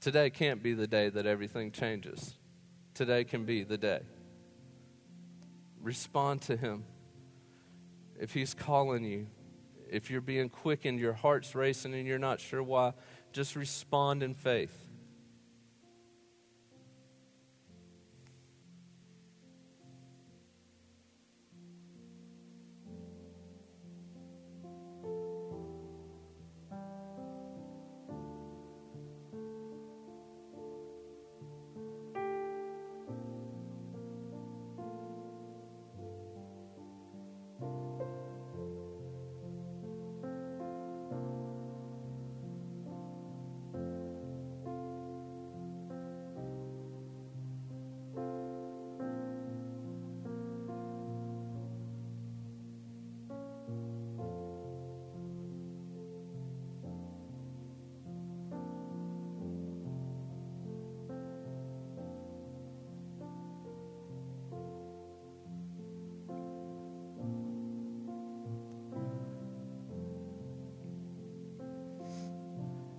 Today 0.01 0.31
can't 0.31 0.63
be 0.63 0.73
the 0.75 0.87
day 0.87 1.09
that 1.09 1.27
everything 1.27 1.73
changes. 1.73 2.35
Today 2.95 3.25
can 3.25 3.45
be 3.45 3.65
the 3.65 3.77
day. 3.77 4.01
Respond 5.83 6.43
to 6.43 6.57
Him. 6.57 6.85
If 8.19 8.33
He's 8.33 8.55
calling 8.55 9.05
you, 9.05 9.27
if 9.95 10.11
you're 10.11 10.21
being 10.21 10.49
quickened, 10.49 10.99
your 10.99 11.13
heart's 11.13 11.55
racing, 11.55 11.95
and 11.95 12.07
you're 12.07 12.19
not 12.19 12.41
sure 12.41 12.63
why, 12.63 12.93
just 13.33 13.55
respond 13.55 14.23
in 14.23 14.35
faith. 14.35 14.84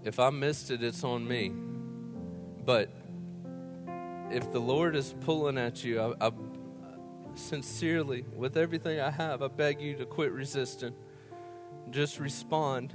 If 0.06 0.20
I 0.20 0.30
missed 0.30 0.70
it, 0.70 0.84
it's 0.84 1.04
on 1.04 1.28
me. 1.28 1.52
But 2.64 2.90
if 4.32 4.52
the 4.52 4.60
Lord 4.60 4.96
is 4.96 5.16
pulling 5.22 5.58
at 5.58 5.84
you, 5.84 6.00
I, 6.00 6.28
I 6.28 6.32
sincerely, 7.34 8.24
with 8.36 8.56
everything 8.56 9.00
I 9.00 9.10
have, 9.10 9.42
I 9.42 9.48
beg 9.48 9.82
you 9.82 9.96
to 9.96 10.06
quit 10.06 10.32
resisting. 10.32 10.94
Just 11.90 12.20
respond. 12.20 12.94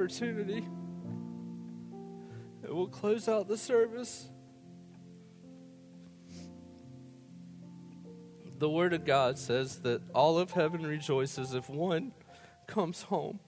Opportunity. 0.00 0.66
And 2.62 2.72
we'll 2.72 2.86
close 2.86 3.28
out 3.28 3.48
the 3.48 3.58
service. 3.58 4.30
The 8.58 8.70
Word 8.70 8.94
of 8.94 9.04
God 9.04 9.38
says 9.38 9.80
that 9.80 10.00
all 10.14 10.38
of 10.38 10.52
heaven 10.52 10.86
rejoices 10.86 11.52
if 11.52 11.68
one 11.68 12.12
comes 12.66 13.02
home. 13.02 13.40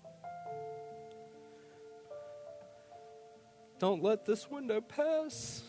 Don't 3.78 4.03
let 4.03 4.26
this 4.26 4.50
window 4.50 4.82
pass. 4.82 5.62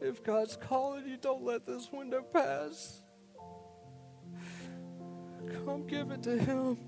If 0.00 0.22
God's 0.22 0.56
calling 0.56 1.08
you, 1.08 1.16
don't 1.16 1.44
let 1.44 1.66
this 1.66 1.90
window 1.90 2.22
pass. 2.22 3.02
Come 5.64 5.88
give 5.88 6.12
it 6.12 6.22
to 6.22 6.38
Him. 6.38 6.78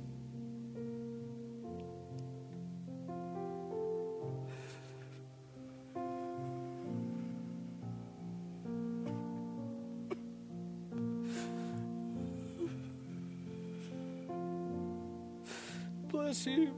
You. 16.46 16.74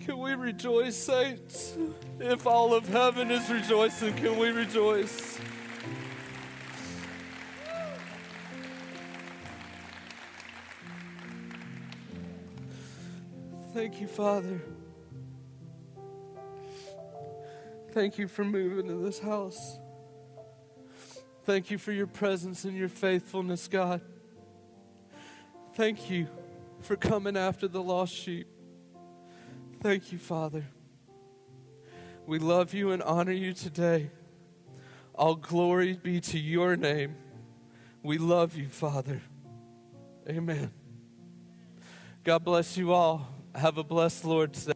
Can 0.00 0.18
we 0.18 0.34
rejoice, 0.34 0.96
saints? 0.96 1.76
If 2.20 2.46
all 2.46 2.74
of 2.74 2.86
heaven 2.88 3.30
is 3.30 3.50
rejoicing, 3.50 4.14
can 4.14 4.38
we 4.38 4.50
rejoice? 4.50 5.38
Thank 13.72 14.00
you, 14.00 14.06
Father. 14.06 14.62
Thank 17.92 18.18
you 18.18 18.28
for 18.28 18.44
moving 18.44 18.88
to 18.88 18.94
this 18.94 19.18
house. 19.18 19.78
Thank 21.44 21.70
you 21.70 21.78
for 21.78 21.92
your 21.92 22.06
presence 22.06 22.64
and 22.64 22.76
your 22.76 22.88
faithfulness, 22.88 23.68
God. 23.68 24.00
Thank 25.74 26.08
you 26.08 26.28
for 26.82 26.94
coming 26.94 27.36
after 27.36 27.66
the 27.66 27.82
lost 27.82 28.14
sheep. 28.14 28.46
Thank 29.82 30.12
you, 30.12 30.18
Father. 30.18 30.64
We 32.26 32.38
love 32.38 32.72
you 32.72 32.92
and 32.92 33.02
honor 33.02 33.32
you 33.32 33.52
today. 33.54 34.10
All 35.16 35.34
glory 35.34 35.94
be 35.94 36.20
to 36.20 36.38
your 36.38 36.76
name. 36.76 37.16
We 38.04 38.18
love 38.18 38.54
you, 38.56 38.68
Father. 38.68 39.20
Amen. 40.28 40.70
God 42.22 42.44
bless 42.44 42.76
you 42.76 42.92
all. 42.92 43.28
Have 43.52 43.76
a 43.76 43.84
blessed 43.84 44.24
Lord 44.24 44.52
today. 44.52 44.73